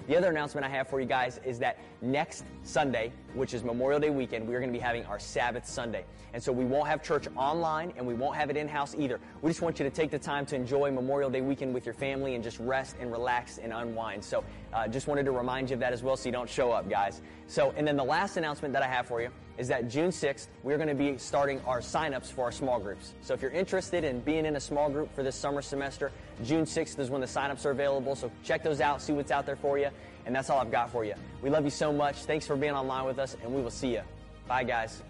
The 0.06 0.16
other 0.16 0.28
announcement 0.28 0.66
I 0.66 0.68
have 0.68 0.88
for 0.88 1.00
you 1.00 1.06
guys 1.06 1.40
is 1.46 1.58
that 1.60 1.78
next 2.02 2.44
Sunday, 2.62 3.10
which 3.32 3.54
is 3.54 3.64
Memorial 3.64 3.98
Day 3.98 4.10
weekend, 4.10 4.46
we're 4.46 4.60
going 4.60 4.70
to 4.70 4.78
be 4.78 4.82
having 4.82 5.04
our 5.06 5.18
Sabbath 5.18 5.66
Sunday. 5.66 6.04
And 6.34 6.42
so 6.42 6.52
we 6.52 6.66
won't 6.66 6.88
have 6.88 7.02
church 7.02 7.26
online 7.36 7.94
and 7.96 8.06
we 8.06 8.12
won't 8.12 8.36
have 8.36 8.50
it 8.50 8.56
in 8.58 8.68
house 8.68 8.94
either. 8.98 9.18
We 9.40 9.50
just 9.50 9.62
want 9.62 9.78
you 9.78 9.84
to 9.84 9.90
take 9.90 10.10
the 10.10 10.18
time 10.18 10.44
to 10.46 10.56
enjoy 10.56 10.90
Memorial 10.90 11.30
Day 11.30 11.40
weekend 11.40 11.72
with 11.72 11.86
your 11.86 11.94
family 11.94 12.34
and 12.34 12.44
just 12.44 12.58
rest 12.58 12.96
and 13.00 13.10
relax 13.10 13.56
and 13.56 13.72
unwind. 13.72 14.22
So 14.22 14.44
uh, 14.74 14.88
just 14.88 15.06
wanted 15.08 15.24
to 15.24 15.32
remind 15.32 15.70
you 15.70 15.74
of 15.74 15.80
that 15.80 15.94
as 15.94 16.02
well 16.02 16.16
so 16.16 16.28
you 16.28 16.32
don't 16.32 16.50
show 16.50 16.70
up, 16.70 16.90
guys. 16.90 17.22
So, 17.46 17.72
and 17.76 17.88
then 17.88 17.96
the 17.96 18.04
last 18.04 18.36
announcement 18.36 18.74
that 18.74 18.82
I 18.82 18.88
have 18.88 19.06
for 19.06 19.22
you 19.22 19.30
is 19.56 19.68
that 19.68 19.88
June 19.88 20.10
6th, 20.10 20.48
we're 20.62 20.76
going 20.76 20.88
to 20.88 20.94
be 20.94 21.16
starting 21.18 21.60
our 21.66 21.80
signups 21.80 22.32
for 22.32 22.44
our 22.44 22.52
small 22.52 22.78
groups. 22.78 23.12
So 23.22 23.34
if 23.34 23.42
you're 23.42 23.50
interested 23.52 24.04
in 24.04 24.20
being 24.20 24.46
in 24.46 24.56
a 24.56 24.60
small 24.60 24.90
group 24.90 25.14
for 25.14 25.22
this 25.22 25.36
summer 25.36 25.62
semester, 25.62 26.10
June 26.42 26.64
6th 26.64 26.98
is 26.98 27.10
when 27.10 27.20
the 27.20 27.26
signups 27.26 27.64
are 27.64 27.70
available. 27.70 28.16
So 28.16 28.30
check 28.42 28.62
those 28.62 28.80
out, 28.80 29.00
see 29.00 29.12
what's 29.12 29.30
out 29.30 29.46
there 29.46 29.56
for 29.56 29.78
you. 29.78 29.88
And 30.26 30.34
that's 30.34 30.50
all 30.50 30.58
I've 30.58 30.72
got 30.72 30.90
for 30.90 31.04
you. 31.04 31.14
We 31.42 31.50
love 31.50 31.64
you 31.64 31.70
so 31.70 31.92
much. 31.92 32.16
Thanks 32.16 32.46
for 32.46 32.56
being 32.56 32.72
online 32.72 33.04
with 33.04 33.18
us, 33.18 33.36
and 33.42 33.54
we 33.54 33.62
will 33.62 33.70
see 33.70 33.92
you. 33.92 34.02
Bye, 34.48 34.64
guys. 34.64 35.02